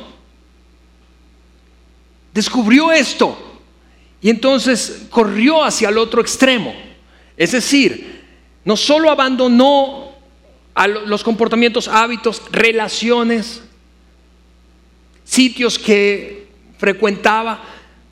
Descubrió 2.32 2.92
esto 2.92 3.36
y 4.20 4.30
entonces 4.30 5.06
corrió 5.10 5.64
hacia 5.64 5.88
el 5.88 5.98
otro 5.98 6.20
extremo. 6.20 6.74
Es 7.36 7.52
decir, 7.52 8.24
no 8.64 8.76
solo 8.76 9.10
abandonó 9.10 10.12
los 11.06 11.24
comportamientos, 11.24 11.88
hábitos, 11.88 12.42
relaciones, 12.50 13.62
sitios 15.24 15.78
que 15.78 16.48
frecuentaba, 16.78 17.62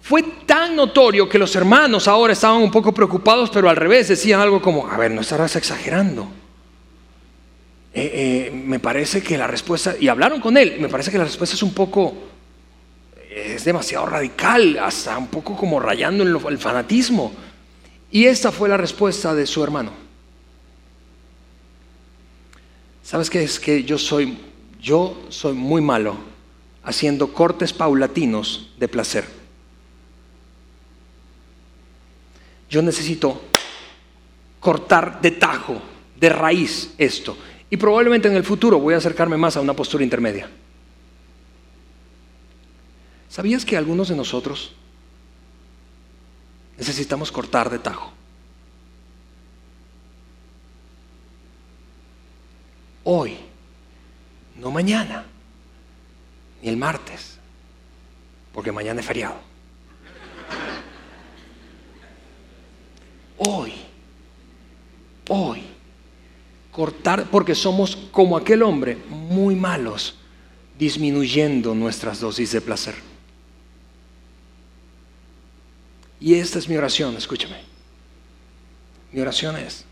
fue 0.03 0.23
tan 0.47 0.77
notorio 0.77 1.29
que 1.29 1.39
los 1.39 1.55
hermanos 1.57 2.07
ahora 2.07 2.33
estaban 2.33 2.63
un 2.63 2.71
poco 2.71 2.93
preocupados, 2.93 3.51
pero 3.51 3.69
al 3.69 3.77
revés 3.77 4.09
decían 4.09 4.41
algo 4.41 4.63
como, 4.63 4.87
a 4.87 4.97
ver, 4.97 5.11
no 5.11 5.21
estarás 5.21 5.57
exagerando. 5.57 6.29
Eh, 7.99 8.49
eh, 8.49 8.51
me 8.51 8.79
parece 8.79 9.23
que 9.23 9.39
la 9.39 9.47
respuesta, 9.47 9.97
y 9.99 10.09
hablaron 10.09 10.39
con 10.39 10.59
él, 10.59 10.77
me 10.79 10.91
parece 10.91 11.11
que 11.11 11.17
la 11.17 11.25
respuesta 11.25 11.57
es 11.57 11.63
un 11.63 11.73
poco, 11.73 12.15
es 13.31 13.65
demasiado 13.65 14.05
radical, 14.05 14.79
hasta 14.79 15.17
un 15.17 15.29
poco 15.29 15.57
como 15.57 15.81
rayando 15.81 16.23
en 16.23 16.37
el 16.47 16.59
fanatismo. 16.59 17.33
Y 18.11 18.27
esta 18.27 18.53
fue 18.53 18.69
la 18.69 18.77
respuesta 18.77 19.35
de 19.35 19.47
su 19.47 19.65
hermano. 19.65 19.93
¿Sabes 23.03 23.31
qué 23.31 23.43
es? 23.43 23.59
Que 23.59 23.83
yo 23.83 23.97
soy, 23.97 24.37
yo 24.79 25.17
soy 25.31 25.55
muy 25.55 25.81
malo 25.81 26.19
haciendo 26.85 27.33
cortes 27.33 27.73
paulatinos 27.73 28.75
de 28.77 28.89
placer. 28.89 29.25
Yo 32.69 32.83
necesito 32.83 33.41
cortar 34.61 35.19
de 35.23 35.31
tajo, 35.31 35.81
de 36.15 36.29
raíz 36.29 36.93
esto. 36.99 37.39
Y 37.69 37.77
probablemente 37.77 38.29
en 38.29 38.35
el 38.35 38.45
futuro 38.45 38.79
voy 38.79 38.95
a 38.95 38.99
acercarme 38.99 39.37
más 39.37 39.57
a 39.57 39.61
una 39.61 39.75
postura 39.75 40.05
intermedia. 40.05 40.49
¿Sabías 43.29 43.65
que 43.65 43.77
algunos 43.77 44.09
de 44.09 44.17
nosotros 44.17 44.73
necesitamos 46.79 47.33
cortar 47.33 47.69
de 47.69 47.79
tajo? 47.79 48.13
Hoy, 53.05 53.37
no 54.57 54.71
mañana, 54.71 55.25
ni 56.63 56.69
el 56.69 56.77
martes, 56.77 57.39
porque 58.53 58.73
mañana 58.73 59.01
es 59.01 59.07
feriado. 59.07 59.37
Hoy, 63.39 63.75
hoy, 65.29 65.66
cortar, 66.77 67.31
porque 67.31 67.55
somos 67.55 67.97
como 68.13 68.37
aquel 68.37 68.63
hombre, 68.63 68.99
muy 69.09 69.55
malos, 69.55 70.17
disminuyendo 70.79 71.75
nuestras 71.75 72.21
dosis 72.21 72.53
de 72.53 72.61
placer. 72.61 72.95
Y 76.21 76.35
esta 76.35 76.59
es 76.59 76.69
mi 76.69 76.77
oración, 76.77 77.17
escúchame. 77.17 77.63
Mi 79.11 79.23
oración 79.23 79.57
es 79.57 79.87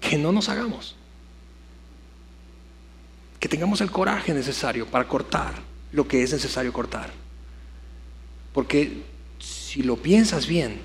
que 0.00 0.18
no 0.18 0.32
nos 0.32 0.48
hagamos. 0.48 0.96
Que 3.38 3.48
tengamos 3.48 3.80
el 3.82 3.92
coraje 3.92 4.34
necesario 4.34 4.84
para 4.84 5.06
cortar 5.06 5.54
lo 5.92 6.08
que 6.08 6.24
es 6.24 6.32
necesario 6.32 6.72
cortar. 6.72 7.12
Porque 8.52 9.04
si 9.38 9.84
lo 9.84 9.96
piensas 9.96 10.48
bien, 10.48 10.80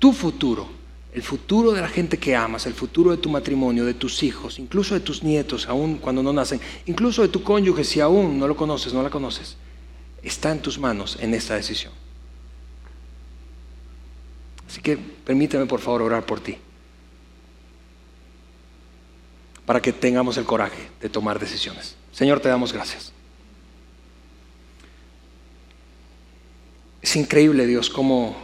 tu 0.00 0.12
futuro, 0.12 0.79
el 1.12 1.22
futuro 1.22 1.72
de 1.72 1.80
la 1.80 1.88
gente 1.88 2.18
que 2.18 2.36
amas, 2.36 2.66
el 2.66 2.74
futuro 2.74 3.10
de 3.10 3.16
tu 3.16 3.28
matrimonio, 3.28 3.84
de 3.84 3.94
tus 3.94 4.22
hijos, 4.22 4.58
incluso 4.58 4.94
de 4.94 5.00
tus 5.00 5.22
nietos, 5.22 5.66
aún 5.66 5.98
cuando 5.98 6.22
no 6.22 6.32
nacen, 6.32 6.60
incluso 6.86 7.22
de 7.22 7.28
tu 7.28 7.42
cónyuge, 7.42 7.82
si 7.82 8.00
aún 8.00 8.38
no 8.38 8.46
lo 8.46 8.56
conoces, 8.56 8.92
no 8.92 9.02
la 9.02 9.10
conoces, 9.10 9.56
está 10.22 10.52
en 10.52 10.60
tus 10.60 10.78
manos 10.78 11.18
en 11.20 11.34
esta 11.34 11.54
decisión. 11.56 11.92
Así 14.68 14.80
que 14.80 14.96
permíteme 14.96 15.66
por 15.66 15.80
favor 15.80 16.02
orar 16.02 16.24
por 16.24 16.38
ti. 16.38 16.56
Para 19.66 19.82
que 19.82 19.92
tengamos 19.92 20.36
el 20.36 20.44
coraje 20.44 20.90
de 21.00 21.08
tomar 21.08 21.40
decisiones. 21.40 21.96
Señor, 22.12 22.38
te 22.38 22.48
damos 22.48 22.72
gracias. 22.72 23.12
Es 27.02 27.16
increíble, 27.16 27.66
Dios, 27.66 27.90
cómo 27.90 28.36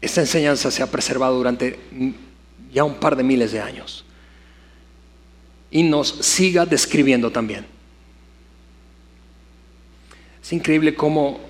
esta 0.00 0.20
enseñanza 0.20 0.70
se 0.70 0.82
ha 0.82 0.90
preservado 0.90 1.36
durante 1.36 1.78
ya 2.72 2.84
un 2.84 2.94
par 2.94 3.16
de 3.16 3.22
miles 3.22 3.52
de 3.52 3.60
años. 3.60 4.04
Y 5.70 5.82
nos 5.82 6.08
siga 6.08 6.64
describiendo 6.66 7.30
también. 7.30 7.66
Es 10.42 10.52
increíble 10.52 10.94
cómo 10.94 11.40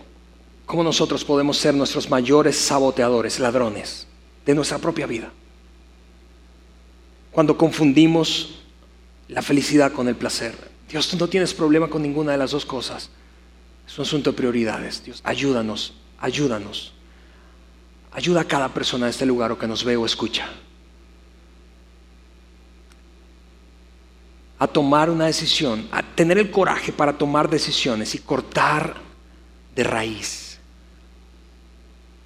cómo 0.67 0.83
nosotros 0.83 1.25
podemos 1.25 1.57
ser 1.57 1.75
nuestros 1.75 2.11
mayores 2.11 2.57
saboteadores, 2.57 3.39
ladrones 3.39 4.07
de 4.45 4.55
nuestra 4.55 4.79
propia 4.79 5.07
vida. 5.07 5.31
Cuando 7.31 7.57
confundimos 7.57 8.57
la 9.29 9.43
felicidad 9.43 9.93
con 9.93 10.09
el 10.09 10.17
placer. 10.17 10.55
Dios, 10.89 11.09
tú 11.09 11.17
no 11.17 11.29
tienes 11.29 11.55
problema 11.55 11.89
con 11.89 12.03
ninguna 12.03 12.33
de 12.33 12.39
las 12.39 12.51
dos 12.51 12.67
cosas. 12.67 13.11
Es 13.87 13.99
un 13.99 14.03
asunto 14.03 14.31
de 14.31 14.37
prioridades. 14.37 15.03
Dios, 15.05 15.21
ayúdanos, 15.25 15.95
ayúdanos. 16.19 16.93
Ayuda 18.17 18.41
a 18.41 18.45
cada 18.45 18.73
persona 18.73 19.07
de 19.07 19.13
este 19.13 19.27
lugar 19.27 19.53
o 19.53 19.59
que 19.59 19.69
nos 19.69 19.85
ve 19.85 19.97
o 19.97 20.05
escucha. 20.05 20.49
A 24.59 24.67
tomar 24.67 25.11
una 25.11 25.27
decisión, 25.27 25.87
a 25.93 26.03
tener 26.03 26.39
el 26.39 26.51
coraje 26.51 26.93
para 26.93 27.13
tomar 27.13 27.49
decisiones 27.49 28.15
y 28.15 28.19
cortar 28.19 28.97
de 29.77 29.85
raíz 29.85 30.47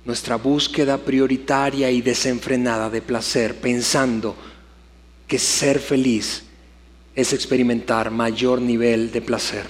nuestra 0.05 0.36
búsqueda 0.36 0.99
prioritaria 0.99 1.91
y 1.91 2.01
desenfrenada 2.01 2.88
de 2.88 3.03
placer, 3.03 3.61
pensando 3.61 4.34
que 5.26 5.38
ser 5.38 5.78
feliz 5.78 6.45
es 7.14 7.32
experimentar 7.32 8.11
mayor 8.11 8.61
nivel 8.61 9.12
de 9.12 9.20
placer. 9.20 9.66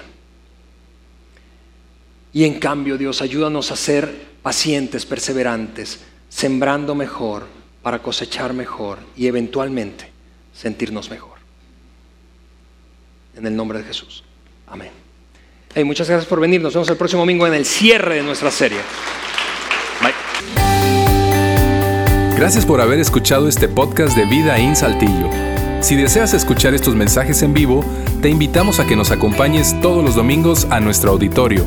Y 2.32 2.44
en 2.44 2.60
cambio, 2.60 2.96
Dios, 2.96 3.22
ayúdanos 3.22 3.72
a 3.72 3.76
ser 3.76 4.28
pacientes, 4.42 5.04
perseverantes, 5.04 6.00
sembrando 6.30 6.94
mejor 6.94 7.46
para 7.82 7.98
cosechar 7.98 8.54
mejor 8.54 8.98
y 9.14 9.26
eventualmente 9.26 10.10
sentirnos 10.54 11.10
mejor. 11.10 11.38
En 13.36 13.46
el 13.46 13.54
nombre 13.54 13.78
de 13.78 13.84
Jesús. 13.84 14.24
Amén. 14.66 14.90
muchas 15.84 16.08
gracias 16.08 16.28
por 16.28 16.40
venir. 16.40 16.62
Nos 16.62 16.72
vemos 16.72 16.88
el 16.88 16.96
próximo 16.96 17.20
domingo 17.22 17.46
en 17.46 17.54
el 17.54 17.66
cierre 17.66 18.16
de 18.16 18.22
nuestra 18.22 18.50
serie. 18.50 18.80
Gracias 22.36 22.64
por 22.64 22.80
haber 22.80 22.98
escuchado 23.00 23.48
este 23.48 23.68
podcast 23.68 24.16
de 24.16 24.24
Vida 24.24 24.56
en 24.58 24.74
Saltillo. 24.74 25.28
Si 25.82 25.94
deseas 25.94 26.32
escuchar 26.32 26.72
estos 26.72 26.94
mensajes 26.94 27.42
en 27.42 27.52
vivo, 27.52 27.84
te 28.22 28.30
invitamos 28.30 28.80
a 28.80 28.86
que 28.86 28.96
nos 28.96 29.10
acompañes 29.10 29.78
todos 29.82 30.02
los 30.02 30.14
domingos 30.14 30.66
a 30.70 30.80
nuestro 30.80 31.10
auditorio. 31.10 31.66